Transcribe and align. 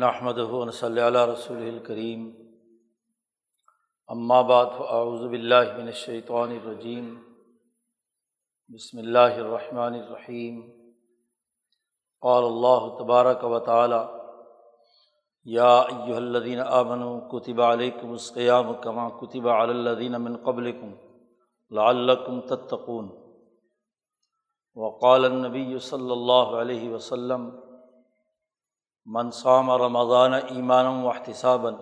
نحمد 0.00 0.38
صلی 0.72 1.00
اللہ 1.00 1.24
رسول 1.26 1.62
الکریم 1.62 2.30
بعد 4.48 4.66
فاعوذ 4.78 5.24
باللہ 5.30 5.72
من 5.78 5.86
الشیطان 5.86 6.50
الرجیم 6.50 7.14
بسم 8.70 8.98
اللہ 8.98 9.34
الرحمن 9.36 9.94
الرحیم 9.94 10.60
قال 12.22 12.44
اللہ 12.44 12.86
تبارک 12.98 13.44
و 13.44 13.58
تعالی 13.58 13.98
یا 15.46 15.72
ایہا 15.80 16.16
الذین 16.16 16.60
آمنوا 16.60 17.18
کتب 17.28 17.60
علیکم 17.62 18.10
الصیام 18.10 18.72
کما 18.82 19.08
کتب 19.08 19.48
علی 19.48 19.72
الذین 19.72 20.12
من 20.12 20.36
قبلکم 20.36 20.94
لعلکم 21.70 22.40
تتقون. 22.40 23.08
وقال 24.76 25.24
النبی 25.24 25.78
صلی 25.78 26.10
اللہ 26.10 26.56
علیہ 26.60 26.90
وسلم 26.90 27.50
منصام 29.06 29.70
رمضان 29.70 30.34
ایمان 30.34 30.86
و 30.86 31.08
احتسابً 31.08 31.74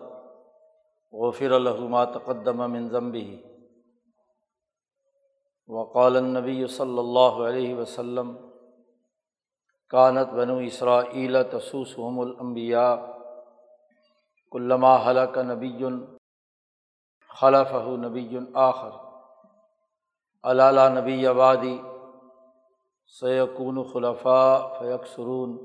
غفر 1.12 1.52
الحما 1.52 2.04
تقدم 2.04 2.70
من 2.70 2.88
ضمبی 2.88 3.42
وقال 5.68 6.16
النبی 6.16 6.66
صلی 6.66 6.98
اللہ 6.98 7.42
علیہ 7.48 7.74
وسلم 7.74 8.32
کانت 9.88 10.32
بنو 10.32 10.56
اسرا 10.56 11.00
تسوسحم 11.42 12.20
الانبیاء 12.20 12.95
علامہ 14.52 14.96
حلق 15.06 15.38
نبی 15.38 15.84
خلف 17.40 17.74
نبی 17.98 18.38
آخر. 18.54 18.90
علالہ 20.45 20.88
نبی 21.00 21.26
آبادی 21.26 21.78
سیقون 23.20 23.82
خلفاء 23.92 24.59
فیق 24.78 25.06
سرون 25.06 25.56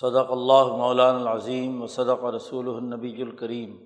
صدق 0.00 0.30
اللہ 0.30 0.76
مولان 0.76 1.14
العظیم 1.14 1.82
و 1.82 1.86
صدق 1.86 2.24
رسول 2.24 2.68
النبی 2.68 3.22
الکریم۔ 3.22 3.76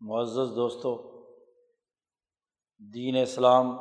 معزز 0.00 0.56
دوستوں 0.56 1.24
دین 2.94 3.16
اسلام 3.16 3.78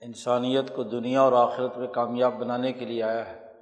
انسانیت 0.00 0.76
کو 0.76 0.82
دنیا 0.82 1.20
اور 1.20 1.32
آخرت 1.32 1.78
میں 1.78 1.86
کامیاب 1.86 2.34
بنانے 2.34 2.72
کے 2.72 2.84
لیے 2.84 3.02
آیا 3.02 3.26
ہے۔ 3.26 3.52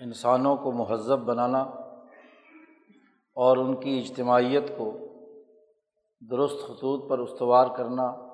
انسانوں 0.00 0.56
کو 0.56 0.72
مہذب 0.72 1.18
بنانا 1.18 1.62
اور 3.34 3.56
ان 3.56 3.80
کی 3.80 3.98
اجتماعیت 3.98 4.68
کو 4.78 4.92
درست 6.30 6.56
خطوط 6.64 7.10
پر 7.10 7.18
استوار 7.18 7.66
کرنا 7.76 8.29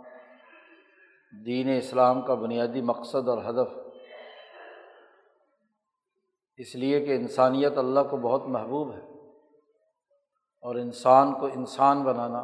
دین 1.45 1.79
اسلام 1.79 2.23
کا 2.23 2.34
بنیادی 2.34 2.81
مقصد 2.81 3.29
اور 3.29 3.39
ہدف۔ 3.39 3.69
اس 6.56 6.75
لیے 6.75 7.06
کہ 7.06 7.17
انسانیت 7.17 7.78
اللہ 7.78 8.01
کو 8.11 8.17
بہت 8.17 8.43
محبوب 8.47 8.93
ہے 8.93 9.28
اور 10.62 10.75
انسان 10.75 11.41
کو 11.41 11.47
انسان 11.47 12.03
بنانا 12.03 12.39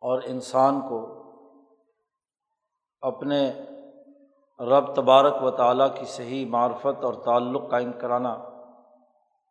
اور 0.00 0.22
انسان 0.22 0.80
کو 0.80 1.18
اپنے 3.00 3.52
رب 4.60 4.94
تبارک 4.94 5.42
و 5.42 5.50
تعالیٰ 5.50 5.96
کی 5.96 6.04
صحیح 6.04 6.46
معرفت 6.50 7.04
اور 7.04 7.14
تعلق 7.14 7.70
قائم 7.70 7.92
کرانا 7.92 8.38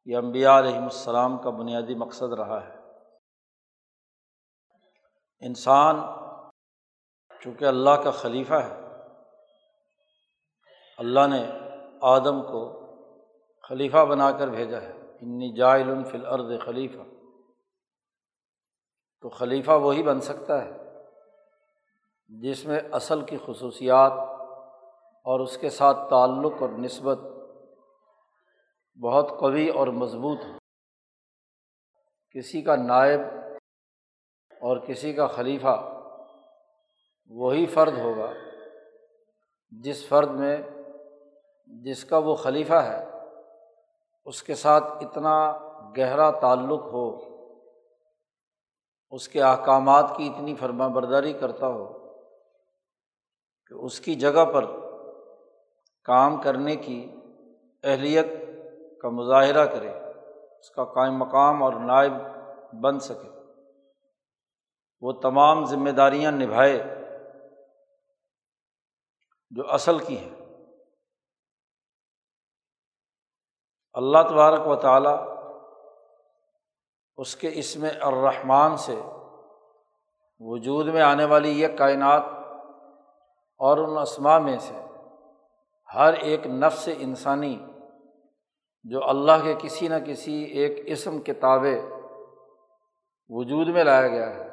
یہ 0.05 0.17
امبیا 0.17 0.59
علیہم 0.59 0.83
السلام 0.83 1.37
کا 1.37 1.49
بنیادی 1.49 1.95
مقصد 1.95 2.33
رہا 2.33 2.67
ہے۔ 2.67 2.77
انسان 5.39 6.26
چونکہ 7.43 7.65
اللہ 7.65 8.01
کا 8.03 8.11
خلیفہ 8.11 8.53
ہے۔ 8.53 8.81
اللہ 10.97 11.27
نے 11.27 11.51
آدم 12.01 12.41
کو 12.41 12.87
خلیفہ 13.63 14.05
بنا 14.05 14.31
کر 14.31 14.47
بھیجا 14.47 14.81
ہے۔ 14.81 14.91
انی 15.21 15.55
جائل 15.55 16.03
فی 16.11 16.17
الارض 16.17 16.61
خلیفہ 16.61 17.01
تو 19.21 19.29
خلیفہ 19.29 19.71
وہی 19.71 20.03
بن 20.03 20.21
سکتا 20.21 20.65
ہے 20.65 20.71
جس 22.27 22.65
میں 22.65 22.79
اصل 22.91 23.25
کی 23.25 23.37
خصوصیات 23.45 24.11
اور 25.25 25.39
اس 25.39 25.57
کے 25.57 25.69
ساتھ 25.69 25.97
تعلق 26.09 26.53
اور 26.59 26.69
نسبت 26.69 27.19
بہت 29.03 29.29
قوی 29.39 29.69
اور 29.69 29.87
مضبوط 29.87 30.39
ہو 30.45 30.57
کسی 32.31 32.61
کا 32.61 32.75
نائب 32.75 33.19
اور 34.61 34.77
کسی 34.77 35.13
کا 35.13 35.27
خلیفہ 35.27 35.96
وہی 37.29 37.65
فرد 37.65 37.97
ہوگا 37.97 38.31
جس 39.71 40.07
فرد 40.07 40.29
میں 40.29 40.57
جس 41.67 42.05
کا 42.05 42.17
وہ 42.17 42.35
خلیفہ 42.35 42.73
ہے، 42.73 43.05
اس 44.25 44.43
کے 44.43 44.55
ساتھ 44.55 44.83
اتنا 44.83 45.51
گہرا 45.97 46.31
تعلق 46.31 46.81
ہو، 46.81 47.37
اس 49.11 49.29
کے 49.29 49.41
احکامات 49.41 50.05
کی 50.17 50.27
اتنی 50.27 50.55
فرما 50.55 50.87
برداری 50.87 51.33
کرتا 51.33 51.67
ہو 51.67 52.15
کہ 53.67 53.73
اس 53.73 53.99
کی 53.99 54.15
جگہ 54.15 54.45
پر 54.45 54.65
کام 56.03 56.41
کرنے 56.41 56.75
کی 56.75 57.15
اہلیت 57.83 58.27
کا 59.01 59.09
مظاہرہ 59.09 59.65
کرے، 59.65 59.89
اس 60.59 60.69
کا 60.71 60.83
قائم 60.83 61.17
مقام 61.17 61.63
اور 61.63 61.73
نائب 61.73 62.13
بن 62.81 62.99
سکے۔ 62.99 63.29
وہ 65.01 65.11
تمام 65.11 65.65
ذمہ 65.65 65.89
داریاں 65.89 66.31
نبھائے۔ 66.31 66.96
جو 69.51 69.71
اصل 69.71 69.99
کی 69.99 70.19
ہے 70.19 70.29
اللہ 73.93 74.17
تبارک 74.29 74.67
و 74.67 74.75
تعالیٰ 74.75 75.37
اس 77.17 77.35
کے 77.35 77.49
اسم 77.53 77.85
الرحمٰن 78.01 78.77
سے 78.77 78.95
وجود 80.39 80.87
میں 80.87 81.01
آنے 81.01 81.25
والی 81.25 81.61
یہ 81.61 81.67
کائنات 81.77 82.23
اور 83.59 83.77
ان 83.77 83.97
اسما 83.97 84.39
میں 84.39 84.57
سے 84.57 84.73
ہر 85.93 86.13
ایک 86.13 86.47
نفس 86.47 86.89
انسانی 86.97 87.65
جو 88.83 89.09
اللہ 89.09 89.31
کے 89.43 89.55
کسی 89.61 89.87
نہ 89.87 89.95
کسی 90.05 90.43
ایک 90.43 90.71
اسم 90.85 91.21
کتاب 91.21 91.65
وجود 93.29 93.67
میں 93.67 93.83
لایا 93.83 94.07
گیا 94.07 94.35
ہے، 94.35 94.49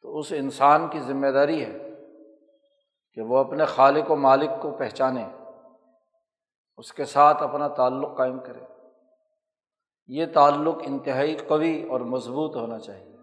تو 0.00 0.18
اس 0.18 0.32
انسان 0.32 0.88
کی 0.88 1.00
ذمہ 1.00 1.26
داری 1.26 1.64
ہے۔ 1.64 1.85
کہ 3.16 3.22
وہ 3.22 3.38
اپنے 3.38 3.64
خالق 3.64 4.10
و 4.10 4.16
مالک 4.16 4.50
کو 4.62 4.70
پہچانے، 4.70 5.28
اس 6.76 6.92
کے 6.92 7.04
ساتھ 7.04 7.42
اپنا 7.42 7.68
تعلق 7.68 8.16
قائم 8.16 8.38
کرے۔ 8.38 8.60
یہ 10.06 10.26
تعلق 10.34 10.76
انتہائی 10.82 11.36
قوی 11.36 11.88
اور 11.90 12.00
مضبوط 12.00 12.56
ہونا 12.56 12.78
چاہیے۔ 12.78 13.16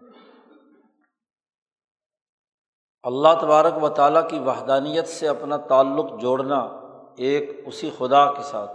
اللہ 3.02 3.28
تبارک 3.40 3.82
و 3.82 3.88
تعالیٰ 3.88 4.28
کی 4.28 4.38
وحدانیت 4.38 5.08
سے 5.08 5.28
اپنا 5.28 5.56
تعلق 5.56 6.20
جوڑنا 6.20 6.58
ایک 7.16 7.60
اسی 7.66 7.90
خدا 7.98 8.32
کے 8.32 8.42
ساتھ۔ 8.42 8.72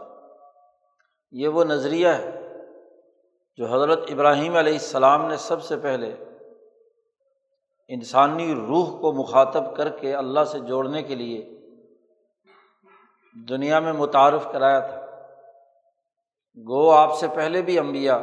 یہ 1.31 1.47
وہ 1.47 1.63
نظریہ 1.63 2.07
ہے 2.07 2.53
جو 3.57 3.65
حضرت 3.65 3.99
ابراہیم 4.09 4.55
علیہ 4.55 4.73
السلام 4.73 5.25
نے 5.25 5.37
سب 5.37 5.63
سے 5.63 5.77
پہلے 5.77 6.28
انسانی 7.89 8.55
روح 8.55 8.99
کو 8.99 9.13
مخاطب 9.13 9.75
کر 9.75 9.89
کے 9.89 10.15
اللہ 10.15 10.43
سے 10.43 10.59
جوڑنے 10.59 11.03
کے 11.03 11.15
لیے 11.15 11.59
دنیا 13.49 13.79
میں 13.79 13.93
متعارف 13.93 14.47
کرایا 14.51 14.79
تھا۔ 14.79 15.05
گو، 16.67 16.91
آپ 16.91 17.17
سے 17.17 17.27
پہلے 17.35 17.61
بھی 17.61 17.79
امبیا 17.79 18.15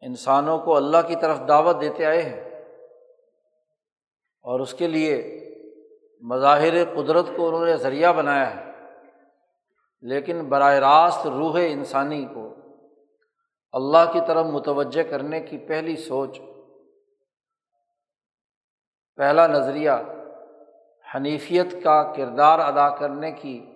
انسانوں 0.00 0.58
کو 0.58 0.76
اللہ 0.76 0.96
کی 1.06 1.16
طرف 1.16 1.38
دعوت 1.48 1.80
دیتے 1.80 2.06
آئے 2.06 2.22
ہیں 2.22 2.64
اور 4.42 4.60
اس 4.60 4.74
کے 4.74 4.86
لیے 4.86 5.44
مظاہر 6.20 6.84
قدرت 6.84 7.26
کو 7.36 7.48
انہوں 7.48 7.66
نے 7.66 7.76
ذریعہ 7.76 8.12
بنایا 8.12 8.56
ہے۔ 8.56 8.68
لیکن 10.00 10.48
براہ 10.48 10.74
راست 10.74 11.26
روح 11.26 11.58
انسانی 11.66 12.26
کو 12.34 12.54
اللہ 13.72 14.12
کی 14.12 14.20
طرف 14.26 14.46
متوجہ 14.46 15.02
کرنے 15.02 15.40
کی 15.40 15.58
پہلی 15.58 15.96
سوچ 15.96 16.40
پہلا 19.18 19.46
نظریہ 19.46 19.90
حنیفیت 21.14 21.84
کا 21.84 22.12
کردار 22.12 22.58
ادا 22.58 22.88
کرنے 22.88 23.32
کی، 23.32 23.74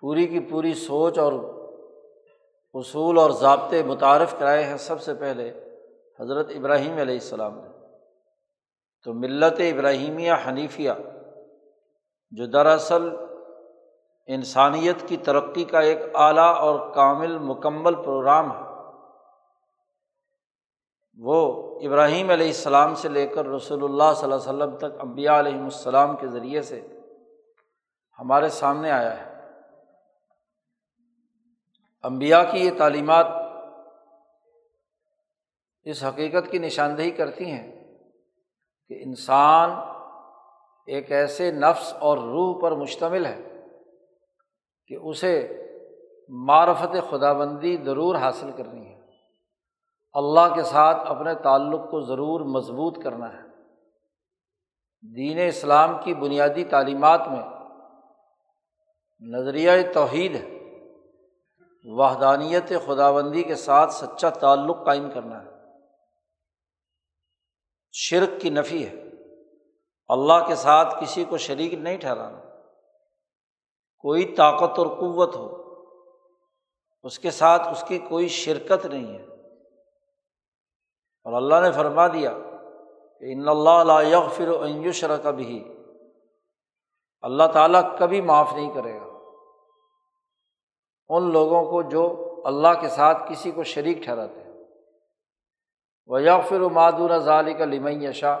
پوری 0.00 0.26
کی 0.26 0.40
پوری 0.40 0.74
سوچ 0.74 1.18
اور 1.18 1.32
اصول 2.74 3.18
اور 3.18 3.30
ضابطے 3.30 3.82
متعارف 3.82 4.38
کرائے 4.38 4.64
ہیں 4.64 4.76
سب 4.76 5.00
سے 5.00 5.14
پہلے 5.14 5.50
حضرت 6.20 6.50
ابراہیم 6.56 6.92
علیہ 6.92 7.14
السلام 7.14 7.54
نے۔ 7.54 7.68
تو 9.04 9.14
ملت 9.14 9.54
ابراہیمیہ 9.58 10.32
حنیفیہ، 10.48 10.90
جو 12.30 12.46
دراصل 12.46 13.08
انسانیت 14.26 15.08
کی 15.08 15.16
ترقی 15.16 15.64
کا 15.64 15.80
ایک 15.80 15.98
اعلیٰ 16.14 16.54
اور 16.56 16.94
کامل 16.94 17.38
مکمل 17.38 17.94
پروگرام 17.94 18.50
ہے۔ 18.52 18.69
وہ 21.14 21.70
ابراہیم 21.80 22.30
علیہ 22.30 22.46
السلام 22.46 22.94
سے 22.94 23.08
لے 23.08 23.26
کر 23.26 23.46
رسول 23.46 23.84
اللہ 23.84 24.14
صلی 24.16 24.32
اللہ 24.32 24.34
علیہ 24.34 24.64
وسلم 24.64 24.76
تک 24.78 25.00
امبیا 25.00 25.38
علیہم 25.38 25.64
السلام 25.64 26.16
کے 26.16 26.26
ذریعے 26.26 26.62
سے 26.62 26.86
ہمارے 28.18 28.48
سامنے 28.48 28.90
آیا 28.90 29.20
ہے۔ 29.20 29.30
امبیا 32.02 32.44
کی 32.44 32.58
یہ 32.58 32.70
تعلیمات 32.78 33.26
اس 35.82 36.04
حقیقت 36.04 36.50
کی 36.50 36.58
نشاندہی 36.58 37.10
کرتی 37.10 37.50
ہیں 37.50 37.84
کہ 38.88 38.98
انسان 39.04 39.70
ایک 40.86 41.12
ایسے 41.12 41.50
نفس 41.50 41.94
اور 41.98 42.18
روح 42.18 42.62
پر 42.62 42.72
مشتمل 42.72 43.26
ہے 43.26 43.42
کہ 44.86 44.94
اسے 44.94 45.64
معرفت 46.28 47.10
خدا 47.10 47.32
بندی 47.32 47.76
ضرور 47.76 48.14
حاصل 48.14 48.50
کرنی 48.56 48.88
ہے۔ 48.88 48.89
اللہ 50.12 50.54
کے 50.54 50.62
ساتھ 50.62 51.10
اپنے 51.10 51.34
تعلق 51.34 51.90
کو 51.90 52.00
ضرور 52.00 52.40
مضبوط 52.40 53.04
کرنا 53.04 53.32
ہے۔ 53.32 53.50
دین 55.16 55.48
اسلام 55.48 55.96
کی 56.04 56.14
بنیادی 56.14 56.64
تعلیمات 56.64 57.20
میں 57.28 57.42
نظریہ 59.20 59.70
توحید 59.94 60.34
ہے۔ 60.34 60.60
وحدانیت 61.82 62.72
خدا 62.86 63.10
بندی 63.10 63.42
کے 63.42 63.54
ساتھ 63.54 63.92
سچا 63.92 64.28
تعلق 64.28 64.86
قائم 64.86 65.10
کرنا 65.10 65.44
ہے۔ 65.44 65.50
شرک 67.92 68.40
کی 68.40 68.50
نفی 68.50 68.86
ہے۔ 68.86 68.94
اللہ 70.08 70.46
کے 70.46 70.54
ساتھ 70.54 70.94
کسی 71.00 71.24
کو 71.24 71.38
شریک 71.38 71.74
نہیں 71.74 71.96
ٹھہرانا۔ 71.96 72.40
کوئی 73.98 74.34
طاقت 74.34 74.78
اور 74.78 74.86
قوت 74.86 75.36
ہو۔ 75.36 75.60
اس 77.02 77.18
کے 77.18 77.30
ساتھ 77.30 77.68
اس 77.68 77.84
کی 77.88 77.98
کوئی 77.98 78.28
شرکت 78.28 78.86
نہیں 78.86 79.18
ہے۔ 79.18 79.29
اور 81.24 81.32
اللہ 81.32 81.54
نے 81.60 81.72
فرما 81.72 82.06
دیا 82.06 82.30
کہ 83.20 83.32
ان 83.32 83.48
اللہ 83.48 84.08
یغفر 84.08 84.48
انجوشر 84.48 85.16
کبھی 85.22 85.74
اللہ 87.20 87.44
تعالیٰ 87.52 87.98
کبھی 87.98 88.20
معاف 88.20 88.52
نہیں 88.52 88.74
کرے 88.74 89.00
گا۔ 89.00 89.06
ان 91.08 91.32
لوگوں 91.32 91.64
کو 91.64 91.82
جو 91.82 92.26
اللہ 92.44 92.80
کے 92.80 92.88
ساتھ 92.88 93.32
کسی 93.32 93.50
کو 93.50 93.62
شریک 93.62 93.98
ٹھہراتے 93.98 94.40
ہیں۔ 94.40 94.50
وہ 96.06 96.22
یغفر 96.22 96.60
مادون 96.60 97.18
ظالی 97.18 97.54
کا 97.54 97.64
لمئی 97.64 98.12
شاہ 98.12 98.40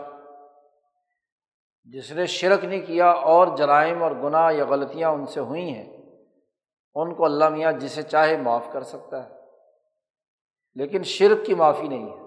جس 1.84 2.12
نے 2.12 2.26
شرک 2.26 2.64
نہیں 2.64 2.86
کیا 2.86 3.10
اور 3.10 3.56
جرائم 3.56 4.02
اور 4.02 4.10
گناہ 4.10 4.52
یا 4.52 4.64
غلطیاں 4.64 5.10
ان 5.10 5.26
سے 5.26 5.40
ہوئی 5.40 5.74
ہیں، 5.74 5.96
ان 6.94 7.14
کو 7.14 7.24
اللہ 7.24 7.48
میاں 7.48 7.72
جسے 7.72 8.02
چاہے 8.02 8.36
معاف 8.36 8.66
کر 8.72 8.82
سکتا 8.82 9.30
ہے۔ 9.30 9.34
لیکن 10.74 11.02
شرک 11.02 11.46
کی 11.46 11.54
معافی 11.54 11.88
نہیں 11.88 12.10
ہے۔ 12.10 12.19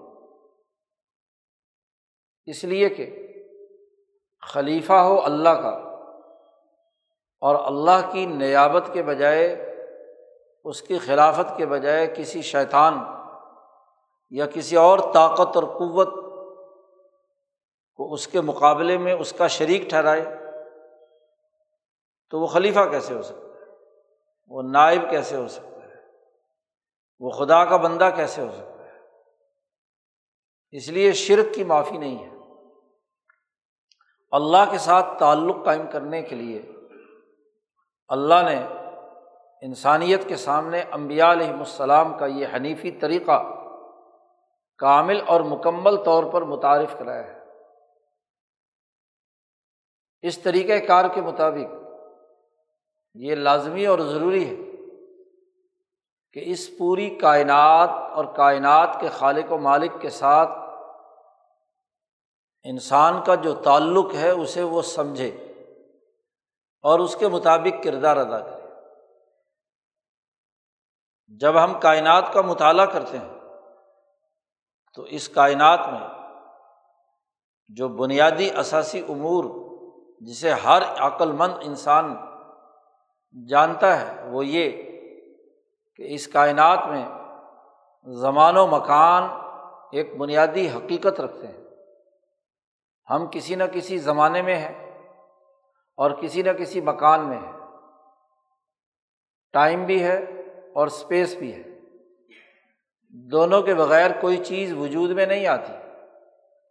اس 2.46 2.64
لیے 2.64 2.88
کہ 2.88 3.28
خلیفہ 4.42 4.92
ہو 4.92 5.24
اللہ 5.24 5.48
کا 5.48 5.80
اور 7.40 7.64
اللہ 7.64 8.10
کی 8.12 8.26
نیابت 8.26 8.90
کے 8.92 9.02
بجائے، 9.02 9.74
اس 10.64 10.82
کی 10.82 10.98
خلافت 10.98 11.56
کے 11.56 11.66
بجائے 11.66 12.14
کسی 12.16 12.42
شیطان 12.42 12.94
یا 14.30 14.46
کسی 14.46 14.76
اور 14.76 14.98
طاقت 14.98 15.56
اور 15.56 15.64
قوت 15.64 16.08
کو 17.96 18.12
اس 18.12 18.28
کے 18.28 18.40
مقابلے 18.40 18.98
میں 18.98 19.12
اس 19.12 19.32
کا 19.32 19.46
شریک 19.46 19.82
ٹھہرائے، 19.88 20.24
تو 22.30 22.40
وہ 22.40 22.46
خلیفہ 22.46 22.80
کیسے 22.80 23.14
ہو 23.14 23.22
سکتا 23.22 23.40
ہے؟ 23.40 23.72
وہ 24.48 24.62
نائب 24.62 25.10
کیسے 25.10 25.36
ہو 25.36 25.48
سکتا 25.48 25.86
ہے؟ 25.86 25.94
وہ 27.20 27.30
خدا 27.30 27.64
کا 27.64 27.76
بندہ 27.76 28.10
کیسے 28.16 28.42
ہو 28.42 28.50
سکتا 28.52 28.84
ہے؟ 28.84 28.98
اس 30.70 30.88
لیے 30.88 31.12
شرک 31.12 31.54
کی 31.54 31.64
معافی 31.64 31.98
نہیں 31.98 32.26
ہے۔ 32.26 32.33
اللہ 34.34 34.70
کے 34.70 34.78
ساتھ 34.78 35.06
تعلق 35.18 35.64
قائم 35.64 35.86
کرنے 35.92 36.22
کے 36.22 36.36
لیے 36.36 36.72
اللہ 38.08 38.34
نے 38.34 38.66
انسانیت 39.60 40.28
کے 40.28 40.36
سامنے 40.36 40.82
امبیا 40.90 41.32
علیہم 41.32 41.58
السلام 41.58 42.18
کا 42.18 42.26
یہ 42.26 42.46
حنیفی 42.56 42.90
طریقہ 42.90 43.42
کامل 44.78 45.20
اور 45.26 45.40
مکمل 45.40 45.96
طور 45.96 46.24
پر 46.24 46.42
متعارف 46.42 46.98
کرایا 46.98 47.24
ہے۔ 47.24 47.40
اس 50.22 50.38
طریقۂ 50.38 50.86
کار 50.86 51.04
کے 51.14 51.20
مطابق 51.20 51.74
یہ 53.14 53.34
لازمی 53.34 53.86
اور 53.86 53.98
ضروری 53.98 54.48
ہے 54.48 54.56
کہ 56.32 56.42
اس 56.50 56.78
پوری 56.78 57.10
کائنات 57.10 57.90
اور 57.90 58.24
کائنات 58.24 59.00
کے 59.00 59.08
خالق 59.08 59.52
و 59.52 59.58
مالک 59.58 59.92
کے 60.00 60.10
ساتھ 60.10 60.63
انسان 62.64 63.22
کا 63.24 63.34
جو 63.34 63.54
تعلق 63.54 64.14
ہے 64.14 64.30
اسے 64.30 64.62
وہ 64.62 64.82
سمجھے 64.82 65.28
اور 66.82 66.98
اس 66.98 67.16
کے 67.16 67.28
مطابق 67.28 67.84
کردار 67.84 68.16
ادا 68.16 68.40
کرے۔ 68.40 68.62
جب 71.28 71.64
ہم 71.64 71.80
کائنات 71.80 72.32
کا 72.32 72.40
مطالعہ 72.40 72.86
کرتے 72.86 73.18
ہیں، 73.18 73.34
تو 74.94 75.02
اس 75.02 75.28
کائنات 75.28 75.80
میں 75.80 76.08
جو 77.68 77.88
بنیادی 77.88 78.50
اثاثی 78.50 79.02
امور 79.08 79.44
جسے 80.20 80.52
ہر 80.52 80.82
عقل 80.98 81.32
مند 81.32 81.52
انسان 81.60 82.16
جانتا 83.48 84.00
ہے، 84.00 84.28
وہ 84.28 84.46
یہ 84.46 84.70
کہ 85.96 86.14
اس 86.14 86.28
کائنات 86.28 86.78
میں 86.86 87.04
زمان 88.14 88.56
و 88.56 88.66
مکان 88.66 89.22
ایک 89.92 90.16
بنیادی 90.16 90.68
حقیقت 90.68 91.20
رکھتے 91.20 91.46
ہیں۔ 91.46 91.63
ہم 93.10 93.26
کسی 93.30 93.54
نہ 93.54 93.64
کسی 93.64 93.98
زمانے 93.98 94.42
میں 94.42 94.56
ہیں 94.56 95.02
اور 95.96 96.10
کسی 96.10 96.42
نہ 96.42 96.50
کسی 96.50 96.80
مکان 96.80 97.28
میں 97.28 97.38
ہیں۔ 97.38 97.52
ٹائم 99.52 99.84
بھی 99.84 100.04
ہے 100.04 100.16
اور 100.74 100.86
اسپیس 100.86 101.34
بھی 101.34 101.54
ہے۔ 101.54 101.62
دونوں 103.08 103.62
کے 103.62 103.74
بغیر 103.74 104.20
کوئی 104.20 104.44
چیز 104.44 104.72
وجود 104.72 105.10
میں 105.10 105.26
نہیں 105.26 105.46
آتی۔ 105.46 105.72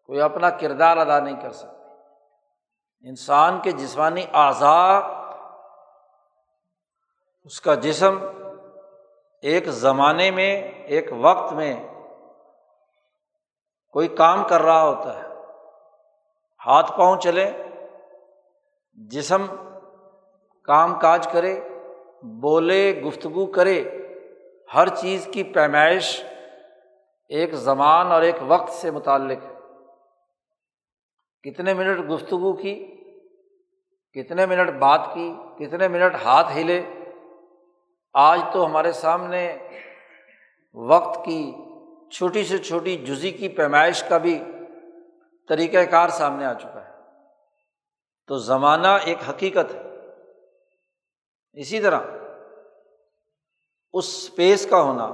کوئی 0.06 0.22
اپنا 0.22 0.50
کردار 0.50 0.98
ادا 0.98 1.20
نہیں 1.20 1.42
کر 1.42 1.52
سکتی 1.52 1.74
انسان 3.10 3.62
کے 3.62 3.72
جسمانی 3.72 4.26
اعضاء، 4.34 5.00
اس 7.44 7.62
کا 7.62 7.74
جسم 7.76 8.20
ایک 9.42 9.66
زمانے 9.66 10.32
میں، 10.32 10.62
ایک 10.62 11.10
وقت 11.18 11.54
میں 11.54 11.88
کوئی 13.92 14.08
کام 14.08 14.48
کر 14.48 14.62
رہا 14.62 14.84
ہوتا 14.84 15.24
ہے۔ 15.24 15.33
ہاتھ 16.66 16.92
پاؤں 16.98 17.16
چلے، 17.16 17.52
جسم 18.96 19.46
کام 20.68 21.00
کاج 21.00 21.28
کرے، 21.28 21.60
بولے، 22.24 23.02
گفتگو 23.06 23.46
کرے، 23.46 23.84
ہر 24.74 24.88
چیز 24.88 25.28
کی 25.32 25.44
پیمائش 25.44 26.24
ایک 27.28 27.54
زمان 27.54 28.12
اور 28.12 28.22
ایک 28.22 28.36
وقت 28.48 28.74
سے 28.74 28.92
متعلق 28.92 29.44
ہے۔ 29.44 29.54
کتنے 31.44 31.74
منٹ 31.74 32.10
گفتگو 32.10 32.54
کی، 32.54 32.76
کتنے 34.16 34.46
منٹ 34.46 34.70
بات 34.70 35.02
کی، 35.14 35.34
کتنے 35.60 35.88
منٹ 35.88 36.16
ہاتھ 36.26 36.52
ہلے، 36.58 36.82
آج 38.14 38.42
تو 38.54 38.66
ہمارے 38.66 38.92
سامنے 38.92 39.58
وقت 40.74 41.26
کی 41.26 41.52
چھوٹی 42.12 42.44
سے 42.44 42.58
چھوٹی 42.58 42.96
جزی 42.98 43.32
کی 43.32 43.48
پیمائش 43.48 44.04
کا 44.04 44.18
بھی 44.18 44.44
طریقۂ 45.50 45.92
کار 45.92 46.10
سامنے 46.10 46.46
آ 46.46 46.54
چکا 46.54 46.86
ہے۔ 46.86 46.94
تو 48.28 48.38
زمانہ 48.38 48.88
ایک 48.88 49.18
حقیقت 49.30 49.76
ہے۔ 49.76 49.84
اسی 51.54 51.80
طرح 51.80 52.00
اس 53.94 54.06
اسپیس 54.08 54.70
کا 54.70 54.82
ہونا، 54.82 55.10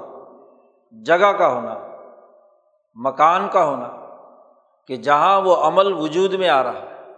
جگہ 0.91 1.31
کا 1.31 1.47
ہونا، 1.47 1.75
مکان 2.95 3.49
کا 3.49 3.65
ہونا 3.65 3.89
کہ 4.87 4.95
جہاں 4.95 5.41
وہ 5.41 5.55
عمل 5.55 5.93
وجود 5.93 6.33
میں 6.33 6.49
آ 6.49 6.63
رہا 6.63 6.81
ہے۔ 6.81 7.13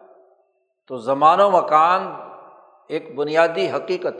تو 0.87 0.97
زمان 0.97 1.41
و 1.41 1.51
مکان 1.51 2.13
ایک 2.87 3.15
بنیادی 3.15 3.71
حقیقت 3.71 4.15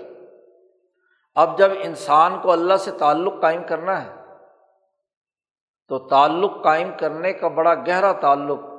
اب 1.35 1.57
جب 1.57 1.71
انسان 1.79 2.41
کو 2.41 2.51
اللہ 2.51 2.75
سے 2.75 2.91
تعلق 2.91 3.33
قائم 3.41 3.63
کرنا 3.63 4.05
ہے، 4.05 4.21
تو 5.87 5.99
تعلق 5.99 6.51
قائم 6.63 6.91
کرنے 6.99 7.33
کا 7.33 7.47
بڑا 7.47 7.73
گہرا 7.73 8.11
تعلق 8.11 8.70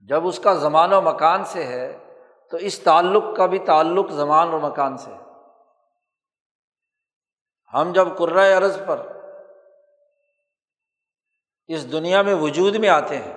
جب 0.00 0.26
اس 0.26 0.38
کا 0.38 0.54
زمان 0.54 0.92
و 0.92 1.00
مکان 1.00 1.44
سے 1.44 1.64
ہے، 1.64 1.98
تو 2.50 2.56
اس 2.56 2.78
تعلق 2.78 3.36
کا 3.36 3.46
بھی 3.46 3.58
تعلق 3.58 4.10
زمان 4.10 4.54
و 4.54 4.58
مکان 4.58 4.96
سے 4.96 5.10
ہے۔ 5.10 5.18
ہم 7.74 7.92
جب 7.92 8.08
کرائے 8.18 8.52
عرض 8.52 8.78
پر 8.86 9.06
اس 11.66 11.92
دنیا 11.92 12.22
میں 12.22 12.34
وجود 12.34 12.76
میں 12.76 12.88
آتے 12.88 13.18
ہیں، 13.18 13.36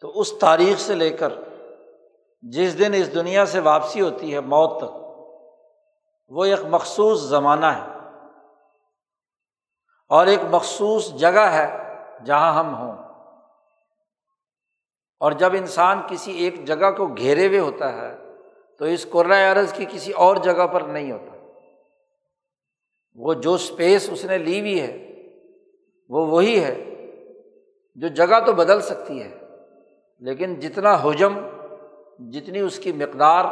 تو 0.00 0.20
اس 0.20 0.38
تاریخ 0.38 0.78
سے 0.78 0.94
لے 0.94 1.10
کر 1.10 1.32
جس 2.42 2.78
دن 2.78 2.92
اس 2.94 3.14
دنیا 3.14 3.46
سے 3.46 3.60
واپسی 3.60 4.00
ہوتی 4.00 4.34
ہے 4.34 4.40
موت 4.40 4.78
تک، 4.78 4.96
وہ 6.28 6.44
ایک 6.44 6.60
مخصوص 6.68 7.20
زمانہ 7.20 7.66
ہے۔ 7.66 7.92
اور 10.08 10.26
ایک 10.26 10.40
مخصوص 10.50 11.08
جگہ 11.08 11.40
ہے 11.40 11.94
جہاں 12.24 12.54
ہم 12.54 12.74
ہوں۔ 12.74 13.11
اور 15.22 15.32
جب 15.32 15.52
انسان 15.52 16.00
کسی 16.08 16.32
ایک 16.32 16.64
جگہ 16.64 16.90
کو 16.90 17.06
گھیرے 17.06 17.46
ہوئے 17.46 17.58
ہوتا 17.58 17.92
ہے، 17.92 18.16
تو 18.78 18.84
اس 18.84 19.06
عرض 19.52 19.72
کی 19.72 19.84
کسی 19.90 20.12
اور 20.12 20.36
جگہ 20.36 20.66
پر 20.66 20.80
نہیں 20.80 21.12
ہوتا۔ 21.12 21.36
وہ 23.14 23.34
جو 23.34 23.54
اسپیس 23.54 24.10
اس 24.12 24.24
نے 24.24 24.38
لی 24.38 24.60
ہوئی 24.60 24.80
ہے، 24.80 25.22
وہ 26.08 26.26
وہی 26.26 26.64
ہے 26.64 26.84
جو 27.94 28.08
جگہ 28.08 28.40
تو 28.46 28.52
بدل 28.52 28.80
سکتی 28.80 29.22
ہے، 29.22 29.38
لیکن 30.18 30.60
جتنا 30.60 30.94
حجم، 30.94 31.38
جتنی 32.30 32.58
اس 32.58 32.78
کی 32.78 32.92
مقدار 32.92 33.44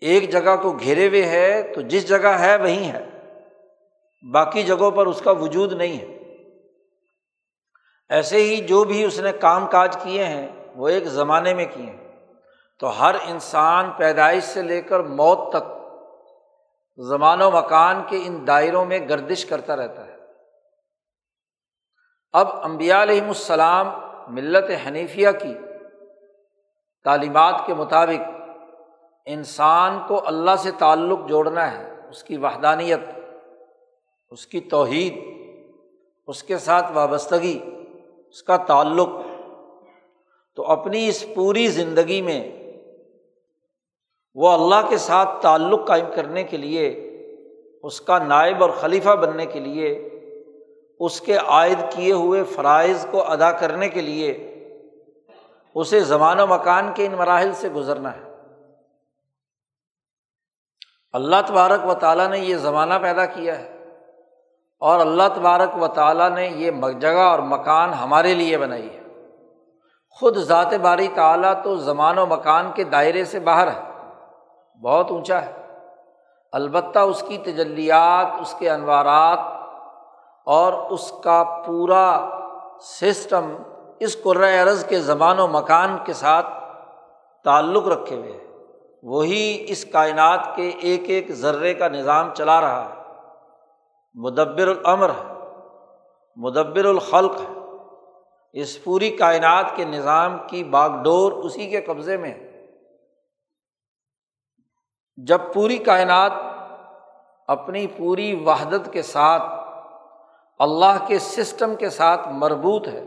ایک 0.00 0.30
جگہ 0.30 0.56
کو 0.62 0.72
گھیرے 0.72 1.08
ہوئے 1.08 1.22
ہے، 1.22 1.72
تو 1.74 1.80
جس 1.80 2.08
جگہ 2.08 2.28
ہے 2.28 2.56
وہیں 2.56 2.92
ہے۔ 2.92 3.04
باقی 4.32 4.62
جگہوں 4.62 4.90
پر 4.90 5.06
اس 5.06 5.20
کا 5.20 5.30
وجود 5.30 5.72
نہیں 5.72 6.00
ہے۔ 6.00 6.17
ایسے 8.08 8.36
ہی 8.36 8.56
جو 8.56 8.84
بھی 8.84 9.04
اس 9.04 9.20
نے 9.20 9.32
کام 9.32 9.66
کاج 9.66 9.96
کیے 10.02 10.24
ہیں، 10.24 10.48
وہ 10.76 10.88
ایک 10.88 11.04
زمانے 11.04 11.54
میں 11.54 11.66
کیے 11.74 11.86
ہیں۔ 11.86 12.08
تو 12.80 13.00
ہر 13.00 13.14
انسان 13.26 13.90
پیدائش 13.90 14.44
سے 14.44 14.62
لے 14.62 14.82
کر 14.82 15.00
موت 15.00 15.52
تک، 15.52 15.78
زمان 17.02 17.42
و 17.42 17.50
مکان 17.50 18.02
کے 18.08 18.20
ان 18.24 18.46
دائروں 18.46 18.84
میں 18.84 18.98
گردش 19.08 19.46
کرتا 19.46 19.76
رہتا 19.76 20.06
ہے۔ 20.06 20.16
اب 22.32 22.48
امبیا 22.62 23.02
علیہم 23.02 23.28
السلام 23.28 23.86
ملت 24.28 24.70
حنیفیہ 24.86 25.28
کی 25.42 25.54
تعلیمات 27.04 27.54
کے 27.66 27.74
مطابق 27.74 28.30
انسان 29.26 30.00
کو 30.08 30.26
اللہ 30.26 30.56
سے 30.58 30.70
تعلق 30.78 31.18
جوڑنا 31.28 31.72
ہے، 31.72 31.94
اس 32.10 32.24
کی 32.24 32.36
وحدانیت، 32.36 33.00
اس 34.30 34.46
کی 34.46 34.60
توحید، 34.60 35.18
اس 36.26 36.42
کے 36.42 36.58
ساتھ 36.58 36.92
وابستگی۔ 36.92 37.77
اس 38.30 38.42
کا 38.42 38.56
تعلق 38.56 39.08
تو 40.54 40.64
اپنی 40.64 41.08
اس 41.08 41.24
پوری 41.34 41.66
زندگی 41.66 42.22
میں 42.22 42.50
وہ 44.34 44.48
اللہ 44.48 44.88
کے 44.88 44.98
ساتھ 44.98 45.42
تعلق 45.42 45.86
قائم 45.86 46.06
کرنے 46.14 46.44
کے 46.44 46.56
لیے، 46.56 46.88
اس 47.82 48.00
کا 48.00 48.18
نائب 48.18 48.62
اور 48.62 48.70
خلیفہ 48.70 49.10
بننے 49.10 49.46
کے 49.46 49.60
لیے، 49.60 50.08
اس 51.00 51.20
کے 51.20 51.36
عائد 51.36 51.78
کیے 51.90 52.12
ہوئے 52.12 52.44
فرائض 52.44 53.06
کو 53.10 53.22
ادا 53.22 53.52
کرنے 53.52 53.88
کے 53.88 54.00
لیے، 54.00 54.54
اسے 55.74 56.00
زمان 56.00 56.40
و 56.40 56.46
مکان 56.46 56.92
کے 56.94 57.06
ان 57.06 57.12
مراحل 57.12 57.52
سے 57.52 57.68
گزرنا 57.68 58.16
ہے۔ 58.16 58.34
اللہ 61.12 61.36
تبارک 61.46 61.86
و 61.86 61.94
تعالیٰ 61.94 62.28
نے 62.28 62.38
یہ 62.38 62.56
زمانہ 62.56 62.94
پیدا 63.02 63.26
کیا 63.26 63.58
ہے۔ 63.58 63.77
اور 64.80 65.00
اللہ 65.00 65.22
تبارک 65.34 65.82
و 65.82 65.86
تعالیٰ 65.86 66.30
نے 66.30 66.46
یہ 66.46 66.70
جگہ 67.00 67.18
اور 67.18 67.38
مکان 67.38 67.92
ہمارے 67.92 68.34
لیے 68.34 68.58
بنائی 68.58 68.88
ہے۔ 68.94 69.00
خود 70.10 70.36
ذات 70.36 70.74
باری 70.74 71.08
تعلیٰ 71.08 71.62
تو 71.62 71.76
زمان 71.76 72.18
و 72.18 72.26
مکان 72.26 72.70
کے 72.74 72.84
دائرے 72.84 73.24
سے 73.24 73.40
باہر 73.40 73.68
ہے۔ 73.68 73.80
بہت 74.82 75.10
اونچا 75.10 75.42
ہے۔ 75.42 75.52
البتہ 76.52 76.98
اس 76.98 77.24
کی 77.28 77.38
تجلیات، 77.38 78.40
اس 78.40 78.54
کے 78.58 78.70
انوارات 78.70 79.38
اور 80.46 80.72
اس 80.72 81.12
کا 81.24 81.62
پورا 81.66 82.28
سسٹم 82.80 83.56
اس 84.00 84.16
عرض 84.62 84.84
کے 84.84 85.00
زمان 85.00 85.38
و 85.38 85.46
مکان 85.46 85.98
کے 86.04 86.12
ساتھ 86.12 86.46
تعلق 87.44 87.88
رکھے 87.88 88.16
ہوئے 88.16 88.32
ہیں 88.32 88.46
وہی 89.02 89.64
اس 89.68 89.84
کائنات 89.84 90.56
کے 90.56 90.68
ایک 90.68 91.02
ایک 91.06 91.32
ذرے 91.32 91.74
کا 91.74 91.88
نظام 91.88 92.34
چلا 92.34 92.60
رہا 92.60 92.84
ہے۔ 92.84 92.97
مدبر 94.14 94.66
العمر 94.66 95.10
ہے، 95.10 95.34
مدبر 96.36 96.84
الخلق 96.84 97.40
ہے۔ 97.40 97.58
اس 98.52 98.84
پوری 98.84 99.10
کائنات 99.10 99.64
کے 99.74 99.84
نظام 99.84 100.38
کی 100.46 100.64
باغ 100.64 101.02
ڈور 101.02 101.32
اسی 101.32 101.70
کے 101.70 101.80
قبضے 101.80 102.16
میں 102.16 102.30
ہے۔ 102.30 102.66
جب 105.16 105.40
پوری 105.54 105.78
کائنات 105.78 106.32
اپنی 107.46 107.86
پوری 107.86 108.44
وحدت 108.44 108.92
کے 108.92 109.02
ساتھ، 109.02 109.42
اللہ 110.58 111.06
کے 111.06 111.18
سسٹم 111.18 111.76
کے 111.76 111.90
ساتھ 111.90 112.28
مربوط 112.28 112.88
ہے، 112.88 113.04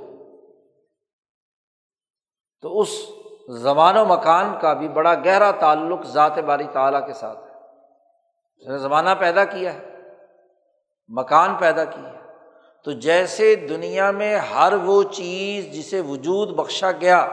تو 2.61 2.79
اس 2.79 2.89
زمان 3.49 3.97
و 3.97 4.05
مکان 4.05 4.59
کا 4.61 4.73
بھی 4.73 4.87
بڑا 4.87 5.13
گہرا 5.13 5.51
تعلق 5.51 6.03
ذات 6.03 6.37
باری 6.37 6.67
تعالیٰ 6.71 7.05
کے 7.07 7.13
ساتھ 7.13 7.39
ہے۔ 7.39 7.57
اس 8.57 8.67
نے 8.67 8.77
زمانہ 8.77 9.09
پیدا 9.19 9.45
کیا 9.45 9.73
ہے۔ 9.73 9.90
مکان 11.11 11.55
پیدا 11.55 11.85
کی 11.85 12.05
ہے۔ 12.05 12.21
تو 12.83 12.91
جیسے 12.91 13.55
دنیا 13.55 14.11
میں 14.11 14.37
ہر 14.37 14.73
وہ 14.73 15.03
چیز 15.03 15.73
جسے 15.73 16.01
وجود 16.01 16.49
بخشا 16.49 16.91
گیا، 16.91 17.27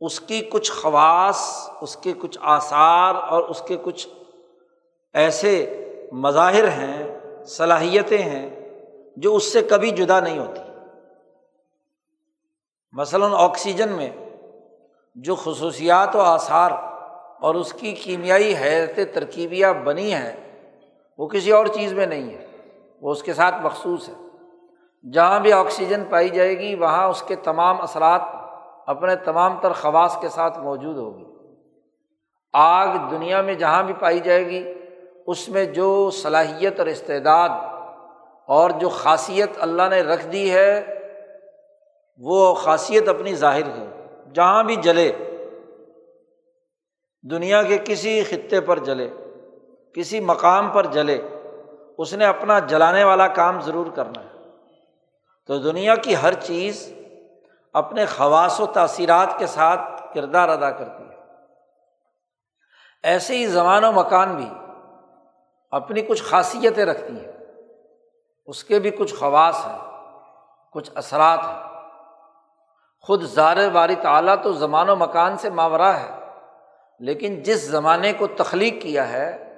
اس 0.00 0.20
کی 0.20 0.40
کچھ 0.40 0.72
خواص، 0.72 1.70
اس 1.80 1.96
کے 1.96 2.12
کچھ 2.12 2.38
آثار 2.42 3.14
اور 3.14 3.42
اس 3.42 3.62
کے 3.68 3.76
کچھ 3.82 4.08
ایسے 5.14 5.80
مظاہر 6.12 6.68
ہیں، 6.68 7.18
صلاحیتیں 7.44 8.18
ہیں، 8.18 8.50
جو 9.16 9.36
اس 9.36 9.52
سے 9.52 9.62
کبھی 9.62 9.90
جدا 9.90 10.20
نہیں 10.20 10.38
ہوتی۔ 10.38 10.60
مثلاً 12.92 13.30
آکسیجن 13.34 13.88
میں 13.88 14.10
جو 15.14 15.34
خصوصیات 15.34 16.16
و 16.16 16.20
آثار 16.20 16.70
اور 17.40 17.54
اس 17.54 17.72
کی 17.72 17.92
کیمیائی 17.92 18.56
حیرت 18.56 19.14
ترکیبیاں 19.14 19.74
بنی 19.74 20.14
ہیں 20.14 20.43
وہ 21.18 21.26
کسی 21.26 21.52
اور 21.52 21.66
چیز 21.66 21.92
میں 21.92 22.06
نہیں 22.06 22.34
ہے، 22.34 22.46
وہ 23.00 23.10
اس 23.10 23.22
کے 23.22 23.34
ساتھ 23.34 23.54
مخصوص 23.62 24.08
ہے۔ 24.08 24.14
جہاں 25.10 25.40
بھی 25.40 25.52
آکسیجن 25.52 26.04
پائی 26.10 26.28
جائے 26.28 26.58
گی، 26.58 26.74
وہاں 26.74 27.08
اس 27.08 27.22
کے 27.22 27.36
تمام 27.36 27.80
اثرات 27.80 28.20
اپنے 28.86 29.16
تمام 29.16 29.60
تر 29.60 29.72
خواص 29.72 30.20
کے 30.20 30.28
ساتھ 30.28 30.58
موجود 30.58 30.96
ہوگی۔ 30.96 31.24
آگ 32.52 32.88
دنیا 33.10 33.42
میں 33.42 33.54
جہاں 33.54 33.82
بھی 33.82 33.94
پائی 33.94 34.20
جائے 34.20 34.46
گی، 34.46 34.74
اس 35.26 35.48
میں 35.48 35.64
جو 35.64 36.10
صلاحیت 36.10 36.78
اور 36.78 36.86
استعداد 36.86 37.48
اور 38.46 38.70
جو 38.70 38.88
خاصیت 38.88 39.50
اللہ 39.56 39.82
نے 39.90 40.00
رکھ 40.00 40.26
دی 40.26 40.52
ہے، 40.52 40.98
وہ 42.18 42.54
خاصیت 42.54 43.08
اپنی 43.08 43.34
ظاہر 43.34 43.66
ہے 43.66 43.86
جہاں 44.34 44.62
بھی 44.62 44.76
جلے، 44.76 45.12
دنیا 47.22 47.62
کے 47.62 47.78
کسی 47.84 48.22
خطے 48.22 48.60
پر 48.60 48.78
جلے۔ 48.78 49.10
کسی 49.94 50.20
مقام 50.20 50.70
پر 50.70 50.86
جلے، 50.86 51.28
اس 51.98 52.14
نے 52.14 52.24
اپنا 52.24 52.58
جلانے 52.58 53.04
والا 53.04 53.28
کام 53.28 53.60
ضرور 53.60 53.86
کرنا 53.86 54.22
ہے۔ 54.22 54.28
تو 55.46 55.58
دنیا 55.58 55.96
کی 55.96 56.16
ہر 56.16 56.34
چیز 56.34 56.92
اپنے 57.72 58.06
خواص 58.06 58.60
و 58.60 58.66
تاثیرات 58.66 59.38
کے 59.38 59.46
ساتھ 59.46 60.14
کردار 60.14 60.48
ادا 60.48 60.70
کرتی 60.70 61.04
ہے۔ 61.04 61.14
ایسے 63.02 63.36
ہی 63.36 63.46
زمان 63.46 63.84
و 63.84 63.92
مکان 63.92 64.36
بھی 64.36 64.50
اپنی 65.70 66.02
کچھ 66.02 66.22
خاصیتیں 66.22 66.84
رکھتی 66.84 67.24
ہیں۔ 67.24 67.32
اس 68.46 68.64
کے 68.64 68.78
بھی 68.78 68.90
کچھ 68.90 69.14
خواص 69.14 69.66
ہیں، 69.66 69.78
کچھ 70.72 70.90
اثرات 70.94 71.40
ہیں۔ 71.40 71.80
خود 73.00 73.22
زار 73.22 73.56
باری 73.72 73.94
تعلیٰ 73.94 74.42
تو 74.42 74.52
زمان 74.52 74.88
و 74.88 74.96
مکان 74.96 75.36
سے 75.36 75.50
ماورا 75.50 76.00
ہے، 76.00 76.10
لیکن 76.98 77.42
جس 77.42 77.66
زمانے 77.66 78.12
کو 78.12 78.26
تخلیق 78.26 78.82
کیا 78.82 79.08
ہے 79.08 79.53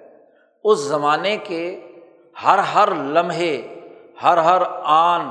اس 0.66 0.78
زمانے 0.78 1.36
کے 1.36 1.92
ہر 2.44 2.58
ہر 2.58 2.94
لمحے، 2.94 3.78
ہر 4.22 4.36
ہر 4.38 4.62
آن، 4.82 5.28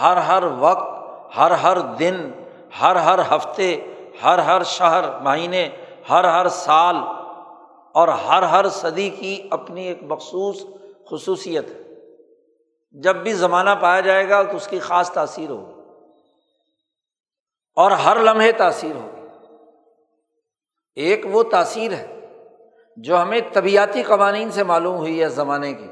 ہر 0.00 0.16
ہر 0.16 0.42
وقت، 0.58 1.04
ہر 1.36 1.50
ہر 1.50 1.78
دن، 1.78 2.30
ہر 2.80 2.96
ہر 2.96 3.36
ہفتے، 3.36 3.92
ہر 4.22 4.38
ہر 4.38 4.62
شہر، 4.62 5.20
مہینے، 5.20 5.68
ہر 6.10 6.24
ہر 6.24 6.48
سال 6.48 6.96
اور 7.92 8.08
ہر 8.08 8.42
ہر 8.42 8.68
صدی 8.68 9.10
کی 9.10 9.48
اپنی 9.50 9.88
ایک 9.88 10.02
مخصوص 10.02 10.64
خصوصیت 11.10 11.70
ہے۔ 11.70 11.82
جب 12.90 13.16
بھی 13.16 13.32
زمانہ 13.32 13.70
پایا 13.80 14.00
جائے 14.00 14.28
گا 14.28 14.42
تو 14.42 14.56
اس 14.56 14.66
کی 14.66 14.78
خاص 14.78 15.10
تاثیر 15.12 15.50
ہوگی 15.50 15.80
اور 17.76 17.90
ہر 17.90 18.16
لمحے 18.16 18.52
تاثیر 18.52 18.96
ہوگی۔ 18.96 19.26
ایک 20.94 21.26
وہ 21.30 21.42
تاثیر 21.42 21.92
ہے 21.92 22.13
جو 22.96 23.22
ہمیں 23.22 23.40
طبیعتی 23.52 24.02
قوانین 24.02 24.50
سے 24.50 24.64
معلوم 24.64 24.96
ہوئی 24.96 25.22
ہے 25.22 25.28
زمانے 25.28 25.72
کی، 25.72 25.90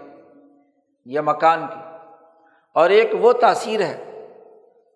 یا 1.04 1.22
مکان 1.22 1.66
کی۔ 1.66 1.96
اور 2.74 2.90
ایک 2.90 3.10
وہ 3.20 3.32
تاثیر 3.32 3.80
ہے 3.80 4.28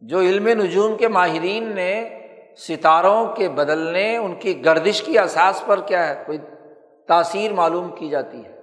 جو 0.01 0.21
علم 0.21 0.49
نجوم 0.49 0.97
کے 0.97 1.09
ماہرین 1.09 1.75
نے 1.75 2.19
ستاروں 2.59 3.35
کے 3.35 3.49
بدلنے، 3.49 4.17
ان 4.17 4.35
کی 4.35 4.65
گردش 4.65 5.03
کی 5.03 5.19
احساس 5.19 5.63
پر 5.67 5.81
کیا 5.81 6.09
ہے، 6.09 6.23
کوئی 6.27 6.39
تاثیر 7.09 7.53
معلوم 7.53 7.95
کی 7.95 8.09
جاتی 8.09 8.45
ہے۔ 8.45 8.57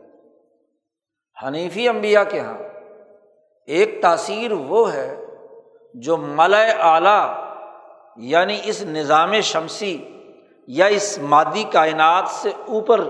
حنیفی 1.44 1.90
امبیا 1.90 2.24
کے 2.24 2.38
یہاں 2.38 2.58
ایک 3.68 4.02
تاثیر 4.02 4.52
وہ 4.52 4.94
ہے 4.94 5.26
جو 5.94 6.18
ملئے 6.18 6.72
اعلیٰ 6.80 7.34
یعنی 8.18 8.60
اس 8.64 8.84
نظام 8.84 9.42
شمسی 9.42 10.20
یا 10.68 10.86
اس 10.86 11.20
مادی 11.20 11.64
کائنات 11.72 12.28
سے 12.28 12.50
اوپر 12.68 13.02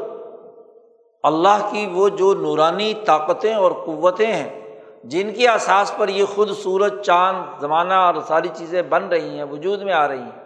اللہ 1.24 1.70
کی 1.72 1.90
وہ 1.94 2.10
جو 2.10 2.34
نورانی 2.34 2.94
طاقتیں 3.06 3.54
اور 3.54 3.72
قوتیں 3.72 4.34
ہیں، 4.34 4.82
جن 5.04 5.34
کی 5.34 5.48
اساس 5.48 5.94
پر 5.98 6.10
یہ 6.10 6.26
خود 6.26 6.52
سورج، 6.52 7.02
چاند، 7.06 7.62
زمانہ 7.62 7.94
اور 7.94 8.16
ساری 8.28 8.48
چیزیں 8.56 8.82
بن 8.82 9.08
رہی 9.08 9.38
ہیں، 9.38 9.44
وجود 9.44 9.82
میں 9.82 9.94
آ 9.94 10.08
رہی 10.08 10.20
ہیں۔ 10.20 10.44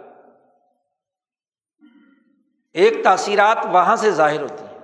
ایک 2.73 3.03
تاثیرات 3.03 3.65
وہاں 3.71 3.95
سے 3.95 4.11
ظاہر 4.11 4.41
ہوتی 4.41 4.63
ہیں۔ 4.63 4.79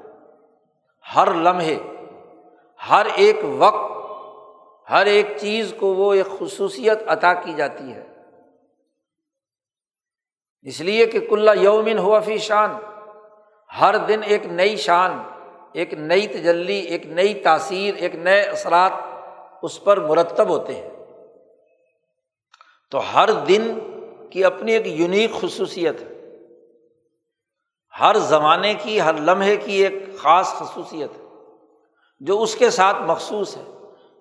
ہر 1.16 1.34
لمحے، 1.34 1.78
ہر 2.90 3.06
ایک 3.16 3.40
وقت، 3.58 3.92
ہر 4.92 5.06
ایک 5.06 5.28
چیز 5.38 5.74
کو 5.80 5.88
وہ 5.88 6.14
ایک 6.14 6.28
خصوصیت 6.40 7.00
عطا 7.08 7.34
کی 7.34 7.54
جاتی 7.54 7.94
ہے۔ 7.94 8.08
اس 10.62 10.82
لیے 10.82 11.06
کہ 11.06 11.20
کلّا 11.20 11.54
یومن 11.54 11.98
ہوا 11.98 12.20
فی 12.20 12.38
شان، 12.38 12.76
ہر 13.82 13.98
دن 13.98 14.20
ایک 14.24 14.46
نئی 14.46 14.76
شان۔ 14.76 15.33
ایک 15.74 15.94
نئی 15.94 16.28
تجلی، 16.28 16.80
ایک 16.80 17.06
نئی 17.06 17.34
تاثیر، 17.34 17.94
ایک 17.96 18.16
نئے 18.16 18.42
اثرات 18.42 18.92
اس 19.62 19.84
پر 19.84 19.98
مرتب 20.00 20.50
ہوتے 20.50 20.76
ہیں۔ 20.76 20.90
تو 22.92 23.00
ہر 23.14 23.32
دن 23.32 23.80
کی 24.32 24.46
اپنی 24.46 24.72
ایک 24.72 24.88
یونیک 24.88 25.32
خصوصیت 25.42 26.02
ہے۔ 26.02 26.38
ہر 28.00 28.18
زمانے 28.18 28.74
کی، 28.74 29.02
ہر 29.02 29.14
لمحے 29.14 29.58
کی 29.58 29.84
ایک 29.84 30.18
خاص 30.18 30.48
خصوصیت 30.48 31.10
ہے 31.18 31.24
جو 32.20 32.42
اس 32.42 32.56
کے 32.56 32.70
ساتھ 32.70 32.98
مخصوص 33.02 33.58
ہے۔ 33.58 33.64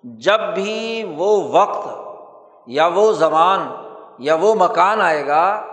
جب 0.03 0.39
بھی 0.55 1.03
وہ 1.17 1.47
وقت 1.47 1.87
یا 2.67 2.87
وہ 2.87 3.11
زبان 3.11 3.67
یا 4.19 4.35
وہ 4.35 4.55
مکان 4.55 5.01
آئے 5.01 5.27
گا 5.27 5.65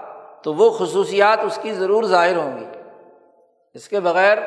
تو 0.43 0.55
وہ 0.55 0.71
خصوصیات 0.71 1.39
اس 1.47 1.59
کی 1.63 1.73
ضرور 1.73 2.05
ظاہر 2.05 2.37
ہوں 2.37 2.59
گی۔ 2.59 2.65
اس 3.75 3.89
کے 3.89 4.01
بغیر 4.01 4.39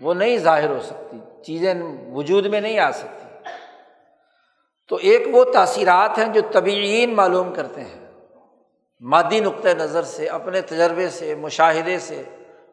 وہ 0.00 0.14
نہیں 0.14 0.36
ظاہر 0.36 0.68
ہو 0.68 0.80
سکتی، 0.80 1.16
چیزیں 1.42 1.74
وجود 2.12 2.46
میں 2.46 2.60
نہیں 2.60 2.78
آ 2.78 2.90
سکتی۔ 2.90 3.48
تو 4.88 4.96
ایک 4.96 5.22
وہ 5.32 5.44
تاثیرات 5.44 6.18
ہیں 6.18 6.32
جو 6.32 6.40
طبعین 6.52 7.14
معلوم 7.14 7.54
کرتے 7.54 7.80
ہیں۔ 7.80 8.10
مادی 9.00 9.40
نقطۂ 9.40 9.68
نظر 9.68 10.02
سے، 10.02 10.26
اپنے 10.26 10.60
تجربے 10.60 11.08
سے، 11.08 11.34
مشاہدے 11.34 11.98
سے، 11.98 12.22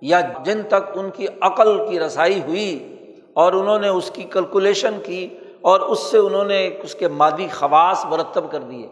یا 0.02 0.22
جن 0.46 0.62
تک 0.64 0.98
ان 0.98 1.10
کی 1.10 1.28
عقل 1.42 1.90
کی 1.90 2.00
رسائی 2.00 2.42
ہوئی 2.42 2.96
اور 3.34 3.54
انہوں 3.54 3.80
نے 3.80 3.88
اس 3.88 4.12
کی 4.12 4.24
کیلکولیشن 4.24 5.00
کی 5.04 5.38
اور 5.62 5.80
اس 5.80 6.00
سے 6.00 6.18
انہوں 6.18 6.46
نے 6.46 6.70
اس 6.84 6.96
کے 6.96 7.08
مادی 7.08 7.48
خواص 7.48 8.06
مرتب 8.06 8.52
کر 8.52 8.60
دیے۔ 8.60 8.90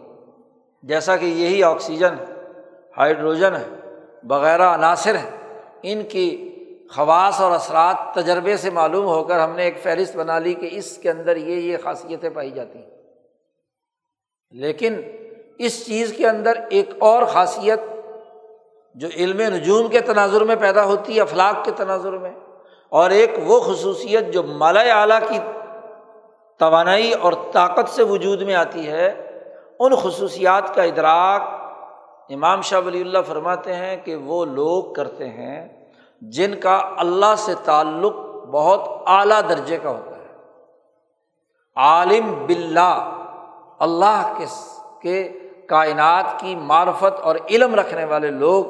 جیسا 0.82 1.16
کہ 1.16 1.24
یہی 1.24 1.62
آکسیجن، 1.62 2.14
ہائیڈروجن 2.98 3.56
ہے 3.56 3.96
وغیرہ 4.28 4.74
عناصر 4.74 5.14
ہیں، 5.14 5.30
ان 5.82 6.02
کی 6.02 6.49
خواص 6.94 7.40
اور 7.40 7.52
اثرات 7.52 8.14
تجربے 8.14 8.56
سے 8.56 8.70
معلوم 8.70 9.06
ہو 9.06 9.24
کر 9.24 9.40
ہم 9.40 9.54
نے 9.56 9.62
ایک 9.62 9.82
فہرست 9.82 10.16
بنا 10.16 10.38
لی 10.38 10.54
کہ 10.54 10.68
اس 10.72 10.96
کے 10.96 11.10
اندر 11.10 11.36
یہ 11.36 11.56
یہ 11.56 11.76
خاصیتیں 11.82 12.30
پائی 12.30 12.50
جاتی 12.50 12.78
ہیں۔ 12.78 12.90
لیکن 14.50 15.00
اس 15.58 15.86
چیز 15.86 16.14
کے 16.16 16.28
اندر 16.28 16.52
ایک 16.70 16.90
اور 16.98 17.22
خاصیت 17.22 17.80
جو 18.94 19.08
علم 19.16 19.40
نجوم 19.54 19.88
کے 19.88 20.00
تناظر 20.00 20.40
میں 20.40 20.56
پیدا 20.56 20.84
ہوتی 20.84 21.16
ہے 21.16 21.20
افلاق 21.20 21.64
کے 21.64 21.70
تناظر 21.70 22.12
میں، 22.12 22.30
اور 22.88 23.10
ایک 23.10 23.30
وہ 23.44 23.60
خصوصیت 23.60 24.32
جو 24.32 24.42
مالا 24.42 24.80
اعلیٰ 24.80 25.20
کی 25.28 25.38
توانائی 26.58 27.12
اور 27.12 27.32
طاقت 27.52 27.88
سے 27.88 28.02
وجود 28.02 28.42
میں 28.42 28.54
آتی 28.54 28.88
ہے، 28.88 29.08
ان 29.78 29.94
خصوصیات 29.94 30.74
کا 30.74 30.82
ادراک 30.82 31.42
امام 32.30 32.60
شاہ 32.60 32.80
ولی 32.86 33.00
اللہ 33.00 33.22
فرماتے 33.26 33.74
ہیں 33.74 33.96
کہ 34.04 34.16
وہ 34.16 34.44
لوگ 34.44 34.92
کرتے 34.92 35.28
ہیں۔ 35.28 35.79
جن 36.20 36.60
کا 36.60 36.80
اللہ 36.98 37.34
سے 37.38 37.54
تعلق 37.64 38.16
بہت 38.50 38.80
اعلیٰ 39.06 39.40
درجے 39.48 39.78
کا 39.82 39.90
ہوتا 39.90 40.16
ہے۔ 40.16 40.26
عالم 41.76 42.46
بلّہ 42.46 43.16
اللہ 43.78 44.38
کے 45.02 45.28
کائنات 45.68 46.40
کی 46.40 46.54
معرفت 46.54 47.20
اور 47.20 47.36
علم 47.50 47.74
رکھنے 47.74 48.04
والے 48.04 48.30
لوگ 48.30 48.64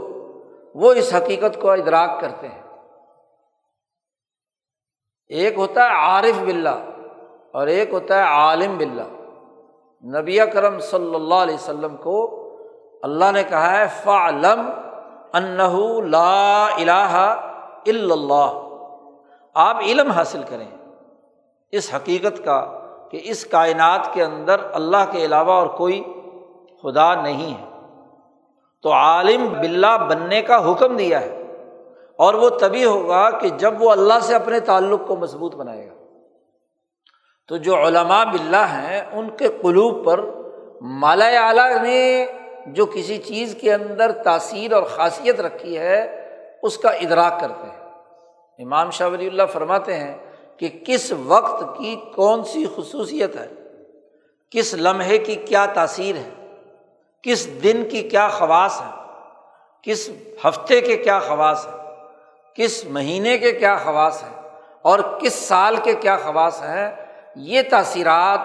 وہ 0.74 0.92
اس 0.92 1.14
حقیقت 1.14 1.60
کو 1.60 1.70
ادراک 1.70 2.20
کرتے 2.20 2.48
ہیں۔ 2.48 2.62
ایک 5.28 5.58
ہوتا 5.58 5.82
ہے 5.82 5.94
عارف 5.94 6.40
بلّہ 6.40 6.84
اور 7.52 7.66
ایک 7.66 7.92
ہوتا 7.92 8.18
ہے 8.18 8.22
عالم 8.22 8.76
بلّہ 8.76 9.02
نبی 10.18 10.38
کرم 10.52 10.78
صلی 10.78 11.14
اللہ 11.14 11.34
علیہ 11.34 11.54
وسلم 11.54 11.96
کو 11.96 12.36
اللہ 13.02 13.32
نے 13.32 13.42
کہا 13.42 13.78
ہے، 13.78 13.86
فعلم 14.04 14.70
انہ 15.32 16.00
لا 16.06 16.66
الہ 16.66 17.46
اللہ۔ 17.86 18.66
آپ 19.54 19.76
علم 19.80 20.10
حاصل 20.10 20.42
کریں۔ 20.48 20.68
اس 21.72 21.94
حقیقت 21.96 22.44
کا 22.44 22.80
کہ 23.10 23.20
اس 23.24 23.44
کائنات 23.44 24.14
کے 24.14 24.22
اندر 24.22 24.56
اللہ 24.72 25.04
کے 25.10 25.24
علاوہ 25.24 25.52
اور 25.52 25.66
کوئی 25.66 26.02
خدا 26.82 27.22
نہیں 27.22 27.54
ہے۔ 27.54 27.86
تو 28.82 28.92
عالم 28.92 29.48
بلّہ 29.60 29.98
بننے 30.08 30.42
کا 30.42 30.72
حکم 30.72 30.96
دیا 30.96 31.20
ہے۔ 31.20 31.42
اور 32.16 32.34
وہ 32.34 32.48
تبھی 32.48 32.84
ہوگا 32.84 33.30
کہ 33.30 33.48
جب 33.48 33.82
وہ 33.82 33.90
اللہ 33.90 34.18
سے 34.22 34.34
اپنے 34.34 34.60
تعلق 34.60 35.00
کو 35.06 35.16
مضبوط 35.16 35.54
بنائے 35.54 35.90
گا۔ 35.90 35.94
تو 37.48 37.56
جو 37.56 37.76
علماء 37.76 38.24
بلّہ 38.24 38.56
ہیں، 38.56 39.00
ان 39.12 39.28
کے 39.30 39.48
قلوب 39.48 40.04
پر 40.04 40.20
مالا 40.80 41.26
اعلیٰ 41.26 41.82
نے 41.82 42.26
جو 42.66 42.86
کسی 42.86 43.18
چیز 43.18 43.56
کے 43.60 43.74
اندر 43.74 44.12
تاثیر 44.12 44.72
اور 44.72 44.82
خاصیت 44.82 45.40
رکھی 45.40 45.78
ہے 45.78 46.19
اس 46.62 46.78
کا 46.78 46.88
ادراک 46.88 47.40
کرتے 47.40 47.66
ہیں۔ 47.66 47.80
امام 48.64 48.90
شاہ 48.90 49.08
ولی 49.08 49.26
اللہ 49.26 49.42
فرماتے 49.52 49.96
ہیں 49.96 50.18
کہ 50.56 50.68
کس 50.86 51.12
وقت 51.26 51.78
کی 51.78 52.00
کون 52.14 52.44
سی 52.44 52.66
خصوصیت 52.76 53.36
ہے؟ 53.36 53.48
کس 54.50 54.74
لمحے 54.74 55.18
کی 55.18 55.34
کیا 55.34 55.66
تاثیر 55.66 56.16
ہے؟ 56.16 56.56
کس 57.22 57.62
دن 57.62 57.88
کی 57.90 58.08
کیا 58.08 58.28
خواص 58.28 58.80
ہے؟ 58.80 59.00
کس 59.82 60.10
ہفتے 60.44 60.80
کے 60.80 60.96
کیا 60.96 61.18
خواص 61.18 61.66
ہے؟ 61.66 61.72
کس 62.54 62.84
مہینے 62.84 63.38
کے 63.38 63.52
کیا 63.52 63.76
خواص 63.76 64.22
ہیں 64.22 64.48
اور 64.82 64.98
کس 65.20 65.32
سال 65.32 65.76
کے 65.76 65.94
کیا 65.94 66.16
خواص 66.16 66.62
ہیں؟ 66.62 67.06
یہ 67.36 67.62
تاثیرات 67.70 68.40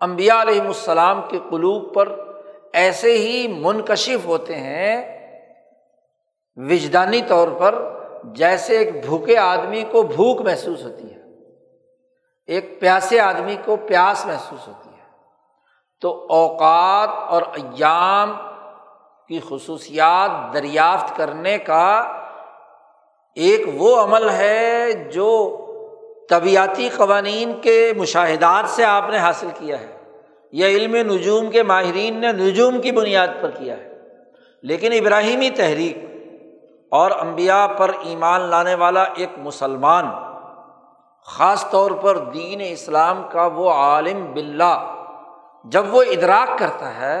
امبیا 0.00 0.42
علیہم 0.42 0.66
السلام 0.66 1.22
کے 1.28 1.38
قلوب 1.50 1.94
پر 1.94 2.24
ایسے 2.72 3.18
ہی 3.18 3.48
منکشف 3.48 4.26
ہوتے 4.26 4.54
ہیں 4.54 5.19
وجدانی 6.68 7.22
طور 7.22 7.48
پر 7.48 7.82
جیسے 8.24 8.76
ایک 8.78 9.04
بھوکے 9.06 9.36
آدمی 9.38 9.82
کو 9.90 10.02
بھوک 10.02 10.40
محسوس 10.40 10.84
ہوتی 10.84 11.14
ہے، 11.14 11.18
ایک 12.46 12.80
پیاسے 12.80 13.20
آدمی 13.20 13.56
کو 13.64 13.76
پیاس 13.76 14.26
محسوس 14.26 14.68
ہوتی 14.68 14.88
ہے، 14.88 15.04
تو 16.00 16.26
اوقات 16.30 17.08
اور 17.28 17.42
ایام 17.42 18.32
کی 19.28 19.40
خصوصیات 19.48 20.54
دریافت 20.54 21.16
کرنے 21.16 21.58
کا 21.58 22.16
ایک 23.34 23.60
وہ 23.74 24.00
عمل 24.00 24.28
ہے 24.30 24.92
جو 24.92 25.28
طبیعتی 26.30 26.88
قوانین 26.96 27.52
کے 27.62 27.92
مشاہدات 27.96 28.68
سے 28.70 28.84
آپ 28.84 29.10
نے 29.10 29.16
حاصل 29.16 29.48
کیا 29.54 29.80
ہے، 29.80 29.96
یا 30.52 30.66
علم 30.66 30.96
نجوم 31.12 31.50
کے 31.50 31.62
ماہرین 31.62 32.20
نے 32.20 32.32
نجوم 32.32 32.80
کی 32.80 32.92
بنیاد 32.92 33.28
پر 33.40 33.50
کیا 33.50 33.76
ہے۔ 33.76 33.88
لیکن 34.62 34.92
ابراہیمی 34.92 35.50
تحریک 35.50 36.09
اور 36.92 37.10
امبیا 37.10 37.66
پر 37.78 37.90
ایمان 38.02 38.40
لانے 38.50 38.74
والا 38.74 39.02
ایک 39.16 39.38
مسلمان، 39.38 40.10
خاص 41.28 41.64
طور 41.70 41.90
پر 42.02 42.18
دین 42.34 42.60
اسلام 42.64 43.22
کا 43.32 43.46
وہ 43.54 43.70
عالم 43.70 44.24
بلّہ 44.34 44.94
جب 45.64 45.94
وہ 45.94 46.02
ادراک 46.10 46.58
کرتا 46.58 46.94
ہے، 46.94 47.18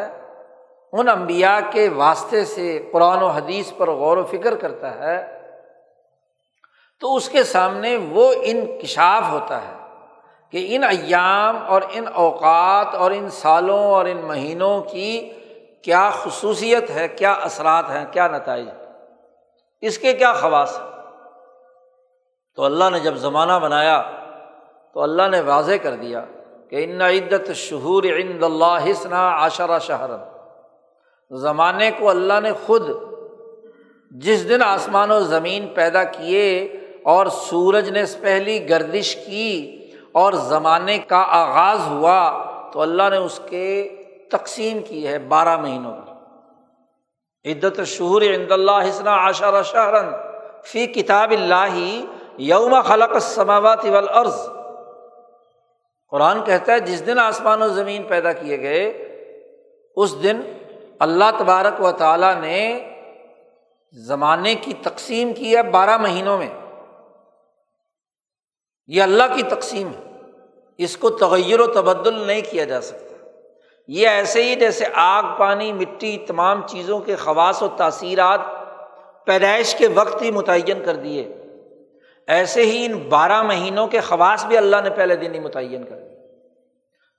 ان 0.92 1.08
امبیا 1.08 1.58
کے 1.70 1.88
واسطے 1.96 2.44
سے 2.44 2.78
قرآن 2.92 3.22
و 3.22 3.28
حدیث 3.28 3.72
پر 3.76 3.90
غور 3.90 4.16
و 4.16 4.24
فکر 4.24 4.54
کرتا 4.56 4.94
ہے، 4.94 5.16
تو 7.02 7.14
اس 7.16 7.28
کے 7.28 7.44
سامنے 7.44 7.96
وہ 8.10 8.32
انکشاف 8.42 9.30
ہوتا 9.30 9.60
ہے 9.62 9.74
کہ 10.52 10.66
ان 10.70 10.84
ایام 10.84 11.56
اور 11.66 11.82
ان 11.90 12.06
اوقات 12.14 12.94
اور 12.94 13.10
ان 13.10 13.28
سالوں 13.30 13.84
اور 13.84 14.06
ان 14.06 14.20
مہینوں 14.26 14.80
کی 14.82 15.30
کیا 15.82 16.08
خصوصیت 16.14 16.90
ہے، 16.90 17.08
کیا 17.08 17.32
اثرات 17.42 17.90
ہیں، 17.90 18.04
کیا 18.12 18.28
نتائج 18.28 18.68
اس 19.82 19.98
کے 19.98 20.12
کیا 20.12 20.32
خواص 20.32 20.78
ہیں؟ 20.80 20.88
تو 22.56 22.64
اللہ 22.64 22.90
نے 22.90 23.00
جب 23.00 23.14
زمانہ 23.14 23.52
بنایا، 23.52 24.00
تو 24.94 25.02
اللہ 25.02 25.28
نے 25.30 25.40
واضح 25.40 25.76
کر 25.82 25.94
دیا 25.94 26.24
کہ 26.70 26.84
ان 26.84 27.02
عدت 27.02 27.52
شہور 27.54 28.04
عند 28.04 28.42
اللہ 28.42 28.90
حسنا 28.90 29.46
عشرہ 29.46 29.78
شہرن 29.78 31.38
زمانے 31.38 31.90
کو 31.98 32.08
اللہ 32.10 32.40
نے 32.42 32.52
خود 32.66 32.88
جس 34.10 34.48
دن 34.48 34.62
آسمان 34.62 35.10
و 35.10 35.20
زمین 35.20 35.66
پیدا 35.74 36.04
کیے 36.04 36.62
اور 37.02 37.26
سورج 37.26 37.90
نے 37.90 38.02
پہلی 38.20 38.68
گردش 38.68 39.16
کی 39.26 39.76
اور 40.12 40.32
زمانے 40.32 40.98
کا 40.98 41.22
آغاز 41.28 41.86
ہوا، 41.88 42.20
تو 42.72 42.80
اللہ 42.80 43.08
نے 43.10 43.16
اس 43.16 43.40
کے 43.48 43.66
تقسیم 44.30 44.82
کی 44.82 45.06
ہے 45.08 45.18
بارہ 45.18 45.56
مہینوں 45.56 45.96
کی 45.96 46.09
عدت 47.44 47.80
شہور 47.86 48.22
عند 48.22 48.52
اللہ 48.52 48.88
حسن 48.88 49.06
عاشر 49.06 49.62
شہرن 49.62 50.06
فی 50.64 50.86
کتاب 50.86 51.30
اللہ 51.30 52.00
یوم 52.38 52.80
خلق 52.80 53.14
السماوات 53.14 53.84
والارض 53.84 54.34
قرآن 56.10 56.44
کہتا 56.44 56.72
ہے، 56.72 56.80
جس 56.80 57.06
دن 57.06 57.18
آسمان 57.18 57.62
و 57.62 57.68
زمین 57.68 58.02
پیدا 58.02 58.32
کیے 58.32 58.60
گئے، 58.60 58.84
اس 59.96 60.22
دن 60.22 60.40
اللہ 60.98 61.24
تبارک 61.38 61.84
و 61.84 61.92
تعالیٰ 61.92 62.40
نے 62.40 62.90
زمانے 63.92 64.54
کی 64.54 64.72
تقسیم 64.82 65.32
کی 65.32 65.56
ہے 65.56 65.62
بارہ 65.62 65.96
مہینوں 65.96 66.38
میں۔ 66.38 66.50
یہ 68.86 69.02
اللہ 69.02 69.22
کی 69.36 69.42
تقسیم 69.42 69.88
ہے۔ 69.88 70.12
اس 70.78 70.96
کو 70.96 71.10
تغیر 71.10 71.60
و 71.60 71.66
تبدل 71.66 72.14
نہیں 72.14 72.40
کیا 72.50 72.64
جا 72.64 72.80
سکتا۔ 72.80 73.09
یہ 73.92 74.08
ایسے 74.08 74.42
ہی 74.42 74.54
جیسے 74.54 74.84
آگ، 74.94 75.22
پانی، 75.38 75.72
مٹی، 75.72 76.18
تمام 76.18 76.66
چیزوں 76.66 77.00
کے 77.00 77.16
خواص 77.16 77.62
و 77.62 77.68
تاثیرات 77.68 78.40
پیدائش 79.26 79.74
کے 79.74 79.88
وقت 79.88 80.22
ہی 80.22 80.30
متعین 80.30 80.84
کر 80.84 80.96
دیے۔ 80.96 81.34
ایسے 82.26 82.62
ہی 82.62 82.86
ان 82.86 82.98
بارہ 82.98 83.42
مہینوں 83.42 83.86
کے 83.86 84.00
خواص 84.00 84.44
بھی 84.44 84.56
اللہ 84.56 84.76
نے 84.84 84.90
پہلے 84.90 85.16
دن 85.16 85.34
ہی 85.34 85.40
متعین 85.40 85.84
کر 85.84 85.98
دیے۔ 85.98 86.16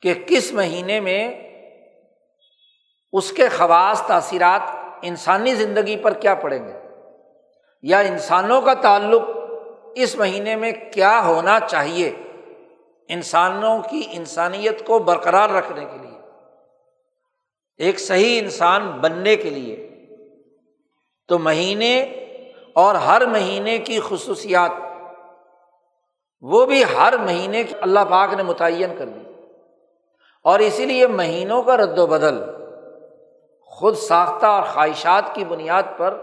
کہ 0.02 0.14
کس 0.28 0.54
مہینے 0.54 1.00
میں 1.00 1.50
اس 3.14 3.32
کے 3.32 3.50
خواص، 3.50 4.08
تاثیرات 4.08 4.76
انسانی 5.02 5.56
زندگی 5.56 5.98
پر 5.98 6.14
کیا 6.14 6.36
پڑیں 6.36 6.68
گے؟ 6.68 6.74
یا 7.82 8.00
انسانوں 8.00 8.62
کا 8.62 8.74
تعلق 8.74 9.22
اس 9.96 10.16
مہینے 10.16 10.56
میں 10.56 10.72
کیا 10.94 11.24
ہونا 11.26 11.60
چاہیے؟ 11.60 12.14
انسانوں 13.08 13.80
کی 13.80 14.02
انسانیت 14.12 14.86
کو 14.86 15.00
برقرار 15.00 15.50
رکھنے 15.50 15.86
کے 15.86 15.98
لیے۔ 16.02 16.11
ایک 17.82 18.00
صحیح 18.00 18.40
انسان 18.40 18.92
بننے 18.92 19.36
کے 19.36 19.50
لیے، 19.50 19.90
تو 21.28 21.40
مہینے 21.40 22.02
اور 22.74 22.96
ہر 22.96 23.26
مہینے 23.26 23.78
کی 23.78 24.00
خصوصیات، 24.00 24.72
وہ 26.42 26.66
بھی 26.66 26.84
ہر 26.84 27.18
مہینے 27.18 27.64
کی 27.64 27.74
اللہ 27.82 28.00
پاک 28.10 28.34
نے 28.34 28.44
متعین 28.44 28.96
کر 28.98 29.06
دی۔ 29.06 29.20
اور 30.44 30.60
اسی 30.60 30.86
لیے 30.86 31.08
مہینوں 31.08 31.64
کا 31.64 31.78
رد 31.78 32.00
و 32.00 32.08
بدل 32.08 32.42
خود 33.62 33.96
ساختہ 33.96 34.46
اور 34.46 34.64
خواہشات 34.64 35.36
کی 35.36 35.46
بنیاد 35.46 35.84
پر 35.98 36.22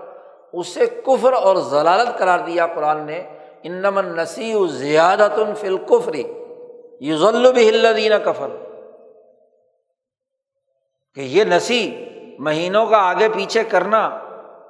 اسے 0.53 0.87
کفر 0.87 1.33
اور 1.33 1.57
ضلالت 1.57 2.19
قرار 2.19 2.39
دیا۔ 2.39 2.67
قرآن 2.67 3.07
نے 3.07 3.29
انمن 3.63 4.17
نسی 4.17 4.55
و 4.55 4.67
زیادت 4.67 5.39
الفلقفری 5.39 6.25
یوز 7.01 7.25
الدین 7.25 8.13
کفر 8.25 8.49
کہ 11.19 11.23
یہ 11.23 11.45
نسی 11.45 12.05
مہینوں 12.39 12.87
کا 12.87 12.97
آگے 12.97 13.29
پیچھے 13.29 13.65
کرنا، 13.65 14.19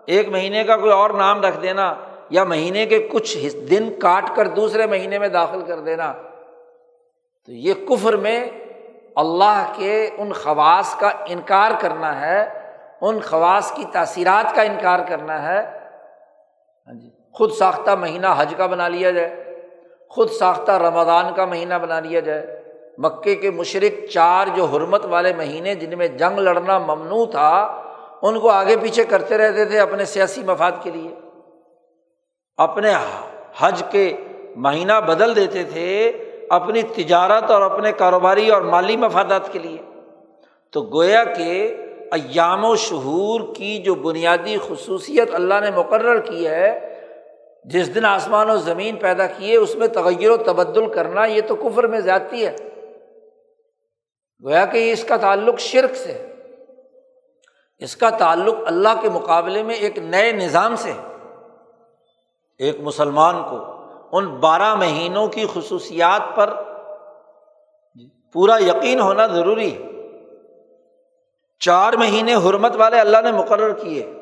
ایک 0.06 0.28
مہینے 0.28 0.64
کا 0.64 0.76
کوئی 0.76 0.92
اور 0.92 1.10
نام 1.10 1.40
رکھ 1.40 1.62
دینا 1.62 1.94
یا 2.30 2.44
مہینے 2.44 2.86
کے 2.86 3.08
کچھ 3.12 3.46
دن 3.70 3.90
کاٹ 4.00 4.36
کر 4.36 4.48
دوسرے 4.48 4.86
مہینے 4.86 5.18
میں 5.18 5.28
داخل 5.28 5.62
کر 5.62 5.78
دینا۔ 5.78 6.12
تو 7.46 7.52
یہ 7.52 7.74
کفر 7.74 8.16
میں 8.16 8.50
اللہ 9.16 9.72
کے 9.76 10.10
ان 10.18 10.32
خواص 10.32 10.96
کا 10.96 11.10
انکار 11.26 11.70
کرنا 11.80 12.20
ہے، 12.20 12.62
ان 13.00 13.20
خواص 13.20 13.72
کی 13.72 13.84
تاثیرات 13.92 14.54
کا 14.54 14.62
انکار 14.62 14.98
کرنا 15.08 15.42
ہے۔ 15.42 15.60
ہاں 16.86 16.94
جی 16.94 17.10
خود 17.32 17.52
ساختہ 17.52 17.90
مہینہ 17.90 18.26
حج 18.36 18.54
کا 18.56 18.66
بنا 18.66 18.88
لیا 18.88 19.10
جائے، 19.10 19.60
خود 20.08 20.30
ساختہ 20.30 20.72
رمضان 20.72 21.34
کا 21.34 21.44
مہینہ 21.44 21.74
بنا 21.74 22.00
لیا 22.00 22.20
جائے۔ 22.20 22.57
مکے 22.98 23.34
کے 23.34 23.50
مشرق 23.50 24.10
چار 24.10 24.46
جو 24.56 24.64
حرمت 24.64 25.04
والے 25.04 25.32
مہینے 25.36 25.74
جن 25.74 25.98
میں 25.98 26.08
جنگ 26.08 26.38
لڑنا 26.38 26.78
ممنوع 26.78 27.26
تھا، 27.26 27.82
ان 28.22 28.40
کو 28.40 28.50
آگے 28.50 28.76
پیچھے 28.76 29.04
کرتے 29.04 29.38
رہتے 29.38 29.64
تھے 29.64 29.78
اپنے 29.78 30.04
سیاسی 30.04 30.42
مفاد 30.42 30.72
کے 30.82 30.90
لیے۔ 30.90 31.14
اپنے 32.56 32.92
حج 33.58 33.82
کے 33.90 34.16
مہینہ 34.56 34.92
بدل 35.06 35.36
دیتے 35.36 35.64
تھے 35.64 36.12
اپنی 36.50 36.82
تجارت 36.82 37.50
اور 37.50 37.62
اپنے 37.62 37.92
کاروباری 37.92 38.50
اور 38.50 38.62
مالی 38.62 38.96
مفادات 38.96 39.52
کے 39.52 39.58
لیے۔ 39.58 40.00
تو 40.72 40.82
گویا 40.82 41.24
کہ 41.24 41.76
ایام 42.12 42.64
و 42.64 42.76
شہور 42.76 43.40
کی 43.56 43.78
جو 43.78 43.94
بنیادی 43.94 44.56
خصوصیت 44.68 45.34
اللہ 45.34 45.54
نے 45.60 45.70
مقرر 45.70 46.20
کی 46.20 46.48
ہے، 46.48 46.98
جس 47.64 47.94
دن 47.94 48.04
آسمان 48.04 48.50
و 48.50 48.56
زمین 48.56 48.96
پیدا 48.96 49.26
کیے، 49.26 49.56
اس 49.56 49.76
میں 49.76 49.86
تغیر 49.86 50.30
و 50.30 50.36
تبدل 50.36 50.86
کرنا، 50.86 51.24
یہ 51.24 51.40
تو 51.46 51.54
کفر 51.54 51.86
میں 51.86 52.00
زیادتی 52.00 52.46
ہے۔ 52.46 52.56
گویا 54.44 54.66
کہ 54.66 54.92
اس 54.92 55.04
کا 55.04 55.16
تعلق 55.16 55.58
شرک 55.58 55.94
سے 55.94 56.12
ہے۔ 56.12 56.34
اس 57.78 57.96
کا 57.96 58.10
تعلق 58.10 58.54
اللہ 58.66 58.88
کے 59.02 59.10
مقابلے 59.10 59.62
میں 59.62 59.74
ایک 59.74 59.98
نئے 59.98 60.32
نظام 60.32 60.76
سے 60.76 60.92
ہے۔ 60.92 61.14
ایک 62.58 62.80
مسلمان 62.80 63.42
کو 63.50 63.64
ان 64.12 64.26
بارہ 64.26 64.74
مہینوں 64.74 65.26
کی 65.26 65.46
خصوصیات 65.54 66.36
پر 66.36 66.54
پورا 68.32 68.56
یقین 68.56 69.00
ہونا 69.00 69.26
ضروری 69.26 69.74
ہے۔ 69.74 69.88
چار 71.60 71.92
مہینے 71.92 72.34
حرمت 72.34 72.76
والے 72.76 73.00
اللہ 73.00 73.20
نے 73.24 73.32
مقرر 73.32 73.72
کیے۔ 73.72 74.14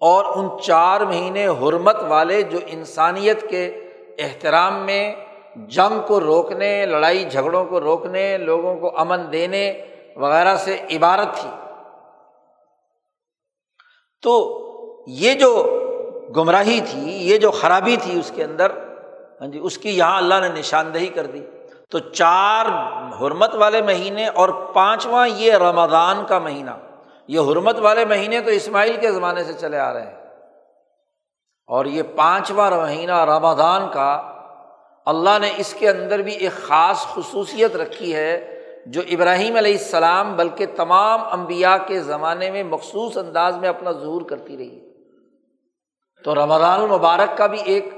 اور 0.00 0.24
ان 0.24 0.60
چار 0.60 1.00
مہینے 1.00 1.46
حرمت 1.46 1.96
والے 2.08 2.42
جو 2.42 2.58
انسانیت 2.66 3.50
کے 3.50 3.90
احترام 4.18 4.86
میں 4.86 5.14
جنگ 5.66 6.06
کو 6.06 6.20
روکنے، 6.20 6.86
لڑائی 6.86 7.24
جھگڑوں 7.24 7.64
کو 7.64 7.80
روکنے، 7.80 8.38
لوگوں 8.38 8.76
کو 8.76 8.98
امن 8.98 9.32
دینے 9.32 9.84
وغیرہ 10.16 10.56
سے 10.56 10.78
عبارت 10.90 11.36
تھی۔ 11.36 11.50
تو 14.22 14.58
یہ 15.06 15.34
جو 15.34 15.80
گمراہی 16.36 16.80
تھی، 16.80 17.28
یہ 17.28 17.38
جو 17.38 17.50
خرابی 17.50 17.96
تھی 18.02 18.18
اس 18.18 18.32
کے 18.34 18.44
اندر 18.44 18.72
ہاں 19.40 19.48
جی 19.48 19.58
اس 19.62 19.78
کی 19.78 19.98
یہاں 19.98 20.16
اللہ 20.16 20.34
نے 20.40 20.48
نشاندہی 20.48 21.06
کر 21.06 21.26
دی۔ 21.26 21.46
تو 21.90 21.98
چار 21.98 22.66
حرمت 23.20 23.54
والے 23.54 23.82
مہینے 23.82 24.26
اور 24.26 24.48
پانچواں 24.48 25.28
یہ 25.28 25.52
رمضان 25.52 26.26
کا 26.26 26.38
مہینہ۔ 26.38 26.70
یہ 27.28 27.40
حرمت 27.40 27.78
والے 27.78 28.04
مہینے 28.04 28.40
تو 28.40 28.50
اسماعیل 28.50 28.96
کے 29.00 29.12
زمانے 29.12 29.44
سے 29.44 29.52
چلے 29.52 29.78
آ 29.78 29.92
رہے 29.92 30.06
ہیں۔ 30.06 30.16
اور 31.66 31.84
یہ 31.84 32.02
پانچواں 32.16 32.70
مہینہ 32.70 33.24
رمضان 33.24 33.88
کا 33.92 34.37
اللہ 35.08 35.38
نے 35.40 35.52
اس 35.56 35.74
کے 35.78 35.88
اندر 35.88 36.18
بھی 36.18 36.32
ایک 36.32 36.52
خاص 36.52 37.06
خصوصیت 37.06 37.76
رکھی 37.76 38.14
ہے 38.14 38.62
جو 38.86 39.00
ابراہیم 39.10 39.56
علیہ 39.56 39.72
السلام 39.72 40.36
بلکہ 40.36 40.66
تمام 40.76 41.20
امبیا 41.30 41.78
کے 41.78 42.00
زمانے 42.00 42.50
میں 42.50 42.62
مخصوص 42.62 43.16
انداز 43.16 43.56
میں 43.56 43.68
اپنا 43.68 43.92
ظہور 43.92 44.22
کرتی 44.22 44.56
رہی 44.56 44.92
تو 46.24 46.34
رمضان 46.34 46.80
المبارک 46.80 47.38
کا 47.38 47.46
بھی 47.46 47.58
ایک 47.64 47.94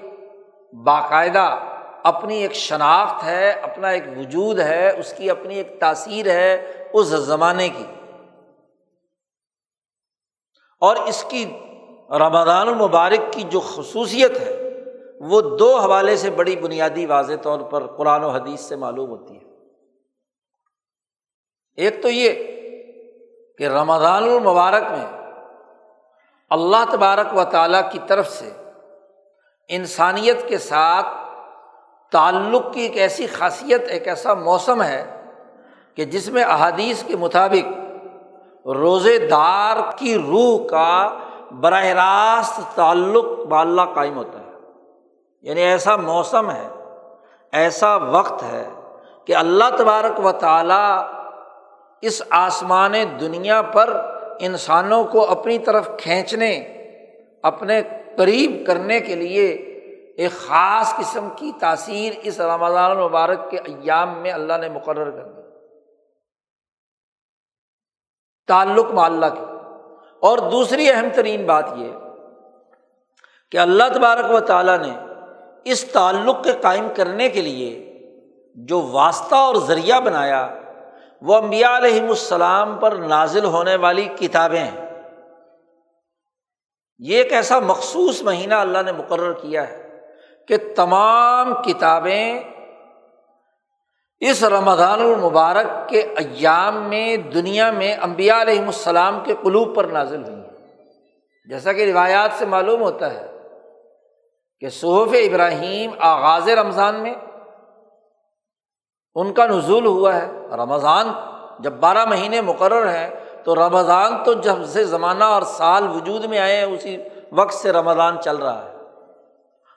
باقاعدہ 0.84 1.58
اپنی 2.02 2.36
ایک 2.36 2.52
شناخت 2.52 3.24
ہے، 3.24 3.50
اپنا 3.50 3.88
ایک 3.88 4.02
وجود 4.16 4.60
ہے، 4.60 4.98
اس 4.98 5.14
کی 5.16 5.30
اپنی 5.30 5.54
ایک 5.54 5.80
تاثیر 5.80 6.30
ہے 6.30 6.72
اس 6.92 7.06
زمانے 7.06 7.68
کی۔ 7.68 7.84
اور 10.80 10.96
اس 10.96 11.24
کی 11.28 11.44
رمضان 12.10 12.68
المبارک 12.68 13.32
کی 13.32 13.42
جو 13.42 13.60
خصوصیت 13.60 14.40
ہے 14.40 14.69
وہ 15.20 15.40
دو 15.40 15.78
حوالے 15.78 16.16
سے 16.16 16.30
بڑی 16.30 16.56
بنیادی 16.56 17.06
واضح 17.06 17.33
طور 17.42 17.61
پر 17.61 17.87
قرآن 17.87 18.24
و 18.24 18.28
حدیث 18.28 18.61
سے 18.61 18.76
معلوم 18.76 19.11
ہوتی 19.11 19.35
ہے۔ 19.35 19.42
ایک 21.76 22.02
تو 22.02 22.09
یہ 22.09 22.33
کہ 23.59 23.68
رمضان 23.68 24.22
المبارک 24.22 24.83
میں 24.83 25.06
اللہ 26.50 26.85
تبارک 26.90 27.37
و 27.37 27.44
تعالیٰ 27.44 27.90
کی 27.92 27.98
طرف 28.06 28.28
سے 28.30 28.50
انسانیت 29.68 30.48
کے 30.48 30.59
ساتھ 30.59 31.06
تعلق 32.12 32.74
کی 32.74 32.80
ایک 32.80 32.96
ایسی 32.96 33.26
خاصیت، 33.26 33.88
ایک 33.88 34.09
ایسا 34.09 34.35
موسم 34.35 34.83
ہے 34.83 35.22
کہ 35.94 36.04
جس 36.04 36.28
میں 36.28 36.44
احادیث 36.44 37.04
کے 37.04 37.16
مطابق 37.16 37.66
روزے 38.66 39.18
دار 39.18 39.76
کی 39.96 40.14
روح 40.14 40.66
کا 40.66 41.18
براہ 41.50 41.85
راست 41.85 42.61
تعلق 42.74 43.24
باللہ 43.24 43.83
قائم 43.94 44.16
ہوتا 44.16 44.38
ہے۔ 44.38 44.39
یعنی 45.42 45.61
ایسا 45.61 45.96
موسم 45.96 46.50
ہے، 46.50 46.68
ایسا 47.53 47.96
وقت 47.96 48.42
ہے 48.42 48.68
کہ 49.24 49.37
اللہ 49.37 49.64
تبارک 49.79 50.24
و 50.24 50.33
تعالیٰ 50.33 51.09
اس 52.00 52.22
آسمان 52.31 52.92
دنیا 53.20 53.62
پر 53.62 54.16
انسانوں 54.40 55.05
کو 55.05 55.31
اپنی 55.31 55.59
طرف 55.59 55.90
کھینچنے، 55.98 56.59
اپنے 57.42 57.83
قریب 58.16 58.66
کرنے 58.66 59.00
کے 59.00 59.14
لیے 59.14 59.46
ایک 60.16 60.31
خاص 60.33 60.96
قسم 60.96 61.29
کی 61.37 61.53
تاثیر 61.61 62.12
اس 62.22 62.40
رمضان 62.40 62.90
المبارک 62.90 63.50
کے 63.50 63.57
ایام 63.57 64.18
میں 64.18 64.33
اللہ 64.33 64.53
نے 64.61 64.68
مقرر 64.68 65.11
کر 65.11 65.29
دی۔ 65.29 65.42
تعلق 68.48 68.90
معلّہ 68.90 69.26
کی۔ 69.26 69.44
اور 70.20 70.38
دوسری 70.38 70.90
اہم 70.90 71.09
ترین 71.14 71.46
بات 71.46 71.64
یہ 71.76 71.92
کہ 73.50 73.59
اللہ 73.59 73.85
تبارک 73.94 74.31
و 74.31 74.40
تعالیٰ 74.40 74.79
نے 74.79 75.09
اس 75.64 75.84
تعلق 75.84 76.44
کے 76.44 76.52
قائم 76.60 76.88
کرنے 76.96 77.28
کے 77.28 77.40
لیے 77.40 77.86
جو 78.54 78.82
واسطہ 78.82 79.34
اور 79.34 79.54
ذریعہ 79.54 80.00
بنایا، 80.00 80.54
وہ 81.22 81.36
امبیا 81.36 81.76
علیہم 81.76 82.08
السلام 82.08 82.78
پر 82.78 82.92
نازل 82.92 83.44
ہونے 83.44 83.76
والی 83.76 84.08
کتابیں 84.18 84.64
ہیں۔ 84.64 84.90
یہ 86.98 87.16
ایک 87.16 87.32
ایسا 87.32 87.58
مخصوص 87.58 88.22
مہینہ 88.22 88.54
اللہ 88.54 88.78
نے 88.86 88.92
مقرر 88.92 89.32
کیا 89.32 89.68
ہے 89.68 90.00
کہ 90.48 90.56
تمام 90.76 91.54
کتابیں 91.54 92.40
اس 94.20 94.44
رمضان 94.44 95.00
المبارک 95.00 95.88
کے 95.88 96.00
ایام 96.00 96.88
میں 96.88 97.16
دنیا 97.16 97.70
میں 97.70 97.96
امبیا 98.00 98.42
علیہم 98.42 98.66
السلام 98.66 99.20
کے 99.24 99.34
قلوب 99.42 99.76
پر 99.76 99.84
نازل 99.84 100.22
ہوئی 100.22 100.34
ہیں۔ 100.34 100.50
جیسا 101.44 101.72
کہ 101.72 101.90
روایات 101.90 102.30
سے 102.38 102.46
معلوم 102.46 102.80
ہوتا 102.80 103.14
ہے 103.14 103.39
کہ 104.60 104.68
صحف 104.68 105.08
ابراہیم 105.12 105.90
آغاز 105.98 106.48
رمضان 106.48 107.02
میں 107.02 107.14
ان 109.14 109.32
کا 109.32 109.46
نزول 109.46 109.86
ہوا 109.86 110.14
ہے۔ 110.14 110.30
رمضان 110.52 111.12
جب 111.58 111.72
بارہ 111.72 112.04
مہینے 112.04 112.40
مقرر 112.40 112.88
ہیں 112.88 113.10
تو 113.44 113.54
رمضان 113.54 114.24
تو 114.24 114.32
جب 114.32 114.64
سے 114.64 114.84
زمانہ 114.84 115.24
اور 115.24 115.42
سال 115.42 115.88
وجود 115.88 116.24
میں 116.24 116.38
آئے 116.38 116.56
ہیں، 116.56 116.64
اسی 116.64 116.96
وقت 117.32 117.54
سے 117.54 117.72
رمضان 117.72 118.20
چل 118.20 118.36
رہا 118.36 118.64
ہے۔ 118.64 118.76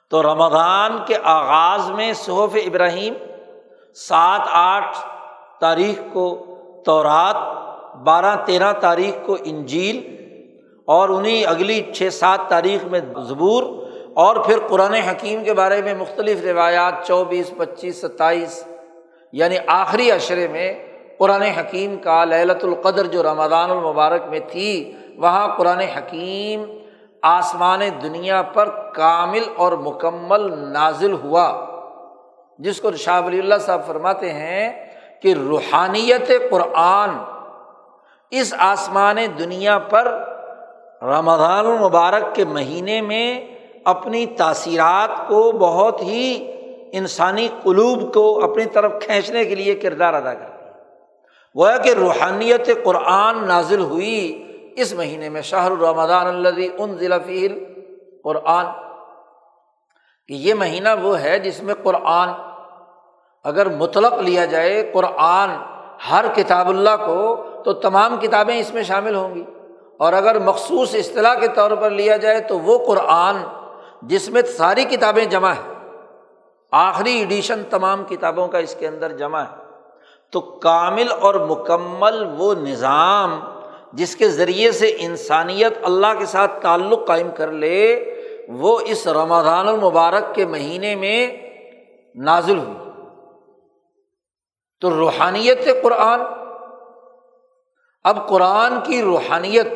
تو 0.10 0.24
رمضان 0.24 0.98
کے 1.08 1.16
آغاز 1.24 1.90
میں 1.90 2.14
صحف 2.14 2.56
ابراہیم 2.56 3.14
سات 3.96 4.42
آٹھ 4.52 4.98
تاریخ 5.60 6.02
کو 6.14 6.46
تورات، 6.86 7.36
بارہ 7.96 8.36
تیرہ 8.46 8.74
تاریخ 8.74 9.26
کو 9.26 9.38
انجیل 9.44 10.24
اور 10.88 11.10
انہیں 11.10 11.46
اگلی 11.46 11.94
چھ 11.94 12.14
سات 12.14 12.40
تاریخ 12.48 12.84
میں 12.84 13.00
زبور 13.22 13.83
اور 14.14 14.36
پھر 14.36 14.60
قرآن 14.70 14.94
حکیم 14.94 15.44
کے 15.44 15.54
بارے 15.54 15.82
میں 15.82 15.94
مختلف 15.94 16.44
روایات 16.44 17.06
چوبیس، 17.08 17.52
پچیس، 17.58 18.02
ستائیس 18.02 18.64
یعنی 19.34 19.58
آخری 19.68 20.12
اشرے 20.12 20.48
میں 20.48 20.74
قرآن 21.18 21.42
حکیم 21.42 21.96
کا 21.98 22.24
للت 22.26 22.64
القدر 22.64 23.06
جو 23.06 23.24
رمضان 23.24 23.72
المبارک 23.72 24.24
میں 24.30 24.40
تھی، 24.52 24.72
وہاں 25.18 25.48
قرآن 25.58 25.80
حکیم 25.96 26.66
آسمان 27.22 27.82
دنیا 28.04 28.42
پر 28.54 28.70
کامل 28.96 29.44
اور 29.56 29.72
مکمل 29.72 30.50
نازل 30.74 31.14
ہوا، 31.14 31.48
جس 32.60 32.82
کو 32.82 32.92
شاہ 32.92 33.22
ولی 33.26 33.40
اللہ 33.40 33.60
صاحب 33.62 33.86
فرماتے 33.88 34.32
ہیں 34.34 34.72
کہ 35.22 35.34
روحانیت 35.34 36.32
قرآن 36.52 37.18
اس 38.32 38.54
آسمان 38.58 39.18
دنیا 39.40 39.78
پر 39.80 40.12
رمضان 41.02 41.66
المبارک 41.66 42.36
کے 42.36 42.46
مہینے 42.46 43.02
میں 43.02 43.26
اپنی 43.86 44.26
تاثیرات 44.26 45.28
کو 45.28 45.52
بہت 45.52 46.02
ہی 46.02 46.52
انسانی 46.92 47.48
قلوب 47.64 48.14
کو 48.14 48.44
اپنی 48.44 48.66
طرف 48.66 48.94
کھینچنے 49.02 49.46
کے 49.46 49.56
لیے 49.56 49.76
کردار 49.76 50.14
ادا 50.14 50.34
کرتی 50.34 50.66
ہے۔ 50.66 50.72
گویا 51.58 51.78
کہ 51.78 51.90
روحانیت 51.90 52.70
قرآن 52.84 53.48
نازل 53.48 53.80
ہوئی 53.80 54.44
اس 54.76 54.94
مہینے 54.94 55.30
میں 55.30 55.42
شاہ 55.42 55.66
الرمضان 55.66 56.28
الدی 56.28 56.70
ان 56.78 56.98
ضلع 56.98 57.18
فیل 57.26 57.66
قرآن 58.24 58.66
کہ 60.28 60.34
یہ 60.34 60.54
مہینہ 60.54 60.90
وہ 61.02 61.20
ہے 61.20 61.40
جس 61.40 61.64
میں 61.64 61.74
قرآن 61.84 62.30
اگر 63.44 63.70
مطلق 63.70 64.14
لیا 64.14 64.46
جائے، 64.46 64.92
قرآن 64.94 65.50
ہر 66.12 66.26
کتاب 66.36 66.70
اللہ 66.70 67.06
کو 67.06 67.44
تو 67.66 67.74
تمام 67.74 68.18
کتابیں 68.22 68.60
اس 68.60 68.74
میں 68.74 68.84
شامل 68.84 69.16
ہوں 69.16 69.36
گی۔ 69.36 69.44
اور 70.00 70.14
اگر 70.14 70.40
مخصوص 70.40 70.96
اصطلاح 70.96 71.36
کے 71.36 71.48
طور 71.48 71.72
پر 71.72 71.90
لیا 71.90 72.18
جائے 72.18 72.40
تو 72.40 72.60
وہ 72.60 72.86
قرآن 72.86 73.36
جس 74.08 74.30
میں 74.30 74.42
ساری 74.42 74.84
کتابیں 74.84 75.26
جمع 75.26 75.52
ہیں۔ 75.52 75.74
آخری 76.72 77.12
ایڈیشن 77.12 77.64
تمام 77.70 78.04
کتابوں 78.04 78.48
کا 78.48 78.58
اس 78.58 78.76
کے 78.80 78.88
اندر 78.88 79.12
جمع 79.18 79.42
ہے۔ 79.42 79.64
تو 80.32 80.42
کامل 80.42 81.08
اور 81.22 81.36
مکمل 81.36 82.26
وہ 82.38 82.54
نظام 82.54 83.40
جس 83.94 84.16
کے 84.16 84.30
ذریعے 84.30 84.72
سے 84.72 84.96
انسانیت 85.00 85.74
اللہ 85.84 86.20
کے 86.20 86.26
ساتھ 86.26 86.62
تعلق 86.62 87.08
قائم 87.08 87.32
کر 87.32 87.52
لے، 87.52 88.06
وہ 88.48 88.80
اس 88.86 89.08
رمضان 89.08 89.68
المبارک 89.68 90.36
کے 90.36 90.46
مہینے 90.46 90.96
میں 90.96 91.38
نازل 92.16 92.58
ہوئی۔ 92.58 92.92
تو 94.82 94.90
روحانیت 94.90 95.84
قرآن۔ 95.84 96.22
اب 98.04 98.30
قرآن 98.30 98.74
کی 98.84 99.02
روحانیت 99.02 99.68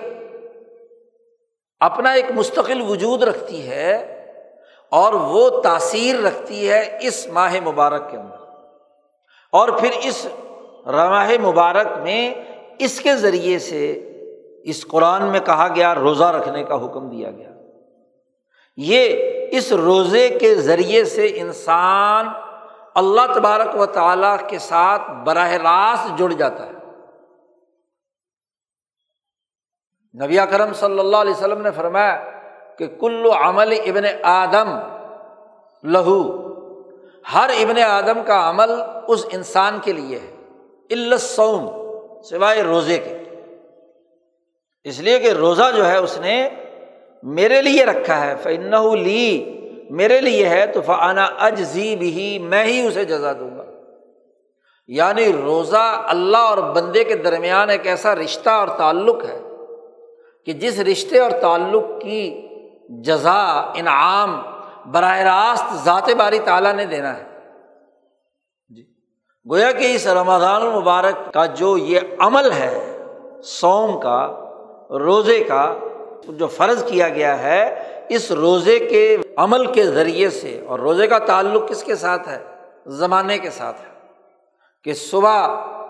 اپنا 1.79 2.11
ایک 2.11 2.25
مستقل 2.35 2.81
وجود 2.89 3.23
رکھتی 3.23 3.69
ہے۔ 3.69 4.13
اور 4.91 5.13
وہ 5.13 5.61
تاثیر 5.61 6.19
رکھتی 6.19 6.69
ہے 6.69 6.97
اس 7.01 7.27
ماہ 7.27 7.55
مبارک 7.65 8.11
کے 8.11 8.17
اندر۔ 8.17 8.35
اور 9.51 9.69
پھر 9.69 9.89
اس 10.03 10.27
رماہ 10.87 11.31
مبارک 11.41 11.87
میں 11.97 12.33
اس 12.79 12.99
کے 12.99 13.15
ذریعے 13.15 13.59
سے 13.59 14.11
اس 14.63 14.87
قرآن 14.87 15.23
میں 15.23 15.39
کہا 15.39 15.67
گیا، 15.75 15.95
روزہ 15.95 16.23
رکھنے 16.23 16.63
کا 16.63 16.75
حکم 16.75 17.09
دیا 17.09 17.31
گیا۔ 17.31 17.49
یہ 18.77 19.23
اس 19.51 19.71
روزے 19.71 20.29
کے 20.29 20.55
ذریعے 20.55 21.05
سے 21.05 21.31
انسان 21.35 22.27
اللہ 22.95 23.33
تبارک 23.35 23.79
و 23.79 23.85
تعالیٰ 23.85 24.37
کے 24.47 24.59
ساتھ 24.59 25.11
براہ 25.11 25.51
راست 25.51 26.19
جڑ 26.19 26.33
جاتا 26.33 26.65
ہے۔ 26.65 26.71
نبی 30.23 30.37
کرم 30.49 30.73
صلی 30.73 30.99
اللہ 30.99 31.17
علیہ 31.17 31.31
وسلم 31.31 31.61
نے 31.61 31.71
فرمایا 31.71 32.36
کہ 32.77 32.87
کلو 32.87 33.31
عمل 33.31 33.77
ابن 33.85 34.03
آدم 34.23 34.79
لہو۔ 35.83 36.47
ہر 37.33 37.49
ابن 37.49 37.81
آدم 37.81 38.19
کا 38.25 38.49
عمل 38.49 38.71
اس 39.07 39.25
انسان 39.33 39.79
کے 39.83 39.93
لیے 39.93 40.19
ہے 40.19 40.33
السوم 40.89 41.69
سوائے 42.21 42.63
روزے 42.63 42.97
کے۔ 42.97 43.17
اس 44.83 44.99
لیے 44.99 45.19
کہ 45.19 45.27
روزہ 45.27 45.63
جو 45.75 45.87
ہے 45.87 45.97
اس 45.97 46.19
نے 46.19 46.49
میرے 47.23 47.61
لیے 47.61 47.85
رکھا 47.85 48.25
ہے 48.25 48.35
فن 48.43 48.97
لی 48.99 49.53
میرے 49.89 50.21
لیے 50.21 50.49
ہے، 50.49 50.67
تو 50.67 50.81
فعانہ 50.81 51.19
اجزی 51.39 51.95
بھی 51.95 52.39
میں 52.39 52.65
ہی 52.65 52.87
اسے 52.87 53.05
جزا 53.05 53.33
دوں 53.33 53.57
گا۔ 53.57 53.63
یعنی 54.87 55.33
روزہ 55.33 56.05
اللہ 56.07 56.37
اور 56.37 56.57
بندے 56.57 57.03
کے 57.03 57.15
درمیان 57.15 57.69
ایک 57.69 57.87
ایسا 57.87 58.15
رشتہ 58.15 58.49
اور 58.49 58.67
تعلق 58.67 59.25
ہے 59.25 59.41
کہ 60.45 60.53
جس 60.53 60.79
رشتے 60.79 61.19
اور 61.19 61.31
تعلق 61.31 61.83
کی 62.01 62.46
جزا، 62.89 63.71
انعام، 63.75 64.41
براہ 64.85 65.19
راست 65.19 65.85
ذات 65.85 66.09
باری 66.17 66.39
تعالیٰ 66.39 66.73
نے 66.73 66.85
دینا 66.85 67.17
ہے۔ 67.17 67.23
جی۔ 68.69 68.83
گویا 69.49 69.71
کہ 69.71 69.95
اس 69.95 70.07
رمضان 70.07 70.61
المبارک 70.61 71.33
کا 71.33 71.45
جو 71.45 71.77
یہ 71.77 71.99
عمل 72.19 72.51
ہے 72.51 72.97
سوم 73.43 73.99
کا، 73.99 74.27
روزے 74.89 75.43
کا، 75.43 75.73
جو 76.23 76.47
فرض 76.47 76.83
کیا 76.85 77.09
گیا 77.09 77.43
ہے، 77.43 77.83
اس 78.09 78.31
روزے 78.31 78.79
کے 78.79 79.17
عمل 79.37 79.65
کے 79.65 79.83
ذریعے 79.83 80.29
سے، 80.29 80.65
اور 80.67 80.79
روزے 80.79 81.07
کا 81.07 81.19
تعلق 81.19 81.69
کس 81.69 81.83
کے 81.83 81.95
ساتھ 81.95 82.29
ہے؟ 82.29 82.43
زمانے 82.85 83.37
کے 83.37 83.49
ساتھ 83.49 83.81
ہے۔ 83.81 83.97
کہ 84.83 84.93
صبح 84.93 85.47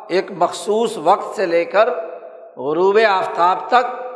ایک 0.10 0.32
مخصوص 0.38 0.98
وقت 0.98 1.36
سے 1.36 1.46
لے 1.46 1.66
کر 1.66 1.90
غروب 2.58 3.00
آفتاب 3.10 3.58
تک 3.68 4.07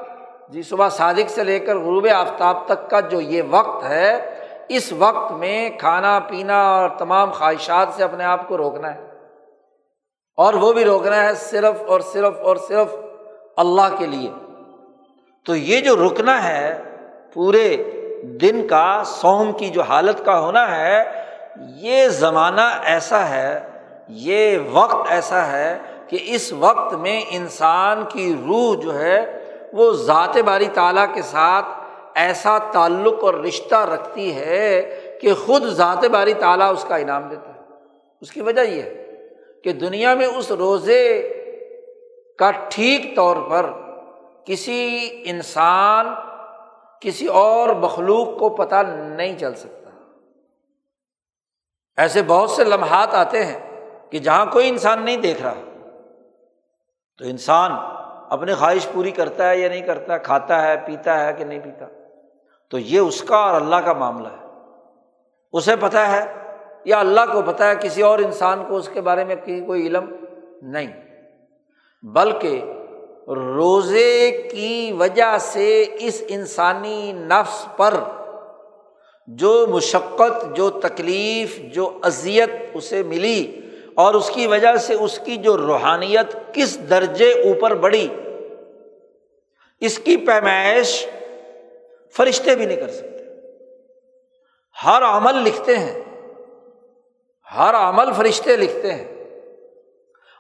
جی 0.52 0.62
صبح 0.62 0.90
صادق 0.90 1.30
سے 1.30 1.44
لے 1.44 1.60
کر 1.60 1.78
غروب 1.78 2.08
آفتاب 2.16 2.66
تک 2.66 2.90
کا 2.90 3.00
جو 3.00 3.22
یہ 3.22 3.42
وقت 3.50 3.84
ہے، 3.84 4.30
اس 4.68 4.94
وقت 4.94 5.32
میں 5.32 5.70
کھانا 5.70 6.20
پینا 6.20 6.72
اور 6.72 6.90
تمام 6.98 7.32
خواہشات 7.32 7.88
سے 7.96 8.04
اپنے 8.04 8.24
آپ 8.24 8.48
کو 8.48 8.58
روکنا 8.58 8.96
ہے۔ 8.96 9.02
اور 10.38 10.54
وہ 10.54 10.74
بھی 10.74 10.86
روکنا 10.86 11.24
ہے 11.24 11.34
صرف 11.36 11.84
اور 11.88 12.00
صرف 12.00 12.40
اور 12.40 12.56
صرف 12.56 12.96
اللہ 13.58 13.96
کے 13.98 14.06
لیے۔ 14.06 14.30
تو 15.46 15.56
یہ 15.56 15.82
جو 15.82 16.08
رکنا 16.08 16.48
ہے 16.48 16.82
پورے 17.34 17.78
دن 18.24 18.68
کا 18.68 19.04
سوم 19.06 19.52
کی 19.52 19.70
جو 19.70 19.82
حالت 19.82 20.26
کا 20.26 20.40
ہونا 20.40 20.80
ہے، 20.80 21.26
یہ 21.76 22.08
زمانہ 22.08 22.80
ایسا 22.84 23.30
ہے، 23.30 23.68
یہ 24.08 24.58
وقت 24.72 25.08
ایسا 25.10 25.48
ہے 25.48 25.78
کہ 26.08 26.18
اس 26.22 26.54
وقت 26.54 26.94
میں 26.94 27.22
انسان 27.30 28.04
کی 28.10 28.34
روح 28.48 28.76
جو 28.82 29.00
ہے 29.00 29.41
وہ 29.74 29.94
ذات 29.94 30.38
باری 30.38 30.68
تعالیٰ 30.74 31.06
کے 31.14 31.22
ساتھ 31.22 31.66
ایسا 32.16 32.58
تعلق 32.58 33.24
اور 33.24 33.34
رشتہ 33.34 33.76
رکھتی 33.76 34.36
ہے 34.36 34.92
کہ 35.22 35.34
خود 35.34 35.64
ذات 35.64 36.06
باری 36.06 36.34
تعالیٰ 36.34 36.72
اس 36.72 36.86
کا 36.88 36.96
انعام 36.96 37.30
دیتا 37.30 37.54
ہے۔ 37.54 37.60
اس 38.22 38.32
کی 38.32 38.42
وجہ 38.42 38.62
یہ 38.62 38.82
ہے 38.82 39.18
کہ 39.64 39.72
دنیا 39.72 40.14
میں 40.14 40.28
اس 40.28 40.52
روزے 40.52 41.34
کا 42.40 42.52
ٹھیک 42.70 43.16
طور 43.16 43.36
پر 43.50 43.66
کسی 44.46 45.10
انسان، 45.26 46.08
کسی 47.02 47.28
اور 47.28 47.70
مخلوق 47.70 48.40
کو 48.40 48.50
پتہ 48.50 48.76
نہیں 48.98 49.40
چل 49.40 49.56
سکتا۔ 49.56 49.90
ایسے 51.98 52.22
بہت 52.28 52.50
سے 52.50 52.64
لمحات 52.64 53.14
آتے 53.14 53.46
ہیں 53.46 53.60
کہ 54.10 54.20
جہاں 54.20 54.46
کوئی 54.46 54.70
انسان 54.70 55.02
نہیں 55.02 55.18
دیکھ 55.18 55.42
رہا، 55.42 55.54
تو 57.18 57.26
انسان 57.26 57.72
اپنی 58.32 58.54
خواہش 58.54 58.88
پوری 58.94 59.12
کرتا 59.12 59.50
ہے 59.50 59.58
یا 59.58 59.70
نہیں 59.70 59.82
کرتا، 59.82 60.18
کھاتا 60.18 60.62
ہے، 60.62 60.76
پیتا 60.86 61.28
ہے 61.28 61.34
کہ 61.34 61.46
نہیں 61.46 61.60
پیتا؟ 61.60 61.86
تو 62.70 62.80
یہ 62.80 63.00
اس 63.00 63.22
کا 63.22 63.38
اور 63.38 63.62
اللہ 63.62 63.76
کا 63.76 63.94
معاملہ 63.94 64.28
ہے۔ 64.28 64.48
اسے 65.54 65.76
پتہ 65.76 65.98
ہے 65.98 66.34
یا 66.86 67.00
اللہ 67.00 67.22
کو 67.34 67.42
پتہ 67.42 67.64
ہے، 67.64 67.74
کسی 67.82 68.02
اور 68.02 68.20
انسان 68.20 68.64
کو 68.68 68.76
اس 68.76 68.90
کے 68.94 69.02
بارے 69.02 69.24
میں 69.24 69.36
کوئی 69.46 69.88
علم 69.88 70.16
نہیں۔ 70.62 70.88
بلکہ 72.04 72.62
روزے 73.28 74.48
کی 74.52 74.92
وجہ 75.00 75.38
سے 75.40 75.86
اس 76.00 76.24
انسانی 76.28 77.12
نفس 77.12 77.68
پر 77.78 77.94
جو 79.28 79.66
مشقت، 79.70 80.56
جو 80.56 80.70
تکلیف، 80.70 81.60
جو 81.74 82.00
اذیت 82.04 82.50
اسے 82.74 83.04
ملی 83.04 83.61
اور 83.96 84.14
اس 84.14 84.30
کی 84.30 84.48
وجہ 84.48 84.76
سے 84.76 84.94
اس 84.94 85.20
کی 85.20 85.38
جو 85.38 85.58
روحانیت 85.58 86.54
کس 86.54 86.90
درجے 86.90 87.32
اوپر 87.32 87.74
بڑھی، 87.74 88.08
اس 89.80 90.00
کی 90.00 90.18
پیمائش 90.18 91.08
فرشتے 92.18 92.56
بھی 92.56 92.66
نہیں 92.66 92.78
کر 92.78 92.88
سکتے۔ 92.88 93.12
ہر 94.86 95.02
عمل 95.02 95.36
لکھتے 95.36 95.78
ہیں، 95.78 96.02
ہر 97.58 97.76
عمل 97.76 98.14
فرشتے 98.14 98.58
لکھتے 98.58 98.92
ہیں۔ 98.92 99.24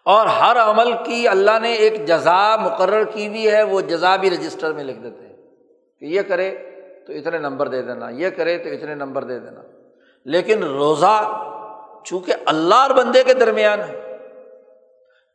اور 0.06 0.26
ہر 0.26 0.58
عمل 0.58 0.94
کی 1.06 1.28
اللہ 1.28 1.60
نے 1.62 1.74
ایک 1.74 2.06
جزا 2.06 2.56
مقرر 2.56 3.04
کی 3.04 3.28
ہوئی 3.28 3.52
ہے، 3.52 3.64
وہ 3.64 3.82
جزا 3.82 4.16
بھی 4.16 4.30
رجسٹر 4.30 4.74
میں 4.74 4.84
لکھ 4.84 5.00
دیتے 5.00 5.28
ہیں۔ 5.28 5.36
کہ 6.00 6.06
یہ 6.06 6.22
کرے 6.22 6.58
تو 7.08 7.14
اتنے 7.14 7.38
نمبر 7.38 7.68
دے 7.68 7.82
دینا، 7.82 8.10
یہ 8.10 8.30
کرے 8.30 8.58
تو 8.58 8.70
اتنے 8.70 8.96
نمبر 8.96 9.24
دے 9.24 9.40
دینا۔ 9.40 9.62
لیکن 10.26 10.64
روزہ 10.64 11.48
چونکہ 12.04 12.34
اللہ 12.46 12.76
اور 12.76 12.90
بندے 12.90 13.24
کے 13.24 13.34
درمیان 13.34 13.80
ہے۔ 13.82 14.18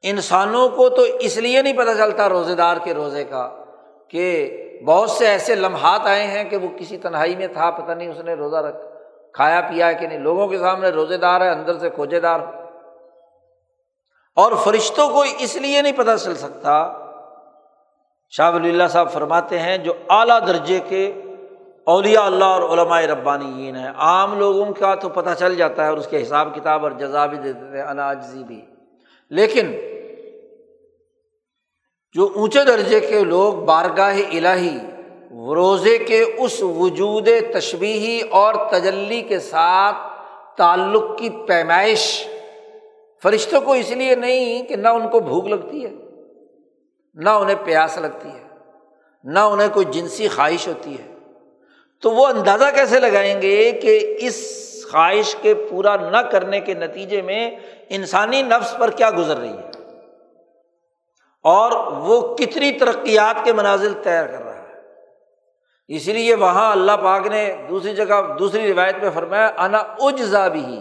انسانوں 0.02 0.68
کو 0.68 0.88
تو 0.88 1.02
اس 1.02 1.36
لیے 1.36 1.62
نہیں 1.62 1.76
پتہ 1.76 1.90
چلتا 1.98 2.28
روزے 2.28 2.54
دار 2.54 2.76
کے 2.84 2.94
روزے 2.94 3.24
کا 3.24 3.64
کہ 4.08 4.56
بہت 4.86 5.10
سے 5.10 5.26
ایسے 5.26 5.54
لمحات 5.54 6.00
آئے 6.04 6.26
ہیں 6.26 6.44
کہ 6.44 6.56
وہ 6.56 6.68
کسی 6.78 6.98
تنہائی 6.98 7.36
میں 7.36 7.46
تھا، 7.46 7.70
پتہ 7.70 7.92
نہیں 7.92 8.08
اس 8.08 8.18
نے 8.18 8.34
روزہ 8.34 8.56
رکھ، 8.56 8.76
کھایا، 9.32 9.60
پیا 9.60 9.86
ہے 9.86 9.94
کہ 9.94 10.06
نہیں۔ 10.06 10.18
لوگوں 10.18 10.48
کے 10.48 10.58
سامنے 10.58 10.88
روزے 10.88 11.16
دار 11.16 11.40
ہے 11.40 11.48
اندر 11.48 11.78
سے 11.78 11.90
کھوجے 11.90 12.20
دار۔ 12.20 12.40
اور 14.36 14.52
فرشتوں 14.64 15.08
کو 15.08 15.24
اس 15.38 15.56
لیے 15.56 15.82
نہیں 15.82 15.92
پتہ 15.92 16.10
چل 16.24 16.34
سکتا۔ 16.34 16.92
شاہ 18.30 18.52
ولی 18.52 18.68
اللہ 18.68 18.82
صاحب 18.88 19.12
فرماتے 19.12 19.58
ہیں 19.58 19.78
جو 19.78 19.92
اعلیٰ 20.08 20.46
درجے 20.46 20.80
کے 20.88 21.12
اولیاء 21.86 22.22
اللہ 22.22 22.44
اور 22.44 22.78
علماء 22.78 23.00
ربانیین 23.00 23.76
ہیں۔ 23.76 23.90
عام 23.96 24.38
لوگوں 24.38 24.74
کا 24.74 24.94
تو 24.94 25.08
پتہ 25.08 25.30
چل 25.38 25.54
جاتا 25.54 25.84
ہے 25.84 25.88
اور 25.88 25.98
اس 25.98 26.06
کے 26.06 26.22
حساب 26.22 26.54
کتاب 26.54 26.82
اور 26.82 26.92
جزا 26.92 27.26
بھی 27.26 27.38
دے 27.38 27.52
دیتے 27.52 27.76
ہیں، 27.76 27.84
اناجزی 27.84 28.44
بھی۔ 28.44 28.60
لیکن 29.30 29.72
جو 32.12 32.28
اونچے 32.34 32.64
درجے 32.64 33.00
کے 33.00 33.24
لوگ 33.24 33.52
بارگاہ 33.52 34.18
الہی، 34.32 34.78
روزے 35.54 35.98
کے 35.98 36.24
اس 36.38 36.62
وجود 36.62 37.28
تشبیہی 37.52 38.20
اور 38.30 38.54
تجلی 38.70 39.22
کے 39.22 39.38
ساتھ 39.38 39.96
تعلق 40.56 41.18
کی 41.18 41.30
پیمائش، 41.30 42.28
فرشتوں 43.22 43.60
کو 43.60 43.72
اس 43.72 43.90
لیے 43.90 44.14
نہیں 44.14 44.62
کہ 44.62 44.76
نہ 44.76 44.88
ان 44.88 45.08
کو 45.08 45.20
بھوک 45.20 45.46
لگتی 45.46 45.84
ہے، 45.84 45.90
نہ 47.14 47.30
انہیں 47.30 47.56
پیاس 47.64 47.98
لگتی 47.98 48.28
ہے، 48.28 48.42
نہ 49.24 49.38
انہیں 49.38 49.68
کوئی 49.68 49.86
جنسی 49.90 50.28
خواہش 50.28 50.68
ہوتی 50.68 50.98
ہے۔ 50.98 51.15
تو 52.02 52.10
وہ 52.10 52.26
اندازہ 52.26 52.64
کیسے 52.74 53.00
لگائیں 53.00 53.42
گے 53.42 53.72
کہ 53.72 54.16
اس 54.18 54.66
خواہش 54.90 55.36
کے 55.42 55.54
پورا 55.54 55.96
نہ 55.96 56.16
کرنے 56.16 56.60
کے 56.60 56.74
نتیجے 56.74 57.22
میں 57.22 57.50
انسانی 57.88 58.42
نفس 58.42 58.78
پر 58.78 58.90
کیا 58.90 59.10
گزر 59.18 59.36
رہی 59.36 59.52
ہے؟ 59.52 59.70
اور 61.42 61.92
وہ 61.92 62.36
کتنی 62.36 62.72
ترقیات 62.72 63.44
کے 63.44 63.52
مناظر 63.52 63.88
تیار 64.02 64.26
کر 64.26 64.44
رہا 64.44 64.54
ہے؟ 64.54 64.66
اسی 65.88 66.12
لیے 66.12 66.34
وہاں 66.34 66.72
اللہ 66.72 66.92
پاک 67.02 67.26
نے 67.26 67.56
دوسری 67.68 67.94
جگہ، 67.94 68.36
دوسری 68.38 68.72
روایت 68.72 68.96
میں 69.02 69.10
فرمایا، 69.14 69.50
انا 69.58 69.78
اجزا 69.78 70.48
بھی 70.48 70.80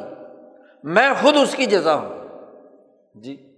میں 0.84 1.10
خود 1.22 1.36
اس 1.38 1.56
کی 1.56 1.66
جزا 1.66 1.96
ہوں۔ 1.96 2.28
جی 3.16 3.56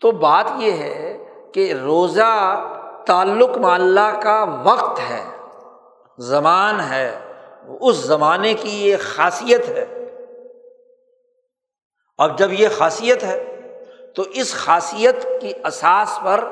تو 0.00 0.10
بات 0.10 0.46
یہ 0.58 0.72
ہے 0.72 1.18
کہ 1.54 1.72
روزہ 1.72 2.64
تعلق 3.06 3.58
معلّہ 3.58 4.20
کا 4.22 4.62
وقت 4.62 5.00
ہے۔ 5.10 5.37
زمان 6.18 6.80
ہے 6.80 7.18
اس 7.80 7.96
زمانے 7.96 8.54
کی 8.54 8.88
یہ 8.88 8.96
خاصیت 9.00 9.68
ہے۔ 9.68 9.86
اب 12.18 12.38
جب 12.38 12.52
یہ 12.52 12.68
خاصیت 12.76 13.24
ہے، 13.24 13.54
تو 14.14 14.22
اس 14.22 14.54
خاصیت 14.54 15.26
کی 15.40 15.52
اساس 15.64 16.18
پر 16.24 16.44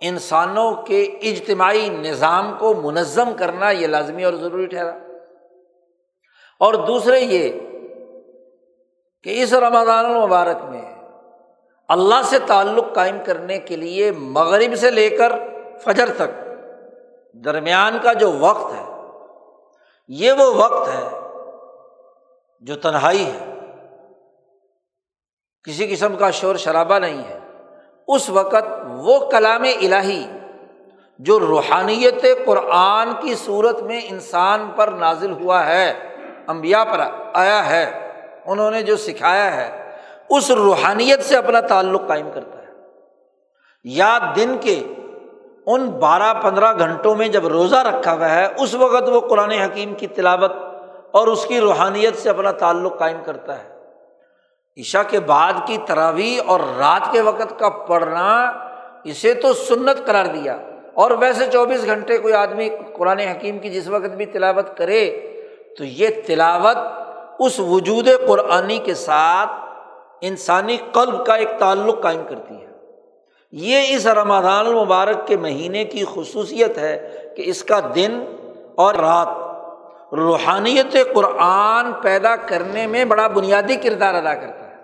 انسانوں 0.00 0.74
کے 0.74 1.02
اجتماعی 1.02 1.88
نظام 1.88 2.56
کو 2.58 2.74
منظم 2.74 3.32
کرنا 3.38 3.70
یہ 3.70 3.86
لازمی 3.86 4.24
اور 4.24 4.34
ضروری 4.34 4.66
ٹھہرا۔ 4.66 4.98
اور 6.58 6.74
دوسرے 6.74 7.20
یہ 7.20 7.52
کہ 9.22 9.42
اس 9.42 9.52
رمضان 9.52 10.04
المبارک 10.04 10.56
میں 10.64 10.94
اللہ 11.88 12.22
سے 12.24 12.38
تعلق 12.38 12.94
قائم 12.94 13.16
کرنے 13.26 13.58
کے 13.58 13.76
لیے 13.76 14.12
مغرب 14.12 14.76
سے 14.76 14.90
لے 14.90 15.10
کر 15.10 15.32
فجر 15.84 16.08
تک 16.16 16.49
درمیان 17.34 17.98
کا 18.02 18.12
جو 18.12 18.32
وقت 18.32 18.72
ہے، 18.74 18.84
یہ 20.08 20.32
وہ 20.32 20.44
وقت 20.44 20.88
ہے 20.88 21.20
جو 22.60 22.76
تنہائی 22.76 23.30
ہے۔ 23.30 23.54
کسی 25.64 25.86
قسم 25.86 26.16
کا 26.16 26.30
شور 26.30 26.56
شرابہ 26.56 26.98
نہیں 26.98 27.24
ہے۔ 27.24 27.38
اس 28.08 28.30
وقت 28.30 28.64
وہ 28.86 29.30
کلام 29.30 29.62
الہی 29.62 30.26
جو 31.18 31.40
روحانیت 31.40 32.24
قرآن 32.46 33.12
کی 33.20 33.34
صورت 33.34 33.82
میں 33.82 34.00
انسان 34.04 34.70
پر 34.76 34.88
نازل 34.88 35.32
ہوا 35.32 35.66
ہے 35.66 36.16
امبیا 36.46 36.84
پر 36.84 37.00
آیا 37.34 37.70
ہے، 37.70 38.12
انہوں 38.46 38.70
نے 38.70 38.82
جو 38.82 38.96
سکھایا 38.96 39.56
ہے، 39.56 39.98
اس 40.30 40.50
روحانیت 40.50 41.24
سے 41.24 41.36
اپنا 41.36 41.60
تعلق 41.60 42.02
قائم 42.08 42.30
کرتا 42.34 42.58
ہے۔ 42.58 42.68
یا 43.84 44.18
دن 44.36 44.58
کے 44.60 44.86
ان 45.74 45.90
بارہ 45.90 46.34
پندرہ 46.34 46.78
گھنٹوں 46.78 47.14
میں 47.14 47.28
جب 47.28 47.46
روزہ 47.46 47.76
رکھا 47.76 48.12
ہوا 48.12 48.30
ہے، 48.30 48.48
اس 48.58 48.74
وقت 48.74 49.08
وہ 49.08 49.20
قرآن 49.20 49.50
حکیم 49.50 49.94
کی 49.94 50.06
تلاوت 50.06 50.52
اور 51.10 51.26
اس 51.28 51.46
کی 51.46 51.60
روحانیت 51.60 52.16
سے 52.16 52.30
اپنا 52.30 52.52
تعلق 52.52 52.98
قائم 52.98 53.16
کرتا 53.24 53.58
ہے۔ 53.58 53.68
عشا 54.80 55.02
کے 55.02 55.20
بعد 55.20 55.52
کی 55.66 55.78
تراویح 55.86 56.40
اور 56.46 56.60
رات 56.78 57.12
کے 57.12 57.20
وقت 57.20 57.58
کا 57.58 57.68
پڑھنا، 57.68 58.52
اسے 59.04 59.34
تو 59.34 59.52
سنت 59.52 60.06
قرار 60.06 60.24
دیا۔ 60.24 60.56
اور 60.94 61.10
ویسے 61.10 61.46
چوبیس 61.52 61.86
گھنٹے 61.86 62.18
کوئی 62.18 62.34
آدمی 62.34 62.68
قرآن 62.92 63.18
حکیم 63.18 63.58
کی 63.58 63.70
جس 63.70 63.88
وقت 63.88 64.10
بھی 64.16 64.26
تلاوت 64.26 64.76
کرے، 64.76 65.10
تو 65.78 65.84
یہ 65.84 66.08
تلاوت 66.26 66.76
اس 67.38 67.60
وجود 67.60 68.08
قرآنی 68.26 68.78
کے 68.78 68.94
ساتھ 68.94 69.50
انسانی 70.20 70.76
قلب 70.92 71.26
کا 71.26 71.34
ایک 71.34 71.48
تعلق 71.58 72.02
قائم 72.02 72.22
کرتی 72.28 72.54
ہے۔ 72.54 72.69
یہ 73.52 73.82
اس 73.88 74.06
رمضان 74.06 74.66
المبارک 74.66 75.26
کے 75.26 75.36
مہینے 75.36 75.84
کی 75.84 76.04
خصوصیت 76.14 76.78
ہے 76.78 77.16
کہ 77.36 77.42
اس 77.46 77.64
کا 77.64 77.80
دن 77.94 78.24
اور 78.76 78.94
رات 78.94 79.28
روحانیت 80.14 80.96
قرآن 81.14 81.92
پیدا 81.92 82.36
کرنے 82.36 82.86
میں 82.86 83.04
بڑا 83.04 83.26
بنیادی 83.26 83.76
کردار 83.76 84.14
ادا 84.14 84.34
کرتا 84.34 84.70
ہے۔ 84.70 84.74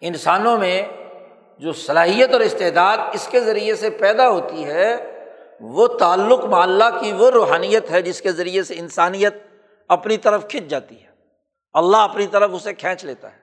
انسانوں 0.00 0.58
میں 0.58 0.82
جو 1.58 1.72
صلاحیت 1.72 2.32
اور 2.32 2.40
استعداد 2.40 2.98
اس 3.12 3.28
کے 3.28 3.40
ذریعے 3.40 3.74
سے 3.74 3.90
پیدا 3.90 4.28
ہوتی 4.28 4.64
ہے، 4.64 5.16
وہ 5.60 5.86
تعلق 5.86 6.44
معلّہ 6.44 7.00
کی 7.00 7.12
وہ 7.12 7.30
روحانیت 7.30 7.90
ہے 7.90 8.02
جس 8.02 8.20
کے 8.20 8.32
ذریعے 8.32 8.62
سے 8.62 8.74
انسانیت 8.78 9.34
اپنی 9.88 10.16
طرف 10.16 10.48
کھنچ 10.48 10.64
جاتی 10.64 11.00
ہے۔ 11.00 11.06
اللہ 11.72 11.96
اپنی 11.96 12.26
طرف 12.26 12.50
اسے 12.52 12.74
کھینچ 12.74 13.04
لیتا 13.04 13.32
ہے۔ 13.32 13.38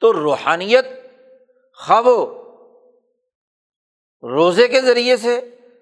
تو 0.00 0.12
روحانیت 0.12 0.86
خواب 1.86 2.08
روزے 4.24 4.68
کے 4.68 4.80
ذریعے 4.80 5.16
سے 5.16 5.40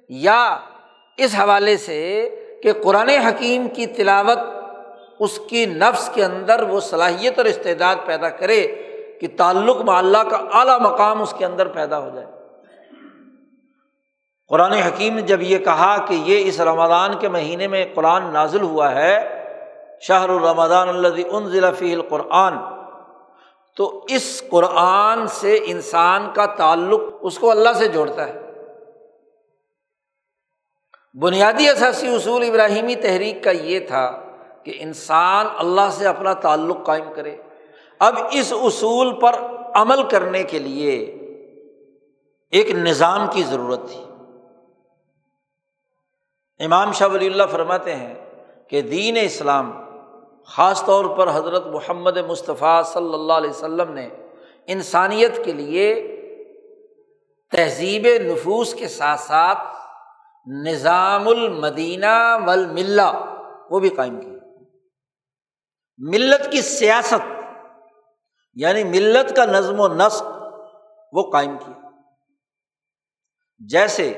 یا 0.09 0.59
اس 1.17 1.35
حوالے 1.35 1.77
سے 1.77 2.29
کہ 2.63 2.73
قرآن 2.73 3.09
حکیم 3.09 3.69
کی 3.69 3.87
تلاوت 3.87 4.39
اس 5.21 5.39
کی 5.39 5.67
نفس 5.67 6.11
کے 6.15 6.25
اندر 6.25 6.63
وہ 6.63 6.81
صلاحیت 6.81 7.39
اور 7.39 7.45
استعداد 7.45 7.97
پیدا 8.07 8.29
کرے 8.29 8.67
کہ 9.21 9.29
تعلق 9.37 9.77
معلّہ 9.77 10.19
کا 10.19 10.37
اعلیٰ 10.53 10.81
مقام 10.81 11.23
اس 11.23 11.35
کے 11.39 11.45
اندر 11.45 11.69
پیدا 11.69 11.99
ہو 11.99 12.11
جائے۔ 12.15 12.27
قرآن 14.49 14.73
حکیم 14.73 15.15
نے 15.15 15.23
جب 15.23 15.43
یہ 15.43 15.59
کہا 15.59 16.05
کہ 16.09 16.15
یہ 16.15 16.49
اس 16.49 16.61
رمضان 16.61 17.19
کے 17.19 17.29
مہینے 17.29 17.69
میں 17.69 17.87
قرآن 17.95 18.33
نازل 18.33 18.63
ہوا 18.63 18.95
ہے 18.95 19.29
شاہ 20.01 20.23
الرمضان 20.23 20.89
اللہ 20.89 21.09
ان 21.31 21.47
ضلع 21.47 21.71
فی 21.71 21.95
القرآن 21.95 22.82
تو 23.77 24.05
اس 24.09 24.43
قرآن 24.51 25.27
سے 25.27 25.59
انسان 25.65 26.33
کا 26.35 26.47
تعلق 26.47 27.01
اس 27.21 27.39
کو 27.39 27.51
اللہ 27.51 27.73
سے 27.73 27.89
جوڑتا 27.89 28.29
ہے۔ 28.29 28.41
بنیادی 31.21 31.69
اثاثی 31.69 32.15
اصول 32.15 32.49
ابراہیمی 32.49 32.95
تحریک 32.95 33.45
کا 33.45 33.51
یہ 33.51 33.81
تھا 33.81 34.23
کہ 34.65 34.73
انسان 34.79 35.47
اللہ 35.57 35.91
سے 35.91 36.07
اپنا 36.07 36.33
تعلق 36.33 36.87
قائم 36.87 37.05
کرے۔ 37.17 37.37
اب 37.99 38.15
اس 38.33 38.53
اصول 38.63 39.21
پر 39.21 39.33
عمل 39.75 40.09
کرنے 40.09 40.43
کے 40.43 40.59
لیے 40.59 40.99
ایک 42.51 42.71
نظام 42.71 43.27
کی 43.33 43.43
ضرورت 43.43 43.81
تھی۔ 43.91 44.05
امام 46.65 46.93
شاہ 46.93 47.09
ولی 47.09 47.27
اللہ 47.27 47.43
فرماتے 47.51 47.97
ہیں 47.97 48.15
کہ 48.69 48.81
دین 48.81 49.17
اسلام 49.23 49.92
خاص 50.47 50.85
طور 50.85 51.05
پر 51.05 51.31
حضرت 51.35 51.67
محمد 51.67 52.17
مصطفیٰ 52.17 52.85
صلی 52.85 53.15
اللہ 53.15 53.33
علیہ 53.33 53.51
وسلم 53.51 53.93
نے 53.93 54.09
انسانیت 54.67 55.45
کے 55.45 55.53
لیے 55.53 56.19
تہذیب 57.51 58.07
نفوس 58.07 58.75
کے 58.75 58.89
ساتھ 58.89 59.21
ساتھ 59.21 59.59
نظام 60.47 61.29
المدینہ 61.29 62.39
والملہ، 62.47 63.37
وہ 63.71 63.81
بھی 63.81 63.89
قائم 63.89 64.21
کی۔ 64.21 64.39
ملت 65.99 66.53
کی 66.53 66.61
سیاست 66.61 67.33
یعنی 68.55 68.85
ملت 68.85 69.37
کا 69.37 69.45
نظم 69.45 69.81
و 69.81 69.89
نسق، 69.89 70.23
وہ 71.13 71.31
قائم 71.31 71.59
کیا 71.59 71.91
جیسے 73.59 74.09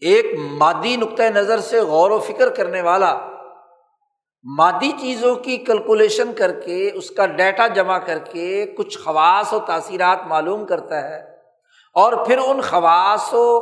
ایک 0.00 0.26
مادی 0.38 0.96
نقطۂ 0.96 1.22
نظر 1.22 1.58
سے 1.58 1.80
غور 1.80 2.10
و 2.10 2.18
فکر 2.18 2.48
کرنے 2.48 2.80
والا 2.80 3.31
مادی 4.44 4.92
چیزوں 5.00 5.34
کی 5.34 5.56
کیلکولیشن 5.56 6.32
کر 6.32 6.60
کے 6.60 6.90
اس 6.94 7.10
کا 7.10 7.26
ڈیٹا 7.26 7.66
جمع 7.66 7.98
کر 7.98 8.18
کے 8.18 8.66
کچھ 8.78 8.98
خواص 8.98 9.52
و 9.52 9.58
تاثیرات 9.58 10.26
معلوم 10.26 10.66
کرتا 10.66 11.08
ہے 11.08 11.36
اور 11.94 12.12
پھر 12.26 12.38
ان 12.38 12.60
خواص 12.60 13.28
و 13.32 13.60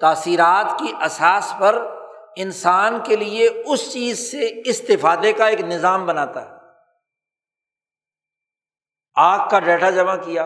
تاثیرات 0.00 0.78
کی 0.78 0.92
اساس 1.04 1.52
پر 1.58 1.86
انسان 2.36 2.98
کے 3.04 3.16
لیے 3.16 3.48
اس 3.66 3.92
چیز 3.92 4.30
سے 4.30 4.62
استفادے 4.64 5.32
کا 5.32 5.46
ایک 5.46 5.60
نظام 5.60 6.06
بناتا 6.06 6.42
ہے۔ 6.42 6.56
آگ 9.14 9.48
کا 9.48 9.58
ڈیٹا 9.58 9.90
جمع 9.90 10.16
کیا 10.16 10.42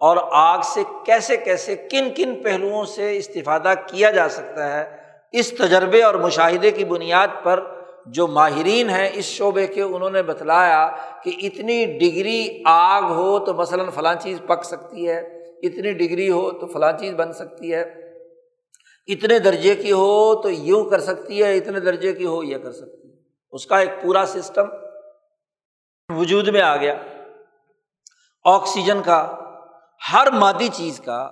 اور 0.00 0.16
آگ 0.30 0.58
سے 0.62 0.82
کیسے 1.06 1.36
کیسے 1.36 1.76
کن 1.76 2.08
کن 2.16 2.42
پہلوؤں 2.42 2.84
سے 2.84 3.16
استفادہ 3.16 3.74
کیا 3.86 4.10
جا 4.10 4.28
سکتا 4.28 4.72
ہے، 4.72 4.96
اس 5.32 5.50
تجربے 5.50 6.02
اور 6.02 6.14
مشاہدے 6.14 6.70
کی 6.70 6.84
بنیاد 6.84 7.28
پر 7.42 7.77
جو 8.12 8.26
ماہرین 8.26 8.90
ہیں 8.90 9.08
اس 9.12 9.24
شعبے 9.24 9.66
کے، 9.66 9.82
انہوں 9.82 10.10
نے 10.10 10.22
بتلایا 10.22 10.88
کہ 11.24 11.32
اتنی 11.42 11.98
ڈگری 11.98 12.62
آگ 12.66 13.02
ہو 13.02 13.38
تو 13.38 13.54
مثلاً 13.54 13.88
فلاں 13.90 14.14
چیز 14.14 14.40
پک 14.46 14.64
سکتی 14.64 15.08
ہے، 15.08 15.18
اتنی 15.62 15.92
ڈگری 15.92 16.30
ہو 16.30 16.50
تو 16.50 16.66
فلاں 16.66 16.92
چیز 16.92 17.14
بن 17.14 17.32
سکتی 17.32 17.74
ہے، 17.74 17.82
اتنے 19.06 19.38
درجے 19.38 19.74
کی 19.74 19.92
ہو 19.92 20.42
تو 20.42 20.50
یوں 20.50 20.84
کر 20.84 21.00
سکتی 21.00 21.42
ہے، 21.42 21.56
اتنے 21.56 21.80
درجے 21.80 22.12
کی 22.12 22.24
ہو 22.24 22.44
یہ 22.44 22.58
کر 22.58 22.72
سکتی 22.72 23.08
ہے۔ 23.08 23.14
اس 23.52 23.66
کا 23.66 23.78
ایک 23.78 23.90
پورا 24.02 24.24
سسٹم 24.26 24.64
وجود 26.08 26.48
میں 26.48 26.62
آ 26.62 26.76
گیا۔ 26.76 26.94
آکسیجن 28.44 29.02
کا، 29.02 29.36
ہر 30.12 30.30
مادی 30.30 30.68
چیز 30.72 31.00
کا، 31.00 31.30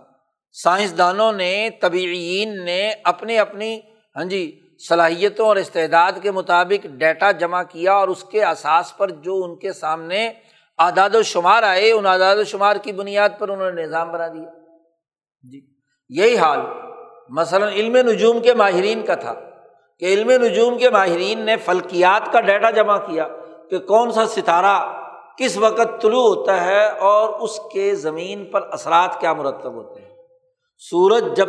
سائنسدانوں 0.52 1.32
نے 1.32 1.68
طبعین 1.80 2.64
نے 2.64 2.92
اپنی 3.04 3.38
اپنی 3.38 3.80
ہاں 4.16 4.24
جی 4.24 4.60
صلاحیتوں 4.78 5.46
اور 5.46 5.56
استعداد 5.56 6.12
کے 6.22 6.30
مطابق 6.30 6.86
ڈیٹا 6.86 7.30
جمع 7.30 7.62
کیا 7.62 7.92
اور 7.92 8.08
اس 8.08 8.24
کے 8.24 8.44
اساس 8.44 8.96
پر 8.96 9.10
جو 9.10 9.44
ان 9.44 9.56
کے 9.56 9.72
سامنے 9.72 10.32
اعداد 10.78 11.14
و 11.14 11.22
شمار 11.22 11.62
آئے، 11.62 11.92
ان 11.92 12.06
اعداد 12.06 12.36
و 12.36 12.44
شمار 12.44 12.76
کی 12.76 12.92
بنیاد 12.92 13.28
پر 13.38 13.48
انہوں 13.48 13.72
نے 13.72 13.82
نظام 13.82 14.12
بنا 14.12 14.28
دیا۔ 14.28 14.50
جی 15.42 15.60
یہی 16.08 16.36
حال۔ 16.36 16.58
مثلاً 17.28 17.72
علم 17.72 17.96
نجوم 17.96 18.40
کے 18.40 18.54
ماہرین 18.54 19.02
کا 19.02 19.14
تھا 19.14 19.34
کہ 19.98 20.04
علم 20.04 20.30
نجوم 20.30 20.78
کے 20.78 20.90
ماہرین 20.90 21.38
نے 21.38 21.56
فلکیات 21.56 22.32
کا 22.32 22.40
ڈیٹا 22.40 22.70
جمع 22.70 22.96
کیا 22.96 23.28
کہ 23.70 23.78
کون 23.78 24.12
سا 24.12 24.26
ستارہ 24.26 25.02
کس 25.38 25.56
وقت 25.56 26.02
طلوع 26.02 26.34
ہوتا 26.34 26.64
ہے 26.64 26.88
اور 26.88 27.40
اس 27.40 27.60
کے 27.72 27.94
زمین 27.94 28.44
پر 28.44 28.68
اثرات 28.70 29.20
کیا 29.20 29.32
مرتب 29.32 29.72
ہوتے 29.72 30.00
ہیں۔ 30.00 30.16
سورج 30.78 31.24
جب 31.36 31.48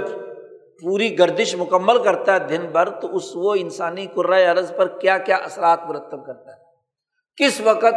پوری 0.81 1.19
گردش 1.19 1.55
مکمل 1.55 2.03
کرتا 2.03 2.33
ہے 2.33 2.39
دن 2.39 2.65
بھر، 2.71 2.89
تو 2.89 3.15
اس 3.15 3.23
وہ 3.35 3.55
انسانی 3.55 4.07
قرۂۂ 4.13 4.45
عرض 4.51 4.75
پر 4.75 4.87
کیا 4.87 5.17
کیا 5.17 5.35
اثرات 5.35 5.79
مرتب 5.87 6.25
کرتا 6.25 6.51
ہے؟ 6.51 6.67
کس 7.37 7.61
وقت 7.61 7.95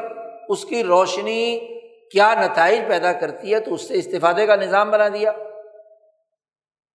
اس 0.49 0.65
کی 0.65 0.85
روشنی 0.85 1.59
کیا 2.13 2.35
نتائج 2.35 2.81
پیدا 2.89 3.13
کرتی 3.13 3.55
ہے؟ 3.55 3.61
تو 3.61 3.75
اس 3.75 3.89
سے 3.89 3.95
استفادے 3.95 4.47
کا 4.47 4.57
نظام 4.57 4.91
بنا 4.91 5.09
دیا۔ 5.09 5.33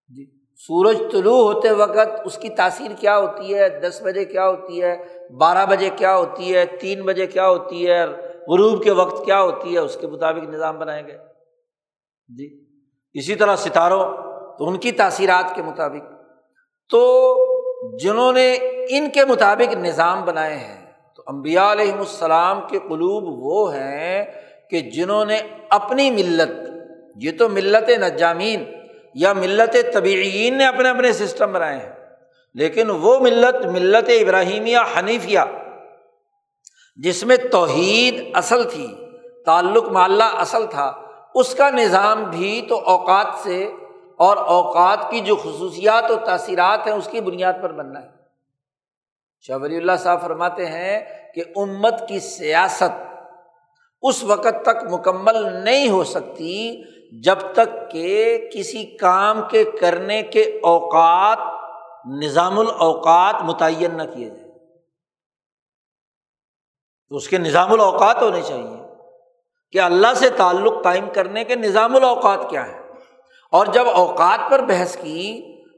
جی 0.10 0.26
سورج 0.56 0.98
طلوع 1.12 1.54
ہوتے 1.54 1.72
وقت 1.72 2.22
اس 2.26 2.38
کی 2.38 2.50
تاثیر 2.50 2.92
کیا 3.00 3.20
ہوتی 3.20 3.56
ہے؟ 3.56 3.70
دس 3.70 4.02
بجے 4.04 4.26
کیا 4.26 4.50
ہوتی 4.50 4.82
ہے؟ 4.82 4.98
بارہ 5.38 5.66
بجے 5.66 5.90
کیا 5.96 6.18
ہوتی 6.18 6.56
ہے؟ 6.56 6.66
تین 6.66 7.06
بجے 7.06 7.28
کیا 7.28 7.50
ہوتی 7.50 7.90
ہے؟ 7.90 8.06
غروب 8.48 8.84
کے 8.84 8.92
وقت 8.92 9.26
کیا 9.26 9.42
ہوتی 9.42 9.74
ہے؟ 9.74 9.80
اس 9.80 9.98
کے 10.02 10.08
مطابق 10.08 10.50
نظام 10.50 10.80
بنائے 10.80 11.08
گئے۔ 11.08 11.18
جی 12.38 12.66
اسی 13.14 13.36
طرح 13.36 13.56
ستاروں 13.56 14.25
تو 14.58 14.68
ان 14.68 14.78
کی 14.78 14.92
تاثیرات 14.92 15.56
کے 15.56 15.62
مطابق۔ 15.62 16.12
تو 16.92 17.04
جنہوں 17.98 18.32
نے 18.34 18.52
ان 18.90 19.10
کے 19.10 19.26
مطابق 19.26 19.76
نظام 19.76 20.24
بنائے 20.26 20.56
ہیں، 20.58 20.86
تو 21.16 21.24
امبیا 21.28 21.72
علیہم 21.72 22.00
السلام 22.00 22.62
کے 22.68 22.80
قلوب 22.80 23.24
وہ 23.46 23.74
ہیں 23.76 24.24
کہ 24.70 24.82
جنہوں 24.92 25.26
نے 25.26 25.40
اپنی 25.70 26.10
ملت، 26.12 26.52
یہ 27.16 27.32
تو 27.40 27.50
ملت 27.50 27.90
نجامین 28.00 28.64
یا 29.16 29.34
ملت 29.34 29.76
طبعین 29.94 30.58
نے 30.58 30.66
اپنے 30.66 30.90
اپنے 30.90 31.12
سسٹم 31.14 31.52
بنائے 31.52 31.78
ہیں، 31.78 31.94
لیکن 32.56 32.90
وہ 32.90 33.18
ملت 33.20 33.66
ملت 33.66 34.10
ابراہیمیہ 34.10 34.78
حنیفیہ، 34.98 35.40
جس 37.00 37.24
میں 37.24 37.38
توحید 37.52 38.22
اصل 38.34 38.64
تھی، 38.64 38.88
تعلق 39.46 39.90
معلّہ 39.90 40.30
اصل 40.38 40.66
تھا، 40.66 40.92
اس 41.36 41.56
کا 41.56 41.70
نظام 41.70 42.24
بھی 42.24 42.62
تو 42.70 42.80
اوقات 42.86 43.28
سے 43.44 43.66
اور 44.18 44.38
اوقات 44.38 45.12
کی 45.12 45.20
جو 45.20 45.36
خصوصیات 45.36 46.12
و 46.12 46.16
تاثیرات 46.16 46.88
ہیں 46.88 46.94
اس 46.94 47.08
کی 47.12 47.22
بنیاد 47.22 47.54
پر 47.62 47.72
بننا 47.72 48.02
ہے۔ 48.02 48.08
شاہ 49.42 49.58
ولی 49.58 49.78
اللہ 49.78 49.92
صاحب 50.00 50.22
فرماتے 50.22 50.66
ہیں 50.66 51.06
کہ 51.34 51.44
امت 51.56 51.94
کی 52.08 52.20
سیاست 52.20 53.06
اس 54.02 54.24
وقت 54.24 54.66
تک 54.66 54.94
مکمل 54.94 55.64
نہیں 55.64 55.90
ہو 55.90 56.04
سکتی 56.04 56.84
جب 57.24 57.38
تک 57.54 57.92
کہ 57.92 58.38
کسی 58.54 58.86
کام 58.86 59.42
کے 59.50 59.64
کرنے 59.64 60.22
کے 60.22 60.60
اوقات، 60.64 61.38
نظام 62.24 62.60
الاوقات 62.60 63.36
متعین 63.42 63.98
نہ 63.98 64.04
کیے 64.04 64.30
جائے 64.30 64.46
تو 67.10 67.16
اس 67.16 67.30
کے 67.30 67.38
نظام 67.38 67.74
الاوقات 67.74 68.22
ہونے 68.22 68.42
چاہیے 68.42 68.78
کہ 69.72 69.80
اللہ 69.80 70.14
سے 70.16 70.30
تعلق 70.30 70.84
قائم 70.84 71.10
کرنے 71.14 71.44
کے 71.44 71.56
نظام 71.56 71.96
الاوقات 71.96 72.50
کیا 72.50 72.68
ہے 72.68 72.85
اور 73.56 73.66
جب 73.66 73.88
اوقات 73.88 74.50
پر 74.50 74.62
بحث 74.62 74.96
کی 74.96 75.24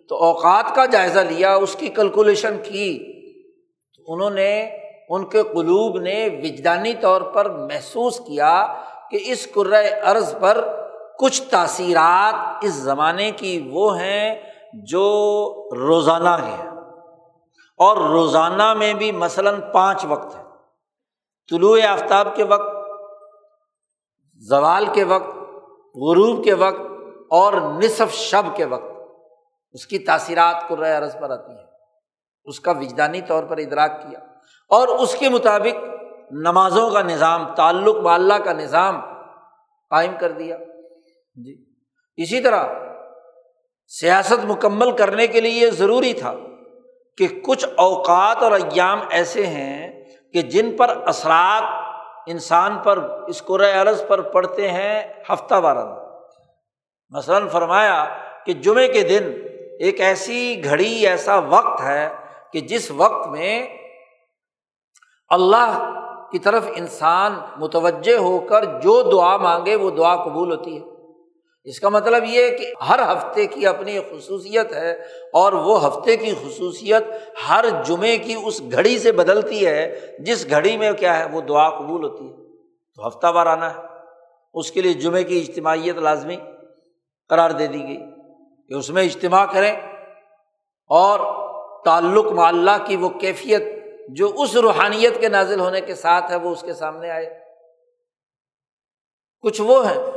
تو 0.09 0.17
اوقات 0.17 0.75
کا 0.75 0.86
جائزہ 0.86 1.19
لیا، 1.19 1.55
اس 1.55 1.75
کی 1.75 1.88
کیلکولیشن 1.88 2.57
کی، 2.63 2.88
تو 3.95 4.13
انہوں 4.13 4.30
نے، 4.30 4.51
ان 5.09 5.25
کے 5.25 5.43
قلوب 5.43 5.97
نے 5.99 6.17
وجدانی 6.43 6.93
طور 6.93 7.21
پر 7.21 7.49
محسوس 7.49 8.19
کیا 8.19 8.55
کہ 9.11 9.19
اس 9.25 9.47
عرض 10.03 10.34
پر 10.39 10.65
کچھ 11.19 11.41
تاثیرات 11.41 12.65
اس 12.65 12.73
زمانے 12.73 13.30
کی 13.32 13.53
وہ 13.71 13.99
ہیں 13.99 14.41
جو 14.88 15.05
روزانہ 15.78 16.36
ہے 16.45 16.57
اور 17.80 17.97
روزانہ 18.09 18.73
میں 18.73 18.93
بھی 18.93 19.11
مثلاً 19.11 19.61
پانچ 19.73 20.05
وقت 20.05 20.36
ہے 20.36 20.43
طلوع 21.49 21.78
آفتاب 21.89 22.36
کے 22.36 22.43
وقت، 22.43 22.75
زوال 24.41 24.86
کے 24.93 25.03
وقت، 25.03 25.36
غروب 25.95 26.43
کے 26.43 26.53
وقت 26.53 26.87
اور 27.30 27.53
نصف 27.53 28.13
شب 28.13 28.55
کے 28.55 28.65
وقت 28.65 29.11
اس 29.71 29.88
کی 29.88 29.99
تاثیرات 29.99 30.67
کو 30.67 30.73
عرض 30.73 31.15
پر 31.19 31.30
آتی 31.30 31.51
ہیں۔ 31.51 31.65
اس 32.45 32.59
کا 32.59 32.71
وجدانی 32.71 33.21
طور 33.21 33.43
پر 33.43 33.57
ادراک 33.57 34.01
کیا۔ 34.01 34.19
اور 34.69 34.88
اس 34.88 35.15
کے 35.15 35.30
مطابق 35.30 35.86
نمازوں 36.32 36.91
کا 36.91 37.01
نظام، 37.01 37.55
تعلق 37.55 37.95
باللہ 37.95 38.34
کا 38.34 38.53
نظام 38.53 39.01
قائم 39.89 40.13
کر 40.19 40.32
دیا۔ 40.32 40.57
جی۔ 41.36 41.65
اسی 42.17 42.41
طرح 42.41 42.63
سیاست 43.88 44.45
مکمل 44.45 44.91
کرنے 44.91 45.28
کے 45.28 45.41
لیے 45.41 45.65
یہ 45.65 45.71
ضروری 45.71 46.13
تھا 46.13 46.34
کہ 47.17 47.28
کچھ 47.28 47.65
اوقات 47.78 48.43
اور 48.43 48.51
ایام 48.51 48.99
ایسے 49.09 49.45
ہیں 49.45 50.05
کہ 50.34 50.41
جن 50.41 50.78
پر 50.78 51.03
اثرات 51.05 51.63
انسان 52.28 52.78
پر 52.84 52.97
اس 53.28 53.43
عرض 53.82 54.07
پر 54.07 54.21
پڑتے 54.21 54.71
ہیں 54.71 55.13
ہفتہ 55.34 55.55
وارانہ۔ 55.55 56.07
مثلاً 57.10 57.47
فرمایا 57.47 58.05
کہ 58.45 58.53
جمعے 58.53 58.88
کے 58.88 59.01
دن 59.01 59.32
ایک 59.80 60.01
ایسی 60.01 60.62
گھڑی، 60.64 61.08
ایسا 61.08 61.39
وقت 61.39 61.82
ہے 61.82 62.10
کہ 62.53 62.60
جس 62.60 62.91
وقت 62.91 63.28
میں 63.28 63.78
اللہ 65.30 65.93
کی 66.32 66.39
طرف 66.39 66.64
انسان 66.76 67.39
متوجہ 67.58 68.18
ہو 68.18 68.39
کر 68.39 68.66
جو 68.82 69.01
دعا 69.01 69.38
مانگے 69.38 69.76
وہ 69.76 69.91
دعا 69.91 70.16
قبول 70.16 70.51
ہوتی 70.51 70.78
ہے۔ 70.78 70.97
اس 71.64 71.80
کا 71.80 71.89
مطلب 71.89 72.24
یہ 72.26 72.43
ہے 72.43 72.49
کہ 72.49 72.74
ہر 72.89 73.12
ہفتے 73.12 73.45
کی 73.45 73.68
اپنی 73.68 73.99
خصوصیت 73.99 74.74
ہے 74.74 74.91
اور 75.34 75.53
وہ 75.53 75.88
ہفتے 75.88 76.18
کی 76.18 76.32
خصوصیت 76.32 77.03
ہر 77.49 77.66
جمعے 77.86 78.18
کی 78.18 78.36
اس 78.45 78.62
گھڑی 78.72 78.99
سے 78.99 79.12
بدلتی 79.12 79.66
ہے 79.66 79.99
جس 80.20 80.49
گھڑی 80.49 80.78
میں 80.78 80.91
کیا 80.91 81.20
ہے 81.20 81.26
وہ 81.32 81.41
دعا 81.41 81.70
قبول 81.70 82.03
ہوتی 82.03 82.30
ہے۔ 82.30 82.36
تو 82.95 83.08
ہفتہ 83.08 83.28
وار 83.28 83.45
آنا 83.45 83.74
ہے۔ 83.74 83.82
اس 84.53 84.72
کے 84.72 84.82
لیے 84.82 84.93
جمعے 84.93 85.24
کی 85.24 85.39
اجتماعیت 85.39 85.95
لازمی۔ 85.95 86.38
قرار 87.30 87.49
دے 87.49 87.67
دی 87.67 87.88
گئی 87.88 87.97
کہ 88.67 88.73
اس 88.73 88.89
میں 88.89 89.03
اجتماع 89.03 89.45
کریں 89.45 89.75
اور 90.89 91.19
تعلق 91.86 92.25
معلّہ 92.25 92.86
کی 92.86 92.95
وہ 92.95 93.09
کیفیت 93.09 93.61
جو 94.09 94.32
اس 94.38 94.55
روحانیت 94.55 95.19
کے 95.19 95.30
نازل 95.30 95.59
ہونے 95.59 95.82
کے 95.82 95.95
ساتھ 95.95 96.32
ہے 96.32 96.36
وہ 96.36 96.51
اس 96.51 96.61
کے 96.61 96.73
سامنے 96.73 97.09
آئے۔ 97.09 97.39
کچھ 99.41 99.61
وہ 99.61 99.89
ہیں 99.89 100.11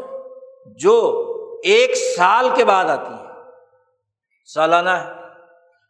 جو 0.67 1.27
ایک 1.65 1.91
سال 2.17 2.49
کے 2.55 2.65
بعد 2.65 2.85
آتی 2.85 3.15
ہے 3.15 3.29
سالانہ 4.55 4.91
ہے 4.91 5.13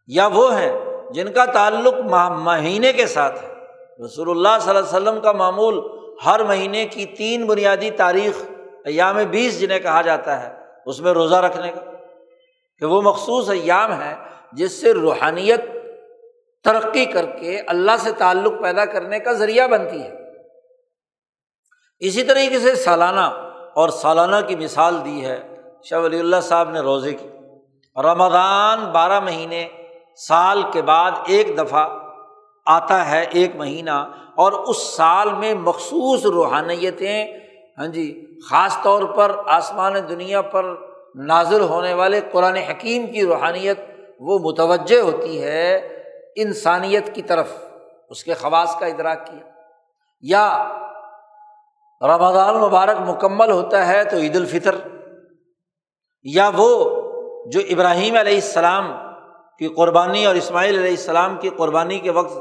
یا 0.06 0.26
وہ 0.26 0.54
ہیں 0.58 0.80
جن 1.10 1.32
کا 1.32 1.44
تعلق 1.44 1.94
مہینے 2.30 2.92
کے 2.92 3.06
ساتھ 3.06 3.44
ہے۔ 3.44 3.54
رسول 4.04 4.30
اللہ 4.30 4.58
صلی 4.60 4.76
اللہ 4.76 4.96
علیہ 4.96 5.08
وسلم 5.08 5.20
کا 5.20 5.32
معمول 5.32 5.80
ہر 6.26 6.44
مہینے 6.44 6.86
کی 6.86 7.06
تین 7.06 7.46
بنیادی 7.46 7.90
تاریخ 7.90 8.42
ایام 8.84 9.16
بیس 9.30 9.60
جنہیں 9.60 9.80
کہا 9.80 10.02
جاتا 10.02 10.42
ہے۔ 10.42 10.59
اس 10.90 11.00
میں 11.00 11.12
روزہ 11.12 11.36
رکھنے 11.36 11.70
کا، 11.72 11.80
کہ 12.82 12.86
وہ 12.86 13.00
مخصوص 13.02 13.48
ایام 13.50 13.92
ہے 14.00 14.14
جس 14.52 14.80
سے 14.80 14.92
روحانیت 14.92 15.64
ترقی 16.64 17.04
کر 17.04 17.26
کے 17.26 17.58
اللہ 17.66 17.96
سے 18.00 18.12
تعلق 18.12 18.60
پیدا 18.62 18.84
کرنے 18.84 19.18
کا 19.18 19.32
ذریعہ 19.32 19.66
بنتی 19.68 20.02
ہے۔ 20.02 20.12
اسی 22.02 22.22
طریقے 22.22 22.58
سے 22.58 22.74
سالانہ 22.74 23.26
اور 23.74 23.88
سالانہ 23.88 24.36
کی 24.46 24.56
مثال 24.56 24.94
دی 25.04 25.24
ہے 25.24 25.40
شاہ 25.84 26.00
ولی 26.00 26.18
اللہ 26.18 26.40
صاحب 26.42 26.70
نے 26.70 26.80
روزے 26.80 27.12
کی۔ 27.12 27.28
رمضان 27.96 28.84
بارہ 28.92 29.20
مہینے 29.20 29.66
سال 30.18 30.62
کے 30.72 30.82
بعد 30.82 31.10
ایک 31.26 31.56
دفعہ 31.58 31.88
آتا 32.66 33.10
ہے، 33.10 33.24
ایک 33.32 33.56
مہینہ، 33.56 33.98
اور 34.34 34.52
اس 34.52 34.82
سال 34.96 35.32
میں 35.32 35.54
مخصوص 35.54 36.24
روحانیتیں 36.26 37.18
ہاں 37.80 37.86
جی 37.86 38.26
خاص 38.50 38.76
طور 38.82 39.02
پر 39.02 39.32
آسمان 39.46 39.94
دنیا 40.08 40.40
پر 40.42 40.64
نازل 41.14 41.60
ہونے 41.60 41.94
والے 41.94 42.20
قرآن 42.32 42.56
حکیم 42.56 43.06
کی 43.06 43.26
روحانیت 43.26 43.80
وہ 44.20 44.38
متوجہ 44.38 45.00
ہوتی 45.00 45.42
ہے 45.42 45.76
انسانیت 46.36 47.14
کی 47.14 47.22
طرف، 47.22 47.48
اس 48.10 48.24
کے 48.24 48.34
خواص 48.34 48.78
کا 48.78 48.86
ادراک 48.86 49.26
کیا۔ 49.26 49.48
یا 50.20 50.44
رمضان 52.00 52.60
مبارک 52.60 53.00
مکمل 53.08 53.50
ہوتا 53.50 53.86
ہے 53.86 54.04
تو 54.04 54.16
عید 54.16 54.36
الفطر، 54.36 54.74
یا 56.22 56.50
وہ 56.56 56.70
جو 57.46 57.60
ابراہیم 57.70 58.16
علیہ 58.16 58.34
السلام 58.34 58.92
کی 59.58 59.68
قربانی 59.68 60.26
اور 60.26 60.34
اسماعیل 60.34 60.78
علیہ 60.78 60.90
السلام 60.90 61.36
کی 61.36 61.48
قربانی 61.48 61.98
کے 61.98 62.10
وقت 62.10 62.36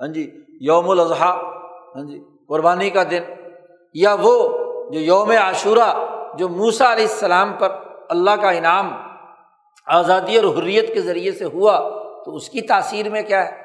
ہاں 0.00 0.08
جی 0.08 0.30
یوم 0.60 0.90
الاضحیٰ 0.90 1.36
ہاں 1.96 2.02
جی 2.02 2.24
قربانی 2.48 2.90
کا 2.90 3.02
دن۔ 3.02 3.41
یا 3.94 4.16
وہ 4.20 4.58
جو 4.90 5.00
یوم 5.00 5.30
عاشورہ، 5.30 5.96
جو 6.34 6.48
موسا 6.48 6.92
علیہ 6.92 7.04
السلام 7.04 7.52
پر 7.52 7.68
اللہ 8.08 8.30
کا 8.30 8.50
انعام، 8.50 8.92
آزادی 9.86 10.36
اور 10.36 10.44
حریت 10.44 10.94
کے 10.94 11.00
ذریعے 11.00 11.32
سے 11.32 11.44
ہوا، 11.44 11.78
تو 12.24 12.36
اس 12.36 12.48
کی 12.48 12.60
تاثیر 12.60 13.08
میں 13.08 13.22
کیا 13.22 13.44
ہے؟ 13.44 13.62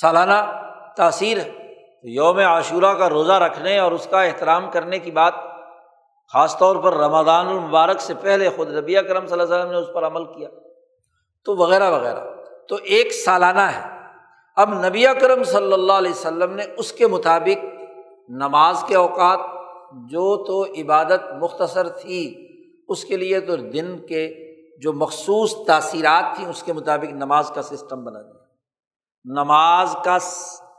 سالانہ 0.00 0.66
تاثیر 0.96 1.38
ہے۔ 1.38 1.52
یوم 2.02 2.38
عاشورہ 2.38 2.94
کا 2.94 3.08
روزہ 3.08 3.32
رکھنے 3.32 3.78
اور 3.78 3.92
اس 3.92 4.06
کا 4.10 4.22
احترام 4.22 4.70
کرنے 4.70 4.98
کی 4.98 5.10
بات 5.10 5.34
خاص 6.32 6.58
طور 6.58 6.76
پر 6.76 6.94
رمضان 6.94 7.46
المبارک 7.46 8.00
سے 8.00 8.14
پہلے 8.14 8.50
خود 8.56 8.74
ربیہ 8.74 9.00
کرم 9.00 9.26
صلی 9.26 9.40
اللہ 9.40 9.54
علیہ 9.54 9.54
وسلم 9.54 9.72
نے 9.72 9.78
اس 9.78 9.94
پر 9.94 10.06
عمل 10.06 10.24
کیا۔ 10.24 10.48
تو 11.44 11.56
وغیرہ 11.56 11.90
وغیرہ۔ 11.90 12.20
تو 12.68 12.76
ایک 12.84 13.12
سالانہ 13.12 13.60
ہے۔ 13.60 13.96
اب 14.56 14.72
نبی 14.72 15.04
کرم 15.20 15.44
صلی 15.44 15.72
اللہ 15.72 15.92
علیہ 15.92 16.10
وسلم 16.10 16.52
نے 16.52 16.62
اس 16.76 16.92
کے 16.92 17.06
مطابق 17.06 17.64
نماز 18.28 18.84
کے 18.86 18.96
اوقات 18.96 19.40
جو 19.92 20.44
تو 20.44 20.64
عبادت 20.64 21.32
مختصر 21.40 21.88
تھی، 21.88 22.48
اس 22.88 23.04
کے 23.04 23.16
لیے 23.16 23.40
تو 23.40 23.56
دن 23.56 23.98
کے 23.98 24.54
جو 24.78 24.92
مخصوص 24.92 25.54
تاثیرات 25.66 26.36
تھیں، 26.36 26.48
اس 26.48 26.62
کے 26.62 26.72
مطابق 26.72 27.12
نماز 27.12 27.50
کا 27.50 27.62
سسٹم 27.62 28.04
بنا 28.04 28.22
دیا۔ 28.22 28.44
نماز 29.24 29.96
کا 30.04 30.18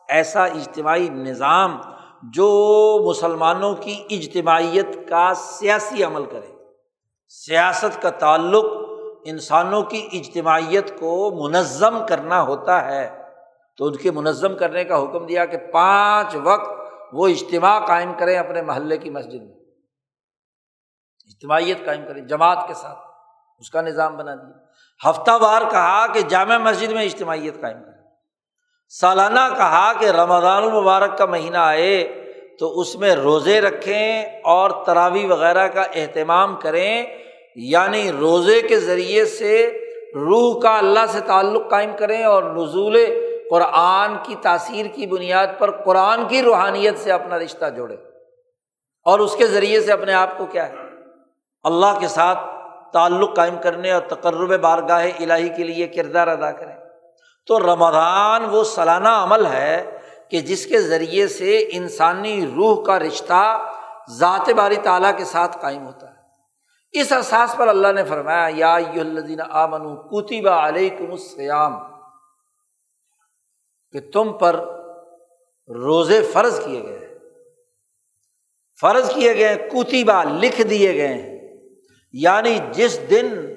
ایسا 0.10 0.46
اجتماعی 0.46 1.10
نظام 1.10 1.82
جو 2.24 3.04
مسلمانوں 3.10 3.76
کی 3.76 4.04
اجتماعیت 4.10 5.10
کا 5.10 5.34
سیاسی 5.36 6.04
عمل 6.04 6.26
کرے۔ 6.26 6.54
سیاست 7.30 8.02
کا 8.02 8.10
تعلق 8.10 8.66
انسانوں 9.26 9.84
کی 9.84 10.10
اجتماعیت 10.14 11.00
کو 11.00 11.32
منظم 11.44 11.98
کرنا 12.10 12.42
ہوتا 12.42 12.86
ہے۔ 12.86 13.22
تو 13.78 13.86
ان 13.86 13.96
کے 13.96 14.12
منظم 14.12 14.56
کرنے 14.56 14.84
کا 14.84 15.04
حکم 15.04 15.26
دیا 15.26 15.46
کہ 15.46 15.58
پانچ 15.58 16.36
وقت 16.44 16.77
وہ 17.14 17.28
اجتماع 17.28 17.80
قائم 17.80 18.14
کریں 18.20 18.40
اپنے 18.40 18.62
محلے 18.62 18.98
کی 18.98 19.10
مسجد 19.10 19.42
میں۔ 19.42 19.56
اجتماعیت 21.26 21.86
قائم 21.86 22.06
کریں، 22.08 22.22
جماعت 22.22 22.68
کے 22.68 22.74
ساتھ 22.74 23.00
اس 23.60 23.70
کا 23.70 23.82
نظام 23.82 24.18
بنا 24.18 24.36
دیا۔ 24.36 24.68
ہفتہ 25.10 25.32
وار 25.42 25.62
کہا 25.72 26.08
کہ 26.08 26.22
جامع 26.22 26.58
مسجد 26.58 26.92
میں 26.92 27.04
اجتماعیت 27.04 27.62
قائم 27.62 27.84
کریں۔ 27.84 27.98
سالانہ 28.90 29.56
کہا 29.58 29.94
کہ 29.94 30.06
رمضان 30.06 30.64
المبارک 30.64 31.18
کا 31.18 31.26
مہینہ 31.26 31.58
آئے 31.58 32.24
تو 32.60 32.80
اس 32.80 32.96
میں 32.96 33.16
روزے 33.16 33.62
رکھیں 33.62 34.24
اور 34.44 34.86
تراوی 34.86 35.26
وغیرہ 35.26 35.68
کا 35.68 35.82
اہتمام 35.82 36.56
کریں۔ 36.56 37.06
یعنی 37.56 38.12
روزے 38.12 38.62
کے 38.62 38.80
ذریعے 38.80 39.26
سے 39.26 39.84
روح 40.16 40.62
کا 40.62 40.78
اللہ 40.78 41.06
سے 41.10 41.20
تعلق 41.20 41.70
قائم 41.70 41.92
کریں 42.00 42.24
اور 42.24 42.44
نزول 42.44 42.98
قرآن 43.50 44.16
کی 44.24 44.36
تاثیر 44.42 44.86
کی 44.86 45.08
بنیاد 45.08 45.48
پر 45.58 45.72
قرآن 45.72 46.28
کی 46.28 46.42
روحانیت 46.42 47.00
سے 47.00 47.12
اپنا 47.12 47.40
رشتہ 47.40 47.66
جوڑے۔ 47.76 47.96
اور 49.06 49.20
اس 49.20 49.36
کے 49.36 49.48
ذریعے 49.48 49.82
سے 49.82 49.92
اپنے 49.92 50.14
آپ 50.14 50.38
کو 50.38 50.46
کیا 50.46 50.70
ہے؟ 50.70 50.76
اللہ 51.64 52.00
کے 52.00 52.08
ساتھ 52.08 52.40
تعلق 52.94 53.36
قائم 53.36 53.56
کرنے 53.64 53.92
اور 53.92 54.02
تقرب 54.02 54.60
بارگاہ 54.62 55.06
الہی 55.20 55.50
کے 55.50 55.64
لیے 55.64 55.88
کردار 55.88 56.28
ادا 56.28 56.52
کریں۔ 56.52 56.76
تو 57.46 57.60
رمضان 57.60 58.46
وہ 58.50 58.64
سالانہ 58.64 59.10
عمل 59.10 59.46
ہے 59.46 59.98
کہ 60.30 60.40
جس 60.40 60.66
کے 60.66 60.82
ذریعے 60.82 61.28
سے 61.28 61.70
انسانی 61.72 62.46
روح 62.56 62.84
کا 62.86 63.00
رشتہ 63.00 63.74
ذات 64.10 64.50
باری 64.50 64.76
تعالیٰ 64.76 65.18
کے 65.18 65.26
ساتھ 65.26 65.58
قائم 65.62 65.86
ہوتا 65.86 66.10
ہے۔ 66.10 66.16
اس 66.92 67.12
احساس 67.12 67.58
پر 67.58 67.68
اللہ 67.68 67.88
نے 67.88 68.04
فرمایا، 68.04 68.50
یا 68.54 68.76
الدین 68.76 69.42
آمن 69.50 69.96
کتبہ 69.96 70.50
علیہ 70.50 70.98
السیام 71.00 71.97
کہ 73.92 74.12
تم 74.12 74.34
پر 74.34 74.56
روزے 75.68 76.22
فرض 76.22 76.66
کیے 76.66 76.84
گئے 76.84 77.18
فرض 78.82 79.14
کیے 79.14 79.38
گئے 79.38 79.56
کتبہ 79.56 80.24
لکھ 80.24 80.62
دیے 80.62 80.94
گئے 80.94 81.08
ہیں۔ 81.08 81.38
یعنی 82.14 82.60
جس 82.72 83.00
دن 83.10 83.54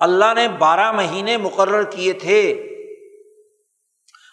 اللہ 0.00 0.34
نے 0.34 0.48
بارہ 0.48 0.92
مہینے 0.92 1.36
مقرر 1.36 1.82
کیے 1.82 2.12
تھے 2.12 2.52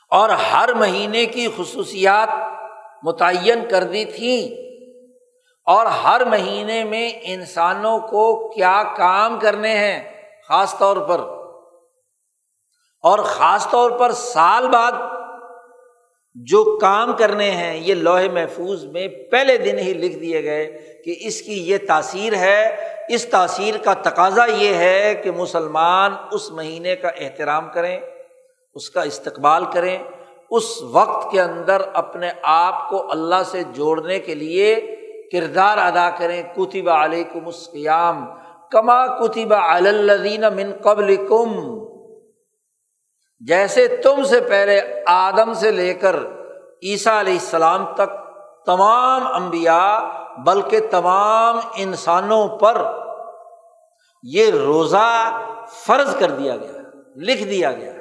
اور 0.09 0.29
ہر 0.29 0.73
مہینے 0.73 1.25
کی 1.25 1.47
خصوصیات 1.57 2.29
متعین 3.03 3.69
کر 3.69 3.83
دی 3.83 4.05
تھیں 4.05 4.69
اور 5.65 5.85
ہر 5.85 6.25
مہینے 6.25 6.83
میں 6.83 7.11
انسانوں 7.21 7.99
کو 7.99 8.49
کیا 8.49 8.83
کام 8.97 9.39
کرنے 9.39 9.77
ہیں 9.77 10.25
خاص 10.47 10.77
طور 10.77 10.97
پر۔ 10.97 11.19
اور 13.01 13.19
خاص 13.19 13.69
طور 13.69 13.91
پر 13.91 14.11
سال 14.11 14.67
بعد 14.67 14.91
جو 16.35 16.77
کام 16.81 17.13
کرنے 17.17 17.51
ہیں، 17.51 17.77
یہ 17.77 17.93
لوہے 17.93 18.29
محفوظ 18.29 18.83
میں 18.83 19.07
پہلے 19.31 19.57
دن 19.57 19.79
ہی 19.79 19.93
لکھ 19.93 20.17
دیے 20.17 20.43
گئے 20.43 20.79
کہ 21.05 21.15
اس 21.19 21.41
کی 21.41 21.69
یہ 21.69 21.77
تاثیر 21.87 22.33
ہے۔ 22.33 22.75
اس 23.09 23.25
تاثیر 23.25 23.77
کا 23.77 23.93
تقاضا 23.93 24.45
یہ 24.45 24.73
ہے 24.73 25.15
کہ 25.23 25.31
مسلمان 25.31 26.11
اس 26.31 26.51
مہینے 26.51 26.95
کا 26.95 27.07
احترام 27.07 27.69
کریں، 27.73 27.99
اس 28.75 28.89
کا 28.89 29.01
استقبال 29.01 29.63
کریں، 29.73 29.97
اس 30.51 30.81
وقت 30.81 31.31
کے 31.31 31.41
اندر 31.41 31.81
اپنے 31.93 32.29
آپ 32.41 32.89
کو 32.89 33.11
اللہ 33.11 33.43
سے 33.45 33.63
جوڑنے 33.73 34.19
کے 34.19 34.35
لیے 34.35 34.75
کردار 35.31 35.77
ادا 35.77 36.09
کریں۔ 36.09 36.43
کتب 36.55 36.89
علیہ 36.89 37.23
کم 37.33 37.47
اسقیام 37.47 38.25
کما 38.71 39.07
کتب 39.07 39.53
الدین 39.53 40.41
من 40.41 40.71
قبل 40.81 41.15
کم 41.15 41.79
جیسے 43.41 43.87
تم 44.03 44.23
سے 44.23 44.39
پہلے 44.41 44.79
آدم 45.07 45.53
سے 45.53 45.71
لے 45.71 45.93
کر 45.93 46.15
عیسیٰ 46.83 47.19
علیہ 47.19 47.33
السلام 47.33 47.85
تک 47.95 48.17
تمام 48.65 49.27
انبیاء، 49.27 49.99
بلکہ 50.45 50.79
تمام 50.91 51.59
انسانوں 51.75 52.47
پر 52.57 52.81
یہ 54.23 54.51
روزہ 54.51 55.07
فرض 55.85 56.15
کر 56.19 56.31
دیا 56.31 56.55
گیا 56.57 56.81
لکھ 57.27 57.43
دیا 57.43 57.71
گیا 57.71 57.93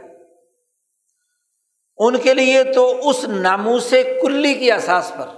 ان 1.99 2.17
کے 2.19 2.35
لیے 2.35 2.63
تو 2.65 2.85
اس 3.09 3.25
ناموس 3.25 3.95
کلی 4.23 4.55
کی 4.55 4.71
احساس 4.73 5.13
پر، 5.17 5.29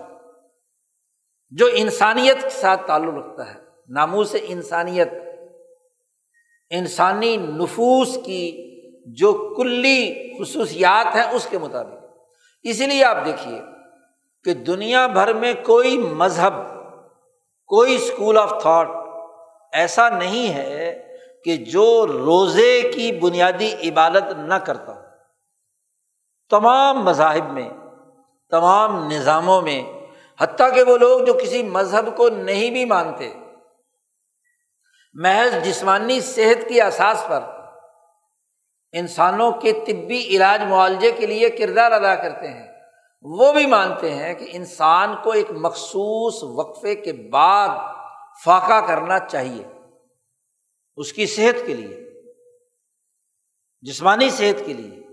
جو 1.53 1.69
انسانیت 1.75 2.43
کے 2.43 2.51
ساتھ 2.51 2.87
تعلق 2.87 3.15
رکھتا 3.15 3.47
ہے، 3.47 3.59
ناموس 3.89 4.35
انسانیت، 4.43 5.13
انسانی 6.71 7.37
نفوس 7.37 8.19
کی 8.25 8.43
جو 9.17 9.55
کلی 9.57 10.33
خصوصیات 10.39 11.15
ہیں 11.15 11.23
اس 11.23 11.47
کے 11.51 11.59
مطابق۔ 11.59 12.05
اسی 12.63 12.87
لیے 12.87 13.05
آپ 13.05 13.17
دیکھیے 13.25 13.61
کہ 14.45 14.55
دنیا 14.55 15.07
بھر 15.07 15.33
میں 15.33 15.53
کوئی 15.65 15.99
مذہب، 15.99 16.53
کوئی 17.67 17.95
اسکول 17.95 18.39
آف 18.39 18.63
تھاٹ 18.63 18.89
ایسا 19.73 20.09
نہیں 20.09 20.55
ہے 20.55 21.07
کہ 21.45 21.57
جو 21.57 22.07
روزے 22.07 22.91
کی 22.95 23.13
بنیادی 23.13 23.89
عبادت 23.89 24.39
نہ 24.39 24.55
کرتا 24.55 24.93
ہو۔ 24.93 25.01
تمام 26.51 27.05
مذاہب 27.05 27.53
میں، 27.53 27.69
تمام 28.51 29.11
نظاموں 29.11 29.63
میں، 29.63 29.83
حتیٰ 30.41 30.75
کہ 30.75 30.83
وہ 30.83 30.99
لوگ 30.99 31.21
جو 31.21 31.35
کسی 31.35 31.63
مذہب 31.63 32.17
کو 32.17 32.29
نہیں 32.29 32.71
بھی 32.71 32.85
مانتے، 32.85 33.33
محض 35.15 35.65
جسمانی 35.65 36.21
صحت 36.21 36.69
کی 36.69 36.81
احساس 36.81 37.25
پر 37.29 37.41
انسانوں 38.93 39.53
کے 39.53 39.73
طبی 39.73 40.25
علاج 40.25 40.63
معالجے 40.63 41.11
کے 41.11 41.27
لیے 41.27 41.51
کردار 41.51 41.93
ادا 41.93 42.15
کرتے 42.15 42.49
ہیں۔ 42.49 42.67
وہ 43.23 43.53
بھی 43.53 43.67
مانتے 43.67 44.15
ہیں 44.15 44.35
کہ 44.35 44.47
انسان 44.53 45.15
کو 45.25 45.31
ایک 45.31 45.51
مخصوص 45.51 46.43
وقفے 46.43 46.95
کے 46.95 47.13
بعد 47.13 47.69
فاقہ 48.45 48.87
کرنا 48.87 49.19
چاہیے۔ 49.19 49.65
اس 50.97 51.13
کی 51.13 51.27
صحت 51.27 51.67
کے 51.67 51.75
لیے، 51.75 52.23
جسمانی 53.83 54.31
صحت 54.31 54.67
کے 54.67 54.73
لیے۔ 54.73 55.07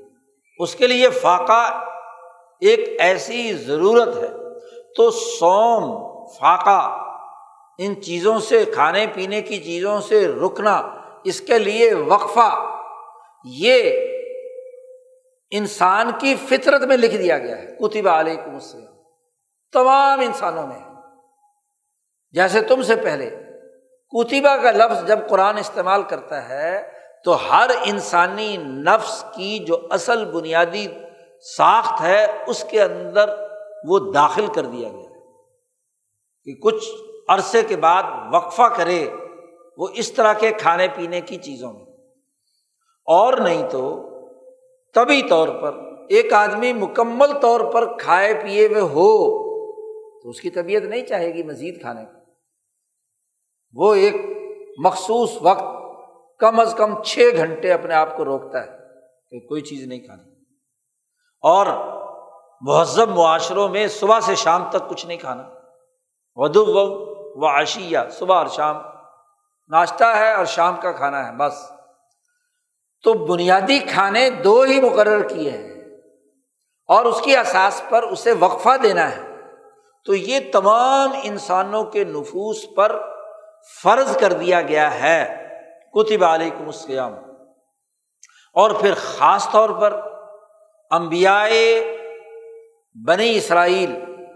اس 0.60 0.76
کے 0.76 0.88
لیے 0.88 1.10
فاقہ 1.10 1.84
ایک 2.62 3.02
ایسی 3.02 3.54
ضرورت 3.54 4.18
ہے۔ 4.18 4.30
تو 4.96 5.12
سوم 5.12 5.84
فاقہ، 6.28 6.98
ان 7.78 8.02
چیزوں 8.02 8.40
سے، 8.40 8.66
کھانے 8.66 9.08
پینے 9.14 9.42
کی 9.42 9.64
چیزوں 9.64 10.02
سے 10.02 10.28
رکنا، 10.28 10.82
اس 11.24 11.42
کے 11.42 11.60
لیے 11.60 11.94
وقفہ 11.94 12.77
یہ 13.46 14.08
انسان 15.52 16.12
کی 16.20 16.36
فطرت 16.36 16.82
میں 16.82 16.98
لکھ 16.98 17.18
دیا 17.18 17.38
گیا 17.38 17.58
ہے۔ 17.58 17.66
کتب 17.66 18.08
علیکم 18.08 18.54
السلام 18.54 18.98
تمام 19.74 20.20
انسانوں 20.20 20.68
میں 20.68 20.80
جیسے 22.32 22.62
تم 22.62 22.82
سے 22.82 22.96
پہلے۔ 22.96 23.30
کتبہ 24.10 24.58
کا 24.58 24.72
لفظ 24.72 25.08
جب 25.08 25.20
قرآن 25.30 25.58
استعمال 25.58 26.04
کرتا 26.04 26.50
ہے، 26.50 26.92
تو 27.24 27.52
ہر 27.52 27.70
انسانی 27.86 28.58
نفس 28.58 29.26
کی 29.36 29.60
جو 29.60 29.88
اصل 29.90 30.26
بنیادی 30.26 30.88
ساخت 31.58 32.02
ہے، 32.02 32.28
اس 32.48 32.66
کے 32.70 32.82
اندر 32.82 33.30
وہ 33.84 34.12
داخل 34.14 34.48
کر 34.48 34.66
دیا 34.66 34.90
گیا 34.90 35.00
ہے۔ 35.00 35.08
کہ 36.44 36.54
کچھ 36.62 36.90
عرصے 37.28 37.62
کے 37.62 37.76
بعد 37.76 38.04
وقفہ 38.34 38.64
کرے 38.64 39.10
وہ 39.78 39.88
اس 39.94 40.14
طرح 40.14 40.34
کے 40.34 40.52
کھانے 40.52 40.88
پینے 40.96 41.22
کی 41.22 41.38
چیزوں 41.38 41.74
میں۔ 41.74 41.87
اور 43.08 43.34
نہیں 43.34 43.70
تو 43.70 44.10
طبی 44.96 45.22
طور 45.22 45.48
پر 45.62 45.74
ایک 46.10 46.34
آدمی 46.34 46.74
مکمل 46.74 47.40
طور 47.42 47.60
پر 47.62 47.98
کھائے 47.98 48.34
پیے 48.34 48.68
ہوئے 48.68 48.82
ہو، 48.82 49.48
تو 50.22 50.30
اس 50.30 50.42
کی 50.42 50.50
طبیعت 50.50 50.82
نہیں 50.82 51.06
چاہے 51.06 51.34
گی 51.34 51.44
مزید 51.44 51.82
کھانے 51.82 52.06
کو 52.06 52.18
وہ 53.74 53.94
ایک 53.94 54.16
مخصوص 54.86 55.38
وقت 55.42 55.64
کم 56.40 56.60
از 56.60 56.74
کم 56.78 57.04
چھ 57.04 57.30
گھنٹے 57.38 57.74
اپنے 57.74 57.94
آپ 57.94 58.18
کو 58.18 58.26
روکتا 58.26 58.64
ہے 58.64 58.78
کہ 59.30 59.48
کوئی 59.48 59.62
چیز 59.62 59.88
نہیں 59.88 60.00
کھانی۔ 60.00 60.32
اور 61.42 61.68
مہذب 62.62 63.10
معاشروں 63.10 63.70
میں 63.70 63.88
صبح 63.88 64.20
سے 64.20 64.36
شام 64.36 64.70
تک 64.70 64.90
کچھ 64.90 65.06
نہیں 65.06 65.18
کھانا۔ 65.18 65.44
ودو 66.36 66.66
و 67.40 67.46
عشیہ 67.46 67.98
صبح 68.12 68.38
اور 68.38 68.48
شام، 68.48 68.76
ناشتہ 69.70 70.04
ہے 70.04 70.34
اور 70.34 70.46
شام 70.46 70.76
کا 70.82 70.92
کھانا 70.92 71.28
ہے، 71.28 71.38
بس۔ 71.38 71.77
تو 73.08 73.14
بنیادی 73.14 73.80
کھانے 73.80 74.30
دو 74.30 74.62
ہی 74.62 74.82
مقرر 74.82 75.28
کیے 75.28 75.50
ہیں 75.50 75.74
اور 76.88 77.06
اس 77.06 77.22
کی 77.22 77.38
اساس 77.38 77.82
پر 77.90 78.04
اسے 78.04 78.32
وقفہ 78.40 78.78
دینا 78.84 79.16
ہے۔ 79.16 79.22
تو 80.06 80.16
یہ 80.16 80.40
تمام 80.52 81.12
انسانوں 81.24 81.84
کے 81.84 82.04
نفوس 82.04 82.66
پر 82.76 83.02
فرض 83.84 84.18
کر 84.18 84.34
دیا 84.34 84.62
گیا 84.62 85.02
ہے۔ 85.02 85.48
کتب 85.94 86.24
علیکم 86.24 86.66
السلام۔ 86.66 87.14
اور 88.54 88.72
پھر 88.72 88.94
خاص 88.94 89.52
طور 89.52 89.70
پر 89.70 90.02
امبیائے 90.92 91.98
بنی 93.08 93.36
اسرائیل 93.36 93.96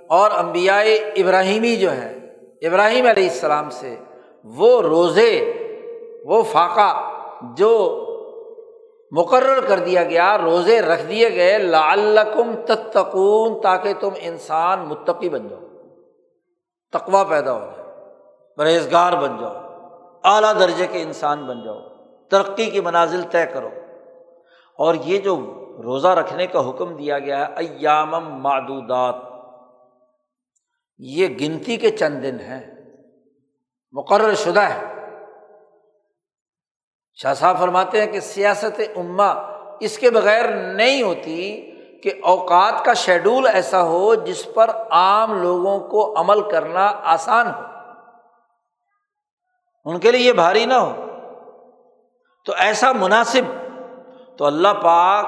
اور 0.10 0.32
امبیائے 0.32 0.96
ابراہیمی 0.96 1.76
جو 1.76 1.92
ہے 1.92 2.18
ابراہیم 2.68 3.06
علیہ 3.06 3.30
السلام 3.30 3.70
سے 3.70 3.96
وہ 4.44 4.82
روزے، 4.82 5.54
وہ 6.26 6.44
فاقہ 6.44 7.12
جو 7.58 8.01
مقرر 9.12 9.68
کر 9.68 9.80
دیا 9.80 10.04
گیا، 10.04 10.38
روزے 10.38 10.82
رکھ 10.82 11.06
دیے 11.10 11.36
گئے، 11.36 11.58
لعلکم 11.58 12.56
تتقون، 12.66 13.62
تاکہ 13.62 13.94
تم 13.94 14.10
انسان 14.20 14.80
متقی 14.80 15.30
بن 15.30 15.48
جاؤ 15.48 15.60
تقوا 16.92 17.24
پیدا 17.24 17.54
ہو 17.54 17.60
جائے، 17.60 17.90
پرہیزگار 18.58 19.14
بن 19.14 19.38
جاؤ، 19.40 19.54
اعلیٰ 20.24 20.60
درجے 20.60 20.88
کے 20.88 21.02
انسان 21.02 21.46
بن 21.46 21.64
جاؤ، 21.64 21.80
ترقی 22.30 22.66
کی 22.66 22.82
منازل 22.82 23.22
طے 23.32 23.46
کرو۔ 23.46 23.70
اور 24.78 24.96
یہ 24.96 25.18
جو 25.18 25.36
روزہ 25.84 26.08
رکھنے 26.08 26.48
کا 26.48 26.70
حکم 26.70 26.96
دیا 26.96 27.20
گیا 27.20 27.48
ہے 27.48 27.54
ایام 27.54 28.10
معدودات، 28.42 29.16
یہ 30.98 31.28
گنتی 31.28 31.78
کے 31.78 31.90
چند 31.90 32.24
دن 32.24 32.40
ہیں، 32.40 32.92
مقرر 33.92 34.34
شدہ 34.34 34.62
ہے۔ 34.62 35.01
شاہ 37.22 37.34
صاحب 37.34 37.60
فرماتے 37.60 38.02
ہیں 38.02 38.12
کہ 38.12 38.20
سیاست 38.20 38.82
عما 38.98 39.34
اس 39.80 39.98
کے 39.98 40.10
بغیر 40.10 40.50
نہیں 40.50 41.02
ہوتی 41.02 41.72
کہ 42.04 42.12
اوقات 42.24 42.86
کا 42.86 42.94
شیڈول 42.94 43.48
ایسا 43.48 43.84
ہو 43.84 44.16
جس 44.16 44.48
پر 44.54 44.70
عام 44.90 45.42
لوگوں 45.42 45.80
کو 45.80 46.20
عمل 46.20 46.50
کرنا 46.52 46.92
آسان 47.04 47.48
ہو۔ 47.48 47.62
ان 49.86 50.00
کے 50.00 50.12
لیے 50.12 50.22
یہ 50.22 50.34
بھاری 50.34 50.66
نہ 50.66 50.74
ہو۔ 50.74 51.06
تو 52.46 52.54
ایسا 52.58 52.92
مناسب 52.92 53.76
تو 54.38 54.46
اللہ 54.46 54.74
پاک 54.84 55.26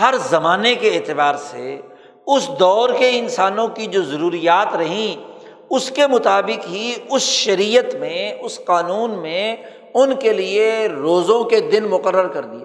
ہر 0.00 0.14
زمانے 0.16 0.74
کے 0.74 0.88
اعتبار 0.88 1.34
سے 1.34 1.80
اس 2.26 2.50
دور 2.60 2.90
کے 2.98 3.18
انسانوں 3.18 3.68
کی 3.68 3.86
جو 3.86 4.02
ضروریات 4.02 4.76
رہیں، 4.76 5.32
اس 5.70 5.90
کے 5.90 6.06
مطابق 6.06 6.66
ہی 6.66 6.94
اس 7.10 7.22
شریعت 7.22 7.94
میں، 7.94 8.32
اس 8.40 8.60
قانون 8.64 9.10
میں 9.10 9.56
ان 9.94 10.16
کے 10.16 10.32
لیے 10.32 10.88
روزوں 10.88 11.44
کے 11.44 11.60
دن 11.60 11.84
مقرر 11.84 12.28
کر 12.28 12.44
دیے۔ 12.44 12.64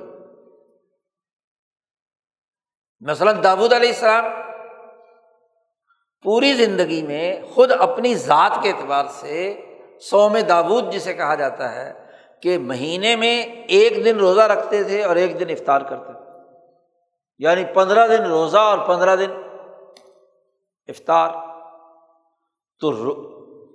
مثلاً 3.00 3.44
داود 3.44 3.74
علیہ 3.74 3.90
السلام 3.90 4.26
پوری 6.24 6.54
زندگی 6.54 7.02
میں 7.02 7.42
خود 7.54 7.72
اپنی 7.72 8.16
ذات 8.16 8.52
کے 8.64 8.70
اعتبار 8.70 9.06
سے 9.06 9.66
سوم 10.02 10.38
داود 10.38 10.94
جسے 10.94 11.14
کہا 11.14 11.36
جاتا 11.36 11.76
ہے 11.76 12.06
کہ 12.42 12.58
مہینے 12.58 13.16
میں 13.16 13.44
ایک 13.68 14.06
دن 14.06 14.18
روزہ 14.18 14.42
رکھتے 14.42 14.84
تھے 14.84 15.04
اور 15.04 15.16
ایک 15.16 15.40
دن 15.40 15.46
افطار 15.50 15.82
کرتے 15.82 16.14
تھے۔ 16.14 16.32
یعنی 17.40 17.66
پندرہ 17.66 18.08
دن 18.08 18.24
روزہ 18.24 18.58
اور 18.58 18.88
پندرہ 18.88 19.16
دن 19.16 19.32
افطار۔ 20.88 21.30
تو 22.80 22.92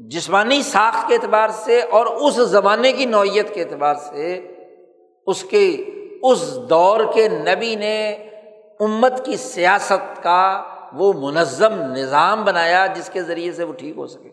جسمانی 0.08 0.62
ساخت 0.62 1.08
کے 1.08 1.14
اعتبار 1.14 1.48
سے 1.48 1.82
اور 1.82 2.06
اس 2.06 2.34
زمانے 2.34 2.92
کی 2.92 3.04
نوعیت 3.04 3.54
کے 3.54 3.62
اعتبار 3.62 3.94
سے 3.94 4.54
اس 5.26 5.42
کے، 5.42 5.84
اس 6.22 6.58
دور 6.70 7.00
کے 7.14 7.28
نبی 7.28 7.74
نے 7.74 8.10
امت 8.80 9.24
کی 9.24 9.36
سیاست 9.36 10.22
کا 10.22 10.64
وہ 10.92 11.12
منظم 11.16 11.72
نظام 11.72 12.44
بنایا 12.44 12.86
جس 12.86 13.10
کے 13.10 13.22
ذریعے 13.22 13.52
سے 13.52 13.64
وہ 13.64 13.72
ٹھیک 13.72 13.96
ہو 13.96 14.06
سکے۔ 14.06 14.28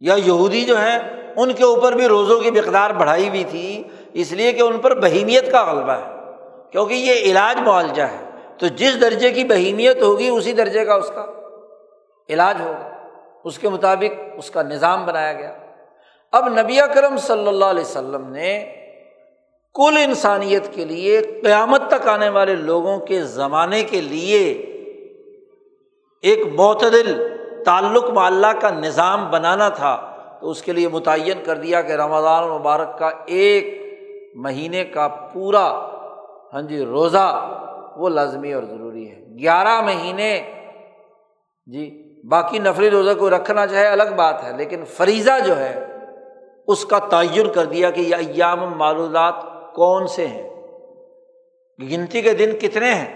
یا 0.00 0.14
یہودی 0.14 0.64
جو 0.64 0.82
ہے 0.82 0.98
ان 1.36 1.52
کے 1.52 1.64
اوپر 1.64 1.92
بھی 1.92 2.06
روزوں 2.06 2.40
کی 2.40 2.50
مقدار 2.50 2.90
بڑھائی 2.90 3.28
ہوئی 3.28 3.44
تھی، 3.44 3.82
اس 4.12 4.32
لیے 4.32 4.52
کہ 4.52 4.62
ان 4.62 4.78
پر 4.78 5.00
بہیمیت 5.00 5.52
کا 5.52 5.72
غلبہ 5.72 5.92
ہے۔ 5.92 6.10
کیونکہ 6.72 6.94
یہ 6.94 7.12
علاج 7.12 7.60
معالجہ 7.60 8.02
ہے۔ 8.02 8.30
تو 8.58 8.66
جس 8.66 9.00
درجے 9.00 9.30
کی 9.30 9.44
بہیمیت 9.44 10.02
ہوگی، 10.02 10.28
اسی 10.28 10.52
درجے 10.52 10.84
کا 10.84 10.94
اس 10.94 11.10
کا 11.14 11.26
علاج 12.28 12.60
ہوگا۔ 12.60 12.93
اس 13.44 13.58
کے 13.58 13.68
مطابق 13.68 14.20
اس 14.36 14.50
کا 14.50 14.62
نظام 14.62 15.04
بنایا 15.06 15.32
گیا۔ 15.32 15.52
اب 16.32 16.48
نبی 16.48 16.78
کرم 16.94 17.16
صلی 17.16 17.48
اللہ 17.48 17.64
علیہ 17.64 17.80
وسلم 17.80 18.28
نے 18.28 18.52
کل 19.74 19.96
انسانیت 20.04 20.74
کے 20.74 20.84
لیے 20.84 21.20
قیامت 21.42 21.82
تک 21.88 22.08
آنے 22.08 22.28
والے 22.28 22.54
لوگوں 22.56 22.98
کے 22.98 23.22
زمانے 23.22 23.82
کے 23.82 24.00
لیے 24.00 24.40
ایک 26.24 26.46
معتدل 26.54 27.12
تعلق 27.64 28.10
معلّہ 28.10 28.52
کا 28.60 28.70
نظام 28.70 29.30
بنانا 29.30 29.68
تھا، 29.68 29.94
تو 30.40 30.50
اس 30.50 30.62
کے 30.62 30.72
لیے 30.72 30.88
متعین 30.88 31.44
کر 31.44 31.56
دیا 31.56 31.80
کہ 31.82 31.92
رمضان 31.92 32.44
المبارک 32.44 32.98
کا 32.98 33.10
ایک 33.26 33.66
مہینے 34.34 34.84
کا 34.84 35.08
پورا 35.32 35.66
ہاں 36.52 36.62
جی 36.62 36.84
روزہ 36.84 37.26
وہ 37.96 38.08
لازمی 38.08 38.52
اور 38.52 38.62
ضروری 38.62 39.10
ہے۔ 39.10 39.24
گیارہ 39.38 39.80
مہینے 39.80 40.32
جی 41.66 42.03
باقی 42.24 42.58
نفری 42.58 42.90
روزہ 42.90 43.14
کو 43.18 43.30
رکھنا 43.30 43.66
چاہے 43.66 43.86
الگ 43.86 44.12
بات 44.16 44.42
ہے، 44.44 44.52
لیکن 44.56 44.84
فریضہ 44.96 45.38
جو 45.46 45.58
ہے، 45.58 45.74
اس 46.68 46.84
کا 46.84 46.98
تعین 47.10 47.52
کر 47.52 47.64
دیا 47.66 47.90
کہ 47.90 48.00
یہ 48.00 48.16
ایام 48.16 48.60
معلومات 48.78 49.42
کون 49.74 50.06
سے 50.06 50.26
ہیں؟ 50.26 50.48
گنتی 51.78 52.22
کے 52.22 52.32
دن 52.34 52.56
کتنے 52.60 52.92
ہیں؟ 52.92 53.10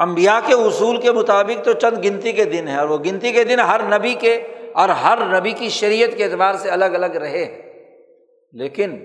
امبیا 0.00 0.38
کے 0.46 0.54
اصول 0.56 1.00
کے 1.00 1.12
مطابق 1.12 1.64
تو 1.64 1.72
چند 1.74 2.04
گنتی 2.04 2.32
کے 2.32 2.44
دن 2.46 2.68
ہیں، 2.68 2.76
اور 2.76 2.88
وہ 2.88 2.98
گنتی 3.04 3.32
کے 3.32 3.44
دن 3.44 3.60
ہر 3.60 3.82
نبی 3.88 4.14
کے 4.20 4.34
اور 4.74 4.88
ہر 5.02 5.24
نبی 5.30 5.52
کی 5.52 5.68
شریعت 5.70 6.16
کے 6.16 6.24
اعتبار 6.24 6.54
سے 6.62 6.70
الگ 6.70 6.94
الگ 6.94 7.16
رہے 7.22 7.44
لیکن 8.54 8.96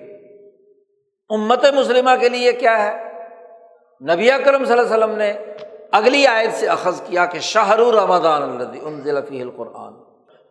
امت 1.29 1.65
مسلمہ 1.75 2.15
کے 2.19 2.29
لیے 2.29 2.51
کیا 2.53 2.77
ہے؟ 2.77 2.93
نبی 4.01 4.29
کرم 4.45 4.65
صلی 4.65 4.73
اللہ 4.73 4.81
علیہ 4.83 4.95
وسلم 4.95 5.17
نے 5.17 5.31
اگلی 5.91 6.27
آیت 6.27 6.53
سے 6.53 6.67
اخذ 6.67 7.01
کیا 7.01 7.25
کہ 7.25 7.39
شاہر 7.39 7.79
رمضان 7.79 8.43
الفی 8.43 9.41
القرآن۔ 9.41 9.93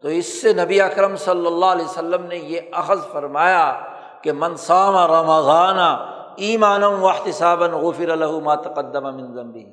تو 0.00 0.08
اس 0.08 0.42
سے 0.42 0.52
نبی 0.52 0.80
اکرم 0.80 1.16
صلی 1.16 1.46
اللہ 1.46 1.66
علیہ 1.66 1.84
وسلم 1.84 2.26
نے 2.26 2.36
یہ 2.36 2.60
اخذ 2.72 2.98
فرمایا 3.12 3.80
کہ 4.22 4.32
منسام 4.32 4.96
رمضان 4.96 5.78
ایمان 6.36 6.84
و 6.84 7.08
احتساب 7.08 7.62
غفر 7.62 8.08
الحمات 8.08 8.64
تقدم 8.64 9.16
من 9.16 9.34
ذنبی 9.34 9.64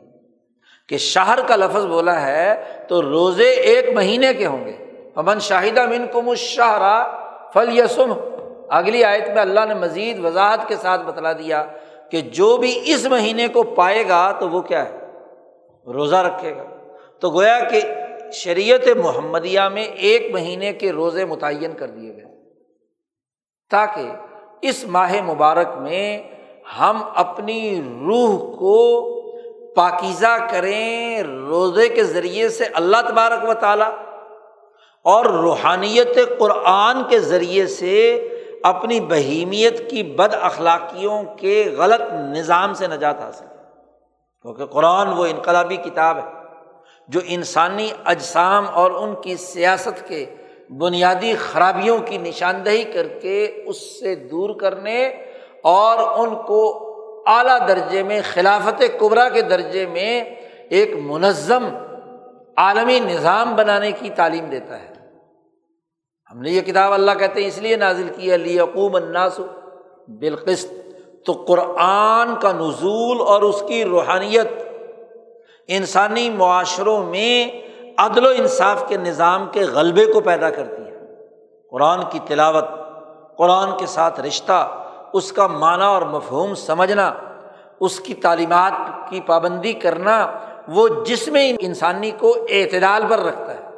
کہ 0.88 0.98
شہر 0.98 1.40
کا 1.48 1.56
لفظ 1.56 1.86
بولا 1.86 2.22
ہے 2.22 2.64
تو 2.88 3.02
روزے 3.02 3.50
ایک 3.50 3.96
مہینے 3.96 4.34
کے 4.34 4.46
ہوں 4.46 4.66
گے۔ 4.66 4.72
امن 5.16 5.40
شاہدہ 5.40 5.86
من 5.88 6.06
کو 6.12 6.22
مشاہرا 6.22 7.04
فل 7.54 7.80
یسم 7.80 8.14
اگلی 8.70 9.04
آیت 9.04 9.30
میں 9.30 9.42
اللہ 9.42 9.66
نے 9.68 9.74
مزید 9.74 10.26
وضاحت 10.26 10.68
کے 10.68 10.76
ساتھ 10.76 11.02
بتلا 11.02 11.34
دیا 11.34 11.66
کہ 12.12 12.22
جو 12.22 12.58
بھی 12.58 12.82
اس 12.86 13.06
مہینے 13.06 13.48
کو 13.48 13.64
پائے 13.64 14.10
گا 14.10 14.32
تو 14.32 14.50
وہ 14.50 14.62
کیا 14.62 14.86
ہے؟ 14.86 15.03
روزہ 15.88 16.16
رکھے 16.16 16.56
گا۔ 16.56 16.64
تو 17.20 17.30
گویا 17.30 17.60
کہ 17.60 17.82
شریعت 18.34 18.88
محمدیہ 18.98 19.62
میں 19.62 19.84
ایک 19.84 20.34
مہینے 20.34 20.74
کے 20.74 20.92
روزے 20.92 21.26
متعین 21.26 21.74
کر 21.74 21.88
دیے 21.88 22.16
گئے۔ 22.16 22.24
تاکہ 23.70 24.12
اس 24.62 24.86
ماہ 24.88 25.22
مبارک 25.22 25.78
میں 25.78 26.24
ہم 26.80 27.04
اپنی 27.16 27.82
روح 27.82 28.56
کو 28.56 29.14
پاکیزہ 29.74 30.48
کریں 30.52 31.24
روزے 31.24 31.90
کے 31.90 32.04
ذریعے 32.04 32.50
سے 32.50 32.64
اللہ 32.74 32.98
تبارک 33.08 33.50
و 33.50 33.54
تعالیٰ 33.54 33.92
اور 35.04 35.26
روحانیت 35.26 36.40
قرآن 36.40 37.04
کے 37.10 37.20
ذریعے 37.20 37.68
سے 37.68 38.28
اپنی 38.64 39.00
بہیمیت 39.00 39.90
کی 39.90 40.04
بد 40.04 40.34
اخلاقیوں 40.42 41.24
کے 41.24 41.76
غلط 41.78 42.02
نظام 42.14 42.74
سے 42.74 42.88
نجات 42.88 43.20
حاصل۔ 43.20 43.46
کیونکہ 44.44 44.66
قرآن 44.66 45.08
وہ 45.08 45.26
انقلابی 45.26 45.76
کتاب 45.76 46.18
ہے 46.18 46.44
جو 47.08 47.20
انسانی 47.24 47.90
اجسام 48.06 48.66
اور 48.74 48.92
ان 48.92 49.16
کی 49.22 49.36
سیاست 49.36 50.08
کے 50.08 50.26
بنیادی 50.70 51.34
خرابیوں 51.40 52.00
کی 52.00 52.18
نشاندہی 52.18 52.84
کر 52.84 53.08
کے 53.08 53.64
اس 53.66 54.00
سے 54.00 54.16
دور 54.16 54.60
کرنے 54.60 55.08
اور 55.64 56.28
ان 56.28 56.36
کو 56.36 56.90
اعلیٰ 57.28 57.68
درجے 57.68 58.04
میں، 58.04 58.22
خلافت 58.34 58.84
قبرا 59.00 59.30
کے 59.30 59.42
درجے 59.42 59.86
میں 59.86 60.24
ایک 60.70 60.96
منظم 60.96 61.70
عالمی 62.58 63.00
نظام 63.00 63.56
بنانے 63.56 63.92
کی 63.92 64.10
تعلیم 64.10 64.46
دیتا 64.46 64.82
ہے۔ 64.82 64.94
ہم 66.32 66.42
نے 66.42 66.50
یہ 66.50 66.62
کتاب 66.62 66.94
اللہ 66.94 67.12
کہتے 67.20 67.42
ہیں 67.42 67.48
اس 67.48 67.58
لیے 67.58 67.76
نازل 67.76 68.10
کی 68.16 68.32
ہے 68.32 68.38
لیقوم 68.38 68.96
الناس 68.96 69.40
بالقسط۔ 70.08 70.83
تو 71.26 71.34
قرآن 71.48 72.36
کا 72.36 72.52
نزول 72.52 73.22
اور 73.22 73.42
اس 73.42 73.64
کی 73.68 73.84
روحانیت 73.84 74.48
انسانی 75.68 76.30
معاشروں 76.30 77.06
میں 77.06 77.62
عدل 77.98 78.26
و 78.26 78.30
انصاف 78.30 78.84
کے 78.88 78.98
نظام 78.98 79.50
کے 79.52 79.60
غلبے 79.60 80.06
کو 80.06 80.22
پیدا 80.22 80.50
کرتی 80.50 80.84
ہے۔ 80.84 81.00
قرآن 81.72 82.00
کی 82.10 82.20
تلاوت، 82.28 82.66
قرآن 83.38 83.78
کے 83.78 83.86
ساتھ 83.86 84.20
رشتہ، 84.20 84.86
اس 85.14 85.32
کا 85.32 85.48
معنی 85.48 85.84
اور 85.84 86.02
مفہوم 86.02 86.56
سمجھنا، 86.56 87.14
اس 87.80 88.00
کی 88.00 88.14
تعلیمات 88.14 89.10
کی 89.10 89.22
پابندی 89.22 89.74
کرنا، 89.74 90.32
وہ 90.68 90.88
جس 91.06 91.28
میں 91.28 91.54
انسانی 91.60 92.12
کو 92.12 92.38
اعتدال 92.50 93.04
پر 93.10 93.20
رکھتا 93.20 93.54
ہے۔ 93.54 93.70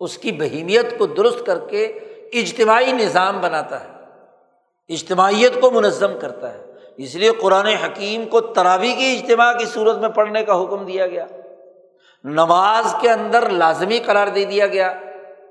اس 0.00 0.18
کی 0.18 0.32
بہیمیت 0.32 0.98
کو 0.98 1.06
درست 1.06 1.46
کر 1.46 1.58
کے 1.58 1.84
اجتماعی 2.32 2.92
نظام 2.92 3.40
بناتا 3.40 3.84
ہے۔ 3.84 3.93
اجتماعیت 4.88 5.60
کو 5.60 5.70
منظم 5.70 6.10
کرتا 6.20 6.54
ہے۔ 6.54 6.64
اس 6.96 7.14
لیے 7.14 7.30
قرآن 7.30 7.66
حکیم 7.66 8.24
کو 8.24 8.40
تراوی 8.40 8.92
کی 8.92 9.20
اجتماع 9.20 9.52
کی 9.52 9.64
صورت 9.64 9.96
میں 9.96 10.08
پڑھنے 10.08 10.44
کا 10.44 10.62
حکم 10.62 10.84
دیا 10.84 11.06
گیا۔ 11.06 11.26
نماز 12.24 12.94
کے 13.00 13.10
اندر 13.10 13.50
لازمی 13.50 13.98
قرار 13.98 14.26
دے 14.26 14.44
دیا 14.44 14.66
گیا 14.66 14.92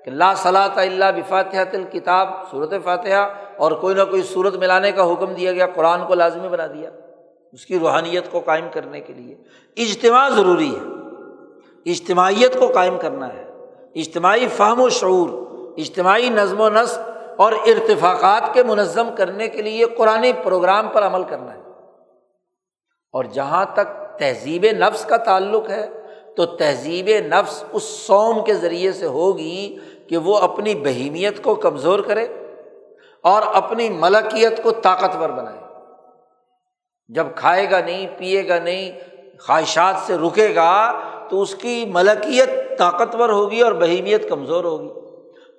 کہ 0.05 0.11
لا 0.11 0.33
صلاح 0.33 0.67
اللہ 0.75 1.05
بفاتحہ 1.15 1.63
تل 1.71 1.83
کتاب 1.91 2.27
صورت 2.51 2.73
فاتحہ، 2.83 3.29
اور 3.57 3.71
کوئی 3.71 3.95
نہ 3.95 4.01
کوئی 4.09 4.23
صورت 4.23 4.55
ملانے 4.55 4.91
کا 4.91 5.13
حکم 5.13 5.33
دیا 5.33 5.51
گیا، 5.51 5.67
قرآن 5.75 6.05
کو 6.07 6.15
لازمی 6.15 6.49
بنا 6.49 6.67
دیا۔ 6.67 6.89
اس 7.51 7.65
کی 7.65 7.79
روحانیت 7.79 8.31
کو 8.31 8.39
قائم 8.39 8.67
کرنے 8.73 8.99
کے 8.99 9.13
لیے۔ 9.13 9.35
اجتماع 9.77 10.29
ضروری 10.29 10.75
ہے۔ 10.75 10.81
اجتماعیت 11.91 12.59
کو 12.59 12.67
قائم 12.67 12.97
کرنا 12.97 13.33
ہے۔ 13.33 13.45
اجتماعی 13.95 14.47
فہم 14.47 14.79
و 14.79 14.89
شعور، 14.89 15.29
اجتماعی 15.77 16.29
نظم 16.29 16.61
و 16.61 16.69
نسق 16.69 17.12
اور 17.37 17.51
ارتفاقات 17.51 18.53
کے 18.53 18.63
منظم 18.63 19.09
کرنے 19.17 19.47
کے 19.47 19.61
لیے 19.61 19.85
قرآن 19.85 20.31
پروگرام 20.43 20.87
پر 20.87 21.03
عمل 21.03 21.23
کرنا 21.23 21.53
ہے۔ 21.53 21.59
اور 23.11 23.23
جہاں 23.23 23.65
تک 23.73 24.19
تہذیب 24.19 24.65
نفس 24.71 25.05
کا 25.05 25.17
تعلق 25.17 25.69
ہے، 25.69 25.89
تو 26.35 26.45
تہذیب 26.45 27.09
نفس 27.27 27.63
اس 27.71 27.83
سوم 27.83 28.43
کے 28.43 28.53
ذریعے 28.53 28.91
سے 28.91 29.05
ہوگی 29.05 29.77
کہ 30.09 30.17
وہ 30.17 30.37
اپنی 30.37 30.75
بہیمیت 30.75 31.43
کو 31.43 31.55
کمزور 31.55 31.99
کرے 31.99 32.27
اور 33.21 33.41
اپنی 33.45 33.89
ملکیت 33.89 34.63
کو 34.63 34.71
طاقتور 34.71 35.29
بنائے۔ 35.29 35.59
جب 37.07 37.27
کھائے 37.35 37.71
گا 37.71 37.79
نہیں، 37.79 38.07
پیے 38.17 38.47
گا 38.47 38.59
نہیں، 38.59 38.99
خواہشات 39.39 39.95
سے 40.05 40.17
رکے 40.17 40.55
گا، 40.55 40.99
تو 41.29 41.41
اس 41.41 41.55
کی 41.55 41.85
ملکیت 41.93 42.77
طاقتور 42.77 43.29
ہوگی 43.29 43.61
اور 43.61 43.71
بہیمیت 43.71 44.29
کمزور 44.29 44.63
ہوگی۔ 44.63 45.02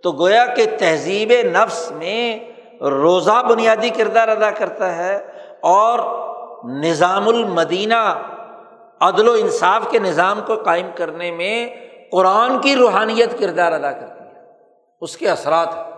تو 0.04 0.12
گویا 0.12 0.46
کہ 0.46 0.66
تہذیب 0.78 1.32
نفس 1.44 1.90
میں 1.90 2.38
روزہ 2.80 3.42
بنیادی 3.48 3.88
کردار 3.88 4.28
ادا 4.28 4.50
کرتا 4.50 4.96
ہے 4.96 5.16
اور 5.60 5.98
نظام 6.68 7.28
المدینہ، 7.28 8.22
عدل 9.00 9.28
و 9.28 9.32
انصاف 9.32 9.90
کے 9.90 9.98
نظام 9.98 10.40
کو 10.46 10.56
قائم 10.56 10.90
کرنے 10.94 11.30
میں 11.30 11.68
قرآن 12.12 12.58
کی 12.58 12.76
روحانیت 12.76 13.38
کردار 13.38 13.72
ادا 13.72 13.92
کرتی 13.92 14.24
ہے۔ 14.24 14.40
اس 15.00 15.16
کے 15.16 15.30
اثرات 15.30 15.74
ہیں۔ 15.74 15.92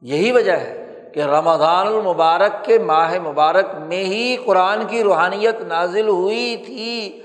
یہی 0.00 0.32
وجہ 0.32 0.52
ہے 0.52 1.02
کہ 1.14 1.20
رمضان 1.20 1.86
المبارک 1.86 2.64
کے 2.64 2.78
ماہ 2.78 3.18
مبارک 3.18 3.66
میں 3.86 4.04
ہی 4.04 4.36
قرآن 4.36 4.86
کی 4.86 5.02
روحانیت 5.02 5.60
نازل 5.60 6.08
ہوئی 6.08 6.56
تھی۔ 6.56 7.22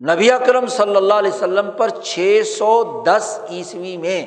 نبی 0.00 0.30
اکرم 0.30 0.66
صلی 0.66 0.96
اللہ 0.96 1.14
علیہ 1.14 1.32
وسلم 1.32 1.70
پر 1.70 1.88
چھ 1.88 2.40
سو 2.46 3.02
دس 3.06 3.40
عیسوی 3.50 3.96
میں 3.96 4.26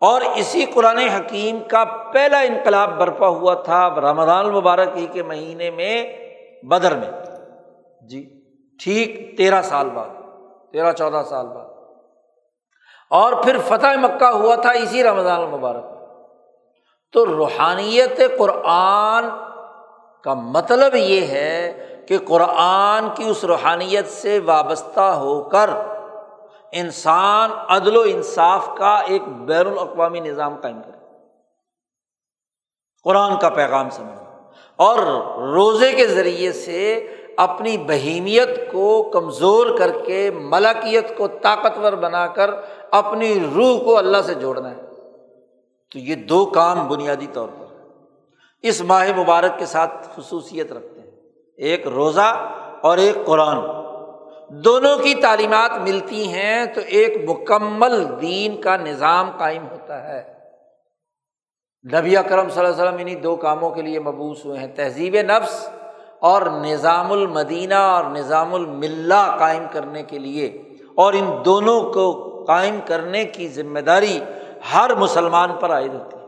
اور 0.00 0.20
اسی 0.36 0.64
قرآن 0.64 0.98
حکیم 0.98 1.58
کا 1.70 1.84
پہلا 1.84 2.38
انقلاب 2.38 2.98
برپا 2.98 3.28
ہوا 3.28 3.54
تھا 3.54 3.88
رمضان 3.88 4.46
المبارک 4.46 4.88
ہی 4.96 5.06
کے 5.12 5.22
مہینے 5.22 5.70
میں 5.70 6.16
بدر 6.62 6.94
میں۔ 6.96 7.10
جی 8.08 8.40
ٹھیک 8.84 9.38
تیرہ 9.38 9.62
سال 9.62 9.90
بعد، 9.90 10.08
تیرہ 10.72 10.92
چودہ 10.92 11.22
سال 11.28 11.46
بعد۔ 11.46 11.66
اور 13.10 13.32
پھر 13.32 13.58
فتح 13.58 13.96
مکہ 14.00 14.24
ہوا 14.24 14.54
تھا 14.54 14.70
اسی 14.70 15.02
رمضان 15.02 15.40
المبارک 15.40 15.84
تو 17.12 17.26
روحانیت 17.26 18.20
قرآن 18.38 19.24
کا 20.22 20.34
مطلب 20.34 20.94
یہ 20.94 21.26
ہے 21.26 21.72
کہ 22.08 22.18
قرآن 22.18 23.08
کی 23.14 23.24
اس 23.28 23.44
روحانیت 23.44 24.08
سے 24.08 24.38
وابستہ 24.38 25.00
ہو 25.00 25.42
کر 25.42 25.70
انسان 26.72 27.50
عدل 27.68 27.96
و 27.96 28.02
انصاف 28.06 28.68
کا 28.76 28.96
ایک 28.96 29.22
بین 29.28 29.66
الاقوامی 29.66 30.20
نظام 30.20 30.56
قائم 30.56 30.82
کرے۔ 30.82 30.98
قرآن 33.04 33.38
کا 33.38 33.48
پیغام 33.48 33.90
سمجھ 33.90 34.24
اور 34.76 34.98
روزے 35.40 35.92
کے 35.92 36.06
ذریعے 36.06 36.52
سے 36.52 37.12
اپنی 37.36 37.78
بہیمیت 37.78 38.72
کو 38.72 39.10
کمزور 39.12 39.78
کر 39.78 39.90
کے 40.06 40.30
ملکیت 40.30 41.16
کو 41.16 41.28
طاقتور 41.28 41.92
بنا 41.92 42.26
کر 42.26 42.50
اپنی 42.90 43.40
روح 43.54 43.84
کو 43.84 43.98
اللہ 43.98 44.22
سے 44.22 44.34
جوڑنا 44.34 44.70
ہے۔ 44.70 44.80
تو 45.92 45.98
یہ 45.98 46.14
دو 46.14 46.46
کام 46.46 46.88
بنیادی 46.88 47.26
طور 47.26 47.48
پر۔ 47.48 47.64
اس 48.62 48.80
ماہ 48.80 49.08
مبارک 49.16 49.58
کے 49.58 49.66
ساتھ 49.66 50.08
خصوصیت 50.16 50.72
رکھتے 50.72 50.88
ہیں 50.88 50.93
ایک 51.56 51.86
روزہ 51.86 52.50
اور 52.80 52.98
ایک 52.98 53.26
قرآن۔ 53.26 53.58
دونوں 54.48 54.98
کی 54.98 55.14
تعلیمات 55.14 55.78
ملتی 55.78 56.28
ہیں 56.28 56.66
تو 56.66 56.80
ایک 56.86 57.30
مکمل 57.30 58.20
دین 58.20 58.60
کا 58.60 58.76
نظام 58.76 59.30
قائم 59.38 59.66
ہوتا 59.70 60.02
ہے۔ 60.02 60.34
نبی 61.94 62.16
اکرم 62.16 62.48
صلی 62.48 62.64
اللہ 62.64 62.74
علیہ 62.74 62.82
وسلم 62.82 62.98
انہیں 63.00 63.14
دو 63.14 63.36
کاموں 63.36 63.70
کے 63.70 63.82
لیے 63.82 64.00
مبوس 64.00 64.44
ہوئے 64.44 64.58
ہیں۔ 64.58 64.66
تہذیب 64.66 65.16
نفس 65.20 65.68
اور 66.20 66.42
نظام 66.42 67.12
المدینہ 67.12 67.74
اور 67.74 68.04
نظام 68.04 68.54
الملہ 68.54 69.36
قائم 69.38 69.64
کرنے 69.72 70.02
کے 70.02 70.18
لیے۔ 70.18 70.62
اور 70.94 71.12
ان 71.12 71.32
دونوں 71.44 71.92
کو 71.92 72.30
قائم 72.44 72.78
کرنے 72.86 73.24
کی 73.24 73.48
ذمہ 73.48 73.80
داری 73.80 74.20
ہر 74.74 74.94
مسلمان 74.94 75.50
پر 75.60 75.70
عائد 75.70 75.94
ہوتی 75.94 76.16
ہے۔ 76.16 76.24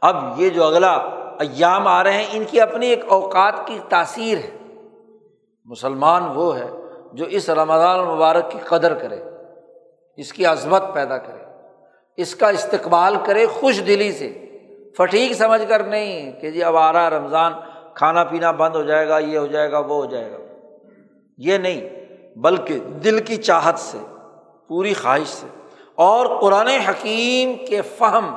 اب 0.00 0.16
یہ 0.36 0.48
جو 0.48 0.64
اگلا 0.64 0.98
ایام 1.40 1.86
آ 1.86 2.04
رہے 2.04 2.12
ہیں، 2.12 2.26
ان 2.32 2.44
کی 2.44 2.60
اپنی 2.60 2.86
ایک 2.86 3.04
اوقات 3.08 3.66
کی 3.66 3.78
تاثیر 3.88 4.38
ہے۔ 4.38 4.56
مسلمان 5.64 6.22
وہ 6.34 6.58
ہے 6.58 6.70
جو 7.12 7.24
اس 7.24 7.50
رمضان 7.50 8.00
المبارک 8.00 8.50
کی 8.50 8.58
قدر 8.58 8.94
کرے، 8.94 9.22
اس 10.16 10.32
کی 10.32 10.46
عظمت 10.46 10.82
پیدا 10.94 11.18
کرے، 11.18 11.44
اس 12.16 12.34
کا 12.34 12.48
استقبال 12.48 13.16
کرے 13.24 13.46
خوش 13.46 13.80
دلی 13.86 14.12
سے۔ 14.12 14.46
فٹیک 14.96 15.32
سمجھ 15.32 15.62
کر 15.68 15.84
نہیں 15.84 16.32
کہ 16.32 16.50
جی 16.50 16.62
اب 16.62 16.76
آ 16.76 16.92
رہا 16.92 17.10
رمضان، 17.10 17.52
کھانا 17.94 18.24
پینا 18.24 18.50
بند 18.50 18.76
ہو 18.76 18.82
جائے 18.82 19.08
گا، 19.08 19.18
یہ 19.18 19.38
ہو 19.38 19.46
جائے 19.46 19.72
گا، 19.72 19.78
وہ 19.78 19.94
ہو 19.94 20.04
جائے 20.04 20.32
گا۔ 20.32 20.38
یہ 21.38 21.58
نہیں، 21.58 21.88
بلکہ 22.38 22.78
دل 22.78 23.22
کی 23.22 23.36
چاہت 23.36 23.78
سے، 23.78 23.98
پوری 24.68 24.94
خواہش 24.94 25.26
سے۔ 25.26 25.46
اور 25.94 26.40
قرآن 26.40 26.66
حکیم 26.66 27.66
کے 27.66 27.82
فہم، 27.82 28.36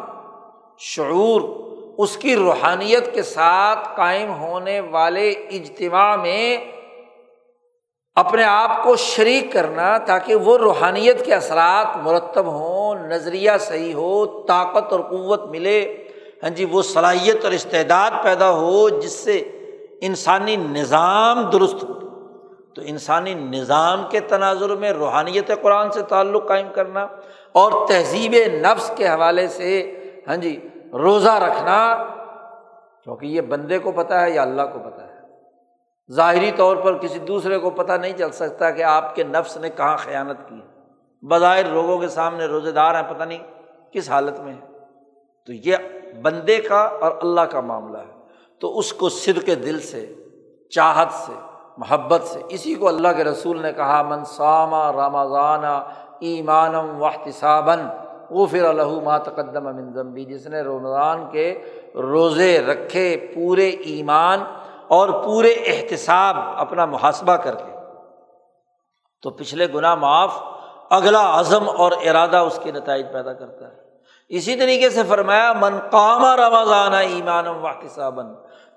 شعور 0.77 1.62
اس 1.97 2.17
کی 2.17 2.35
روحانیت 2.35 3.13
کے 3.13 3.23
ساتھ 3.23 3.89
قائم 3.95 4.33
ہونے 4.33 4.79
والے 4.79 5.29
اجتماع 5.29 6.15
میں 6.15 6.57
اپنے 8.15 8.43
آپ 8.43 8.83
کو 8.83 8.95
شریک 8.95 9.53
کرنا 9.53 9.97
تاکہ 9.97 10.35
وہ 10.35 10.57
روحانیت 10.57 11.25
کے 11.25 11.33
اثرات 11.33 11.97
مرتب 11.97 12.45
ہوں، 12.45 13.07
نظریہ 13.07 13.51
صحیح 13.59 13.93
ہو، 13.93 14.25
طاقت 14.47 14.91
اور 14.91 14.99
قوت 14.99 15.45
ملے۔ 15.45 16.05
ہاں 16.43 16.49
جی 16.49 16.65
وہ 16.65 16.81
صلاحیت 16.81 17.43
اور 17.43 17.53
استعداد 17.53 18.11
پیدا 18.23 18.51
ہو 18.51 18.89
جس 18.89 19.11
سے 19.11 19.37
انسانی 20.01 20.55
نظام 20.55 21.49
درست 21.49 21.83
ہو۔ 21.83 21.93
تو 22.73 22.81
انسانی 22.85 23.33
نظام 23.33 24.05
کے 24.09 24.19
تناظر 24.19 24.75
میں 24.75 24.91
روحانیت 24.91 25.51
قرآن 25.61 25.91
سے 25.91 26.01
تعلق 26.01 26.47
قائم 26.47 26.67
کرنا 26.73 27.07
اور 27.51 27.87
تہذیب 27.87 28.35
نفس 28.53 28.91
کے 28.95 29.07
حوالے 29.07 29.47
سے 29.47 29.91
ہاں 30.27 30.37
جی 30.37 30.59
روزہ 30.93 31.29
رکھنا، 31.29 32.05
کیونکہ 33.03 33.25
یہ 33.25 33.41
بندے 33.41 33.79
کو 33.79 33.91
پتہ 33.91 34.13
ہے 34.13 34.31
یا 34.31 34.41
اللہ 34.41 34.61
کو 34.61 34.79
پتہ 34.79 35.01
ہے۔ 35.01 35.13
ظاہری 36.11 36.51
طور 36.55 36.77
پر 36.77 36.97
کسی 36.97 37.19
دوسرے 37.19 37.57
کو 37.57 37.69
پتہ 37.69 37.91
نہیں 37.91 38.17
چل 38.17 38.31
سکتا 38.31 38.71
کہ 38.71 38.83
آپ 38.83 39.15
کے 39.15 39.23
نفس 39.23 39.57
نے 39.57 39.69
کہاں 39.69 39.97
خیانت 39.97 40.49
کی 40.49 40.55
ہے۔ 40.55 40.79
بظاہر 41.27 41.65
لوگوں 41.65 41.97
کے 41.97 42.07
سامنے 42.07 42.45
روزے 42.45 42.71
دار 42.71 42.95
ہیں، 42.95 43.13
پتہ 43.13 43.23
نہیں 43.23 43.37
کس 43.91 44.09
حالت 44.09 44.39
میں 44.39 44.53
ہے 44.53 44.59
تو 45.45 45.53
یہ 45.53 45.75
بندے 46.21 46.57
کا 46.57 46.81
اور 46.81 47.11
اللہ 47.21 47.41
کا 47.41 47.61
معاملہ 47.61 47.97
ہے۔ 47.97 48.13
تو 48.59 48.79
اس 48.79 48.93
کو 48.93 49.09
سر 49.09 49.39
کے 49.45 49.55
دل 49.55 49.79
سے، 49.79 50.13
چاہت 50.69 51.11
سے، 51.11 51.33
محبت 51.77 52.23
سے، 52.23 52.39
اسی 52.49 52.75
کو 52.75 52.87
اللہ 52.87 53.07
کے 53.17 53.23
رسول 53.23 53.61
نے 53.61 53.73
کہا 53.73 54.01
منسامہ 54.01 54.91
رمضانہ 54.91 55.83
ایمانم 56.19 57.01
واحتصابً 57.01 57.79
وہ 58.29 58.45
پھر 58.45 58.65
الحما 58.65 59.17
تقدم 59.17 59.67
امن 59.67 59.93
ضمبی 59.93 60.25
جس 60.25 60.47
نے 60.47 60.61
رمضان 60.61 61.31
کے 61.31 61.61
روزے 61.95 62.61
رکھے 62.61 63.31
پورے 63.35 63.69
ایمان 63.69 64.39
اور 64.87 65.09
پورے 65.09 65.49
احتساب 65.49 66.35
اپنا 66.37 66.85
محاسبہ 66.85 67.35
کر 67.35 67.55
کے۔ 67.55 67.73
تو 69.21 69.29
پچھلے 69.29 69.67
گناہ 69.75 69.95
معاف 69.95 70.41
اگلا 70.89 71.39
عزم 71.39 71.69
اور 71.69 71.91
ارادہ 71.91 72.37
اس 72.37 72.59
کے 72.63 72.71
نتائج 72.71 73.05
پیدا 73.13 73.33
کرتا 73.33 73.67
ہے۔ 73.67 73.83
اسی 74.29 74.55
طریقے 74.55 74.89
سے 74.89 75.03
فرمایا 75.03 75.53
منقامہ 75.53 76.35
رمضان 76.35 76.93
ایمان 76.93 77.47
واحتصابً 77.47 78.25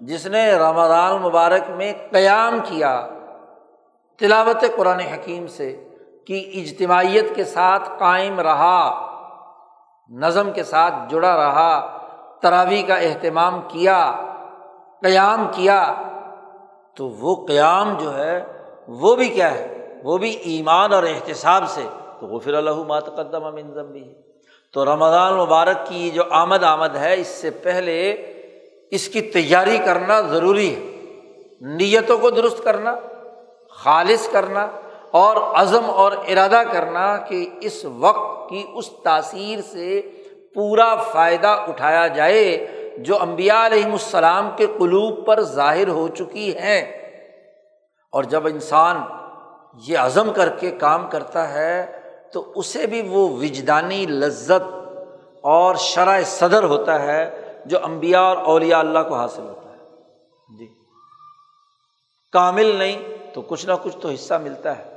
جس 0.00 0.26
نے 0.26 0.52
رمضان 0.52 1.22
مبارک 1.22 1.70
میں 1.70 1.92
قیام 2.10 2.58
کیا 2.64 3.06
تلاوت 4.18 4.64
قرآن 4.76 5.00
حکیم 5.00 5.46
سے 5.46 5.88
کہ 6.26 6.50
اجتماعیت 6.54 7.34
کے 7.34 7.44
ساتھ 7.44 7.90
قائم 7.98 8.40
رہا۔ 8.40 9.05
نظم 10.10 10.52
کے 10.52 10.62
ساتھ 10.62 10.94
جڑا 11.08 11.36
رہا 11.36 11.98
تراوی 12.42 12.82
کا 12.82 12.94
اہتمام 12.94 13.60
کیا، 13.68 14.16
قیام 15.02 15.48
کیا، 15.52 15.94
تو 16.96 17.08
وہ 17.08 17.46
قیام 17.46 17.94
جو 18.00 18.18
ہے، 18.18 18.44
وہ 18.88 19.16
بھی 19.16 19.28
کیا 19.28 19.54
ہے؟ 19.54 19.94
وہ 20.04 20.18
بھی 20.18 20.30
ایمان 20.30 20.92
اور 20.92 21.02
احتساب 21.02 21.64
سے۔ 21.68 21.82
تو 22.20 22.26
وہ 22.26 22.40
اللہ 22.46 22.70
ماتقدم 22.70 23.44
امن 23.44 23.92
بھی 23.92 24.14
تو 24.72 24.84
رمضان 24.84 25.34
مبارک 25.34 25.76
کی 25.86 26.10
جو 26.10 26.22
آمد 26.30 26.62
آمد 26.62 26.96
ہے، 26.96 27.20
اس 27.20 27.26
سے 27.26 27.50
پہلے 27.50 28.10
اس 28.90 29.08
کی 29.08 29.20
تیاری 29.20 29.78
کرنا 29.78 30.20
ضروری 30.20 30.74
ہے۔ 30.74 30.80
نیتوں 31.60 32.18
کو 32.18 32.30
درست 32.30 32.64
کرنا، 32.64 32.94
خالص 33.70 34.28
کرنا 34.28 34.66
اور 35.16 35.36
عزم 35.36 35.90
اور 35.90 36.12
ارادہ 36.12 36.62
کرنا 36.72 37.16
کہ 37.16 37.50
اس 37.60 37.84
وقت 37.84 38.50
کی 38.50 38.64
اس 38.74 38.90
تاثیر 39.04 39.58
سے 39.72 40.02
پورا 40.54 40.94
فائدہ 40.96 41.64
اٹھایا 41.68 42.06
جائے 42.06 42.66
جو 42.98 43.20
امبیا 43.20 43.66
علیہم 43.66 43.92
السلام 43.92 44.50
کے 44.56 44.66
قلوب 44.78 45.26
پر 45.26 45.40
ظاہر 45.40 45.88
ہو 45.88 46.08
چکی 46.08 46.56
ہیں۔ 46.58 46.82
اور 48.12 48.24
جب 48.24 48.46
انسان 48.46 49.02
یہ 49.86 49.98
عزم 49.98 50.32
کر 50.32 50.48
کے 50.48 50.70
کام 50.70 51.10
کرتا 51.10 51.54
ہے 51.54 52.00
تو 52.32 52.52
اسے 52.56 52.86
بھی 52.86 53.02
وہ 53.02 53.28
وجدانی 53.28 54.06
لذت 54.06 54.96
اور 55.40 55.74
شرح 55.74 56.22
صدر 56.22 56.64
ہوتا 56.64 57.02
ہے 57.02 57.52
جو 57.66 57.78
امبیا 57.84 58.20
اور 58.20 58.36
اولیاء 58.36 58.78
اللہ 58.78 58.98
کو 59.08 59.14
حاصل 59.14 59.42
ہوتا 59.42 59.70
ہے۔ 59.70 59.84
جی۔ 60.58 60.66
کامل 62.32 62.76
نہیں 62.76 63.02
تو 63.34 63.42
کچھ 63.42 63.66
نہ 63.66 63.72
کچھ 63.82 63.96
تو 63.96 64.08
حصہ 64.08 64.34
ملتا 64.34 64.78
ہے۔ 64.78 64.95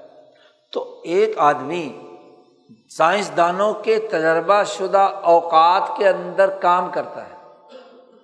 تو 0.72 1.02
ایک 1.04 1.34
آدمی 1.38 2.00
سائنسدانوں 2.90 3.74
کے 3.74 4.00
تجربہ 4.00 4.64
شدہ 4.64 5.10
اوقات 5.24 5.98
کے 5.98 6.08
اندر 6.08 6.50
کام 6.50 6.90
کرتا 6.92 7.30
ہے۔ 7.30 7.34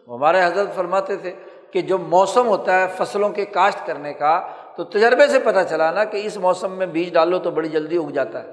ہمارے 0.08 0.44
حضرت 0.44 0.76
فرماتے 0.76 1.16
تھے 1.16 1.32
کہ 1.72 1.82
جو 1.82 1.98
موسم 1.98 2.48
ہوتا 2.48 2.82
ہے 2.82 2.88
فصلوں 2.98 3.30
کے 3.30 3.46
کاشت 3.46 3.86
کرنے 3.86 4.14
کا، 4.14 4.48
تو 4.76 4.84
تجربے 4.84 5.28
سے 5.28 5.40
پتہ 5.40 5.60
چلا 5.70 5.92
نا 5.92 6.04
کہ 6.04 6.18
اس 6.18 6.38
موسم 6.38 6.72
میں 6.72 6.86
بیج 6.86 7.14
ڈالو 7.14 7.40
تو 7.40 7.52
بڑی 7.52 7.70
جلدی 7.70 7.98
اگ 7.98 8.10
جاتا 8.10 8.44
ہے۔ 8.44 8.52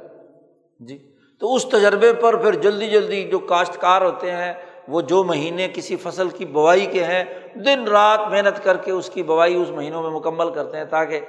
جی 0.81 0.99
تو 1.39 1.55
اس 1.55 1.65
تجربے 1.65 2.13
پر 2.13 2.37
پھر 2.37 2.55
جلدی 2.55 2.87
جلدی 2.87 3.23
جو 3.25 3.39
کاشتکار 3.39 4.03
ہوتے 4.03 4.31
ہیں، 4.31 4.53
وہ 4.89 5.01
جو 5.01 5.25
مہینے 5.25 5.69
کسی 5.69 5.97
فصل 5.97 6.29
کی 6.29 6.45
بوائی 6.45 6.87
کے 6.87 7.05
ہیں، 7.05 7.25
دن 7.55 7.89
رات 7.89 8.21
محنت 8.31 8.65
کر 8.65 8.77
کے 8.77 8.91
اس 8.91 9.11
کی 9.11 9.23
بوائی 9.23 9.55
اس 9.55 9.71
مہینوں 9.71 10.03
میں 10.03 10.11
مکمل 10.11 10.51
کرتے 10.51 10.77
ہیں 10.77 10.85
تاکہ 10.85 11.21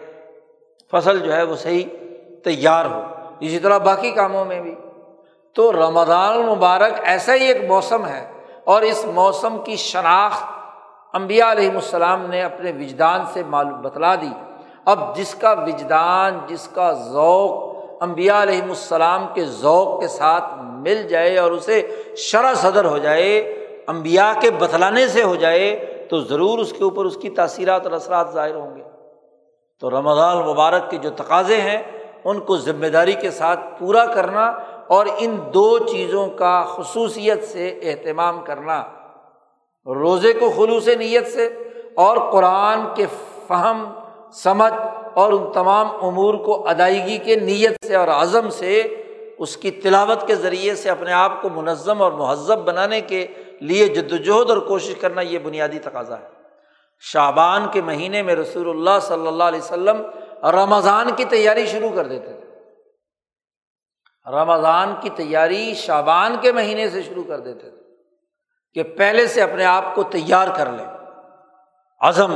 فصل 0.91 1.19
جو 1.19 1.33
ہے 1.33 1.43
وہ 1.43 1.55
صحیح 1.55 1.83
تیار 2.43 2.85
ہو۔ 2.85 3.01
اسی 3.39 3.59
طرح 3.59 3.77
باقی 3.77 4.11
کاموں 4.11 4.45
میں 4.45 4.61
بھی۔ 4.61 4.75
تو 5.55 5.71
رمضان 5.71 6.33
المبارک 6.33 6.93
ایسا 7.03 7.35
ہی 7.35 7.43
ایک 7.43 7.69
موسم 7.69 8.05
ہے 8.05 8.31
اور 8.63 8.81
اس 8.81 9.05
موسم 9.13 9.57
کی 9.63 9.75
شناخت 9.75 10.43
امبیا 11.13 11.51
علیہم 11.51 11.75
السلام 11.75 12.25
نے 12.25 12.41
اپنے 12.41 12.71
وجدان 12.71 13.21
سے 13.33 13.43
معلوم 13.43 13.81
بتلا 13.81 14.15
دی۔ 14.15 14.29
اب 14.85 15.15
جس 15.15 15.35
کا 15.35 15.51
وجدان، 15.51 16.39
جس 16.47 16.67
کا 16.67 16.91
ذوق 16.91 17.73
امبیا 18.03 18.43
علیہم 18.43 18.69
السلام 18.69 19.27
کے 19.33 19.45
ذوق 19.45 20.01
کے 20.01 20.07
ساتھ 20.07 20.43
مل 20.57 21.07
جائے 21.07 21.37
اور 21.37 21.51
اسے 21.51 21.87
شرح 22.17 22.53
صدر 22.53 22.85
ہو 22.85 22.97
جائے 22.97 23.39
امبیا 23.87 24.33
کے 24.41 24.51
بتلانے 24.51 25.07
سے 25.07 25.23
ہو 25.23 25.35
جائے، 25.35 25.85
تو 26.09 26.19
ضرور 26.19 26.59
اس 26.59 26.73
کے 26.73 26.83
اوپر 26.83 27.05
اس 27.05 27.17
کی 27.17 27.29
تاثیرات 27.29 27.83
اور 27.83 27.91
اثرات 27.91 28.27
ظاہر 28.33 28.55
ہوں 28.55 28.75
گے۔ 28.75 28.81
تو 29.79 29.89
رمضان 29.89 30.37
المبارک 30.37 30.89
کے 30.89 30.97
جو 30.97 31.09
تقاضے 31.09 31.61
ہیں 31.61 31.81
ان 32.25 32.39
کو 32.39 32.57
ذمہ 32.57 32.87
داری 32.87 33.13
کے 33.13 33.31
ساتھ 33.31 33.59
پورا 33.79 34.05
کرنا 34.05 34.45
اور 34.87 35.05
ان 35.17 35.37
دو 35.53 35.79
چیزوں 35.79 36.27
کا 36.27 36.63
خصوصیت 36.63 37.43
سے 37.43 37.79
اہتمام 37.83 38.43
کرنا۔ 38.43 38.83
روزے 39.85 40.33
کو 40.33 40.51
خلوص 40.55 40.87
نیت 40.87 41.27
سے 41.27 41.69
اور 41.95 42.17
قرآن 42.31 42.79
کے 42.95 43.05
فہم، 43.47 43.91
سمجھ 44.33 44.73
اور 45.13 45.33
ان 45.33 45.51
تمام 45.53 45.87
امور 46.01 46.33
کو 46.33 46.67
ادائیگی 46.67 47.17
کے 47.17 47.35
نیت 47.35 47.85
سے 47.87 47.95
اور 47.95 48.07
عزم 48.07 48.49
سے، 48.49 48.81
اس 49.37 49.57
کی 49.57 49.71
تلاوت 49.71 50.27
کے 50.27 50.35
ذریعے 50.35 50.75
سے 50.75 50.89
اپنے 50.89 51.13
آپ 51.13 51.41
کو 51.41 51.49
منظم 51.49 52.01
اور 52.01 52.11
مہذب 52.11 52.59
بنانے 52.59 53.01
کے 53.01 53.27
لیے 53.61 53.87
جد 53.87 54.11
وجہد 54.11 54.49
اور 54.49 54.57
کوشش 54.57 54.95
کرنا 54.95 55.21
یہ 55.21 55.39
بنیادی 55.39 55.79
تقاضا 55.79 56.19
ہے۔ 56.19 56.27
شعبان 56.99 57.65
کے 57.71 57.81
مہینے 57.81 58.21
میں 58.21 58.35
رسول 58.35 58.69
اللہ 58.69 58.99
صلی 59.01 59.27
اللہ 59.27 59.43
علیہ 59.43 59.59
وسلم 59.59 60.01
رمضان 60.43 61.15
کی 61.15 61.25
تیاری 61.25 61.65
شروع 61.65 61.89
کر 61.95 62.07
دیتے 62.07 62.33
تھے۔ 62.33 62.43
رمضان 64.31 64.95
کی 65.01 65.09
تیاری 65.09 65.73
شابان 65.73 66.35
کے 66.41 66.51
مہینے 66.51 66.89
سے 66.89 67.03
شروع 67.03 67.23
کر 67.23 67.39
دیتے 67.39 67.69
تھے 67.69 67.81
کہ 68.73 68.83
پہلے 68.83 69.27
سے 69.27 69.41
اپنے 69.41 69.65
آپ 69.65 69.95
کو 69.95 70.03
تیار 70.03 70.47
کر 70.55 70.71
لیں۔ 70.71 70.85
عزم، 72.01 72.33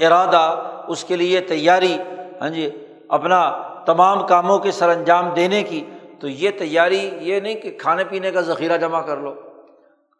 ارادہ، 0.00 0.62
اس 0.88 1.04
کے 1.04 1.16
لیے 1.16 1.40
تیاری 1.40 1.98
ہاں 2.40 2.48
جی 2.48 2.86
اپنا 3.08 3.62
تمام 3.86 4.26
کاموں 4.26 4.58
کے 4.58 4.70
سر 4.70 4.88
انجام 4.88 5.28
دینے 5.28 5.62
کی۔ 5.62 5.90
تو 6.20 6.28
یہ 6.28 6.50
تیاری 6.50 7.10
یہ 7.20 7.40
نہیں 7.40 7.54
کہ 7.54 7.78
کھانے 7.78 8.04
پینے 8.04 8.30
کا 8.30 8.40
ذخیرہ 8.40 8.76
جمع 8.76 9.00
کر 9.00 9.16
لو، 9.16 9.34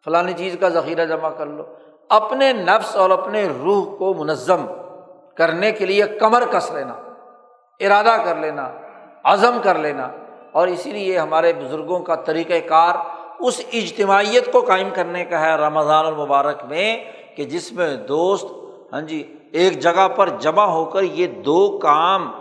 فلانی 0.05 0.33
چیز 0.33 0.55
کا 0.59 0.69
ذخیرہ 0.69 1.05
جمع 1.05 1.29
کر 1.29 1.45
لو۔ 1.45 1.63
اپنے 2.09 2.53
نفس 2.53 2.95
اور 2.95 3.09
اپنے 3.09 3.47
روح 3.47 3.97
کو 3.97 4.13
منظم 4.13 4.65
کرنے 5.37 5.71
کے 5.71 5.85
لیے 5.85 6.03
کمر 6.03 6.43
کس 6.51 6.71
لینا۔ 6.71 7.10
ارادہ 7.81 8.15
کر 8.25 8.35
لینا، 8.35 8.71
عزم 9.23 9.57
کر 9.63 9.77
لینا۔ 9.77 10.07
اور 10.51 10.67
اسی 10.67 10.91
لیے 10.91 11.19
ہمارے 11.19 11.53
بزرگوں 11.53 11.99
کا 11.99 12.15
طریقۂ 12.15 12.67
کار 12.67 12.95
اس 13.39 13.61
اجتماعیت 13.73 14.51
کو 14.51 14.61
قائم 14.61 14.89
کرنے 14.93 15.25
کا 15.25 15.41
ہے 15.41 15.55
رمضان 15.55 16.05
المبارک 16.05 16.63
میں، 16.63 16.97
کہ 17.35 17.43
جس 17.43 17.71
میں 17.71 17.95
دوست 17.95 18.45
ہاں 18.93 19.01
جی 19.01 19.35
ایک 19.51 19.79
جگہ 19.79 20.07
پر 20.15 20.29
جمع 20.29 20.63
ہو 20.63 20.85
کر 20.85 21.03
یہ 21.03 21.27
دو 21.27 21.77
کام 21.77 22.31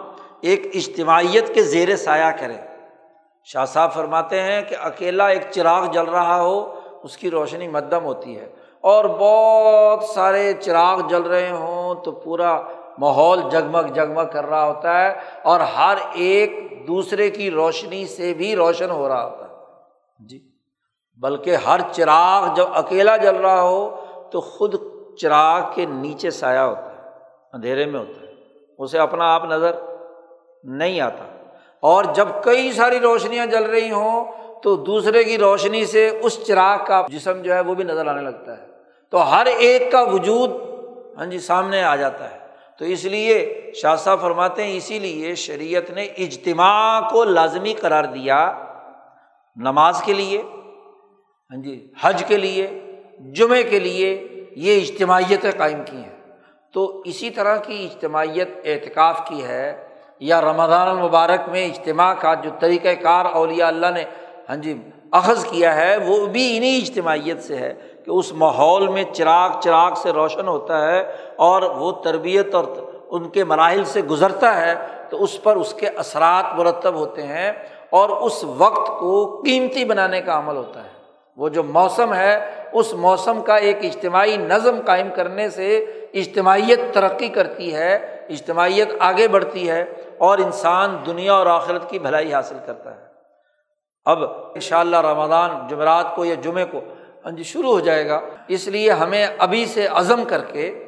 ایک 0.40 0.66
اجتماعیت 0.74 1.54
کے 1.54 1.62
زیر 1.62 1.96
سایہ 1.96 2.30
کریں۔ 2.40 2.58
شاہ 3.44 3.64
صاحب 3.64 3.92
فرماتے 3.92 4.42
ہیں 4.42 4.62
کہ 4.62 4.76
اکیلا 4.82 5.28
ایک 5.28 5.42
چراغ 5.50 5.86
جل 5.86 6.04
رہا 6.04 6.40
ہو، 6.40 6.74
اس 7.02 7.16
کی 7.16 7.30
روشنی 7.30 7.68
مدم 7.68 8.04
ہوتی 8.04 8.38
ہے۔ 8.38 8.48
اور 8.80 9.04
بہت 9.04 10.04
سارے 10.04 10.52
چراغ 10.60 11.00
جل 11.08 11.22
رہے 11.22 11.50
ہوں 11.50 11.94
تو 11.94 12.12
پورا 12.12 12.60
ماحول 12.98 13.40
جگمگ 13.50 13.92
جگمگ 13.92 14.26
کر 14.32 14.46
رہا 14.46 14.66
ہوتا 14.66 15.00
ہے 15.00 15.12
اور 15.42 15.60
ہر 15.60 15.96
ایک 16.12 16.72
دوسرے 16.88 17.30
کی 17.30 17.50
روشنی 17.50 18.06
سے 18.06 18.34
بھی 18.34 18.56
روشن 18.56 18.90
ہو 18.90 19.08
رہا 19.08 19.24
ہوتا 19.24 19.44
ہے۔ 19.44 19.50
جی۔ 20.26 20.40
بلکہ 21.16 21.56
ہر 21.56 21.80
چراغ 21.92 22.54
جب 22.54 22.66
اکیلا 22.74 23.16
جل 23.16 23.36
رہا 23.36 23.62
ہو 23.62 24.04
تو 24.32 24.40
خود 24.40 24.74
چراغ 25.20 25.60
کے 25.74 25.86
نیچے 25.86 26.30
سایہ 26.30 26.58
ہوتا 26.58 26.92
ہے، 26.92 27.08
اندھیرے 27.52 27.86
میں 27.86 28.00
ہوتا 28.00 28.20
ہے۔ 28.20 28.32
اسے 28.78 28.98
اپنا 28.98 29.34
آپ 29.34 29.44
نظر 29.44 29.70
نہیں 30.64 31.00
آتا۔ 31.00 31.24
اور 31.80 32.04
جب 32.04 32.28
کئی 32.42 32.72
ساری 32.72 33.00
روشنیاں 33.00 33.46
جل 33.46 33.64
رہی 33.64 33.90
ہوں 33.90 34.24
تو 34.62 34.76
دوسرے 34.76 35.24
کی 35.24 35.38
روشنی 35.38 35.84
سے 35.84 36.18
اس 36.22 36.46
چراغ 36.46 36.78
کا 36.86 37.02
جسم 37.08 37.42
جو 37.42 37.54
ہے 37.54 37.60
وہ 37.60 37.74
بھی 37.74 37.84
نظر 37.84 38.06
آنے 38.06 38.22
لگتا 38.22 38.58
ہے۔ 38.58 38.66
تو 39.10 39.30
ہر 39.30 39.46
ایک 39.46 39.92
کا 39.92 40.02
وجود 40.02 40.50
ہاں 41.18 41.26
جی 41.26 41.38
سامنے 41.38 41.82
آ 41.82 41.96
جاتا 41.96 42.30
ہے۔ 42.30 42.39
تو 42.80 42.86
اس 42.86 43.04
لیے 43.04 43.34
شاہ 43.74 43.96
صاحب 43.96 44.20
فرماتے 44.20 44.64
ہیں، 44.64 44.76
اسی 44.76 44.98
لیے 44.98 45.34
شریعت 45.34 45.90
نے 45.90 46.02
اجتماع 46.02 47.00
کو 47.00 47.24
لازمی 47.24 47.72
قرار 47.72 48.04
دیا 48.04 48.38
نماز 49.56 50.02
کے 50.02 50.12
لیے 50.12 50.42
ہاں 51.50 51.62
جی 51.62 51.92
حج 52.00 52.24
کے 52.26 52.36
لیے، 52.36 52.66
جمعے 53.18 53.62
کے 53.62 53.78
لیے 53.78 54.28
یہ 54.56 54.80
اجتماعیتیں 54.80 55.50
قائم 55.56 55.82
کی 55.86 55.96
ہیں۔ 55.96 56.16
تو 56.74 57.02
اسی 57.04 57.30
طرح 57.30 57.56
کی 57.56 57.88
اجتماعیت 57.90 58.48
اعتکاف 58.64 59.28
کی 59.28 59.42
ہے 59.44 59.86
یا 60.20 60.40
رمضان 60.40 60.88
المبارک 60.88 61.48
میں 61.48 61.66
اجتماع 61.66 62.14
کا 62.14 62.34
جو 62.34 62.50
طریقۂ 62.60 63.02
کار 63.02 63.24
اولیاء 63.24 63.68
اللہ 63.68 63.90
نے 63.94 64.04
ہاں 64.48 64.56
جی 64.56 64.74
اخذ 65.10 65.44
کیا 65.44 65.76
ہے، 65.76 65.96
وہ 65.96 66.26
بھی 66.26 66.56
انہیں 66.56 66.76
اجتماعیت 66.76 67.42
سے 67.42 67.56
ہے۔ 67.56 67.74
کہ 68.10 68.14
اس 68.14 68.32
ماحول 68.32 68.88
میں 68.88 69.04
چراغ 69.12 69.60
چراغ 69.60 69.94
سے 69.94 70.12
روشن 70.12 70.48
ہوتا 70.48 70.92
ہے 70.92 71.16
اور 71.36 71.62
وہ 71.62 71.92
تربیت 71.92 72.54
اور 72.54 72.64
ان 73.08 73.28
کے 73.28 73.44
مراحل 73.44 73.84
سے 73.84 74.02
گزرتا 74.02 74.60
ہے، 74.60 74.74
تو 75.10 75.22
اس 75.22 75.42
پر 75.42 75.56
اس 75.56 75.74
کے 75.74 75.88
اثرات 75.88 76.58
مرتب 76.58 76.94
ہوتے 76.94 77.22
ہیں 77.22 77.52
اور 77.90 78.08
اس 78.08 78.44
وقت 78.44 78.86
کو 79.00 79.42
قیمتی 79.46 79.84
بنانے 79.84 80.20
کا 80.20 80.38
عمل 80.38 80.56
ہوتا 80.56 80.84
ہے۔ 80.84 80.88
وہ 81.36 81.48
جو 81.48 81.62
موسم 81.62 82.14
ہے، 82.14 82.54
اس 82.72 82.92
موسم 82.94 83.42
کا 83.42 83.56
ایک 83.56 83.76
اجتماعی 83.82 84.36
نظم 84.36 84.80
قائم 84.86 85.08
کرنے 85.14 85.50
سے 85.50 85.78
اجتماعیت 86.14 86.80
ترقی 86.92 87.28
کرتی 87.28 87.74
ہے، 87.74 87.94
اجتماعیت 88.28 88.88
آگے 89.00 89.28
بڑھتی 89.28 89.70
ہے 89.70 89.84
اور 90.18 90.38
انسان 90.38 90.96
دنیا 91.06 91.34
اور 91.34 91.46
آخرت 91.46 91.90
کی 91.90 91.98
بھلائی 91.98 92.34
حاصل 92.34 92.56
کرتا 92.66 92.90
ہے۔ 92.90 93.04
اب 94.04 94.18
ان 94.54 94.60
شاء 94.60 94.80
اللہ 94.80 94.96
رمضان 94.96 95.50
جمعرات 95.68 96.16
کو 96.16 96.24
یا 96.24 96.34
جمعے 96.34 96.64
کو 96.64 96.80
ہاں 97.24 97.32
جی 97.32 97.42
شروع 97.42 97.72
ہو 97.72 97.80
جائے 97.80 98.08
گا۔ 98.08 98.20
اس 98.48 98.68
لیے 98.68 98.90
ہمیں 98.90 99.26
ابھی 99.38 99.66
سے 99.66 99.86
عزم 99.86 100.24
کر 100.24 100.40
کے 100.40 100.84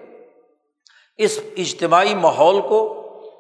اس 1.19 1.39
اجتماعی 1.57 2.15
ماحول 2.15 2.61
کو، 2.61 2.81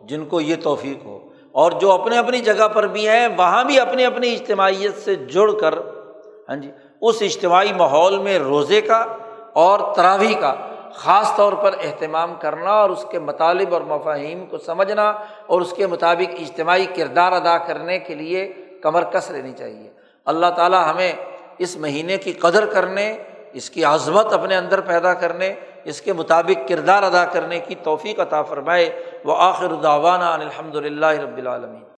جن 0.08 0.24
کو 0.24 0.40
یہ 0.40 0.56
توفیق 0.62 1.04
ہو، 1.04 1.18
اور 1.52 1.72
جو 1.72 1.92
اپنے 1.92 2.18
اپنی 2.18 2.38
جگہ 2.38 2.68
پر 2.68 2.86
بھی 2.86 3.08
ہیں، 3.08 3.28
وہاں 3.36 3.64
بھی 3.64 3.80
اپنی 3.80 4.04
اپنی 4.04 4.32
اجتماعیت 4.32 4.98
سے 5.04 5.14
جڑ 5.14 5.50
کر 5.52 5.78
ہاں 6.48 6.56
جی 6.56 6.70
اس 7.00 7.16
اجتماعی 7.20 7.72
ماحول 7.72 8.18
میں 8.18 8.38
روزے 8.38 8.80
کا 8.80 9.04
اور 9.52 9.94
تراویح 9.94 10.34
کا 10.40 10.54
خاص 10.94 11.36
طور 11.36 11.52
پر 11.52 11.74
اہتمام 11.80 12.34
کرنا 12.34 12.70
اور 12.70 12.90
اس 12.90 13.04
کے 13.10 13.18
مطالب 13.18 13.74
اور 13.74 13.82
مفاہیم 13.82 14.46
کو 14.46 14.58
سمجھنا 14.58 15.10
اور 15.46 15.60
اس 15.60 15.72
کے 15.72 15.86
مطابق 15.86 16.34
اجتماعی 16.40 16.86
کردار 16.86 17.32
ادا 17.32 17.58
کرنے 17.58 17.98
کے 17.98 18.14
لیے 18.14 18.52
کمر 18.82 19.04
کس 19.04 19.30
لینی 19.30 19.52
چاہیے۔ 19.52 19.90
اللہ 20.24 20.46
تعالیٰ 20.56 20.90
ہمیں 20.90 21.12
اس 21.58 21.76
مہینے 21.76 22.16
کی 22.16 22.32
قدر 22.32 22.66
کرنے، 22.66 23.18
اس 23.52 23.70
کی 23.70 23.84
عظمت 23.84 24.32
اپنے 24.32 24.56
اندر 24.56 24.80
پیدا 24.80 25.14
کرنے، 25.14 25.54
اس 25.84 26.00
کے 26.00 26.12
مطابق 26.12 26.68
کردار 26.68 27.02
ادا 27.02 27.24
کرنے 27.24 27.58
کی 27.58 27.74
توفیق 27.82 28.20
عطا 28.20 28.42
فرمائے۔ 28.42 29.02
وہ 29.24 29.34
آخر 29.38 29.74
داوانہ 29.82 30.24
الحمد 30.24 30.74
للہ 30.74 31.06
رب 31.06 31.36
العالمین۔ 31.36 31.82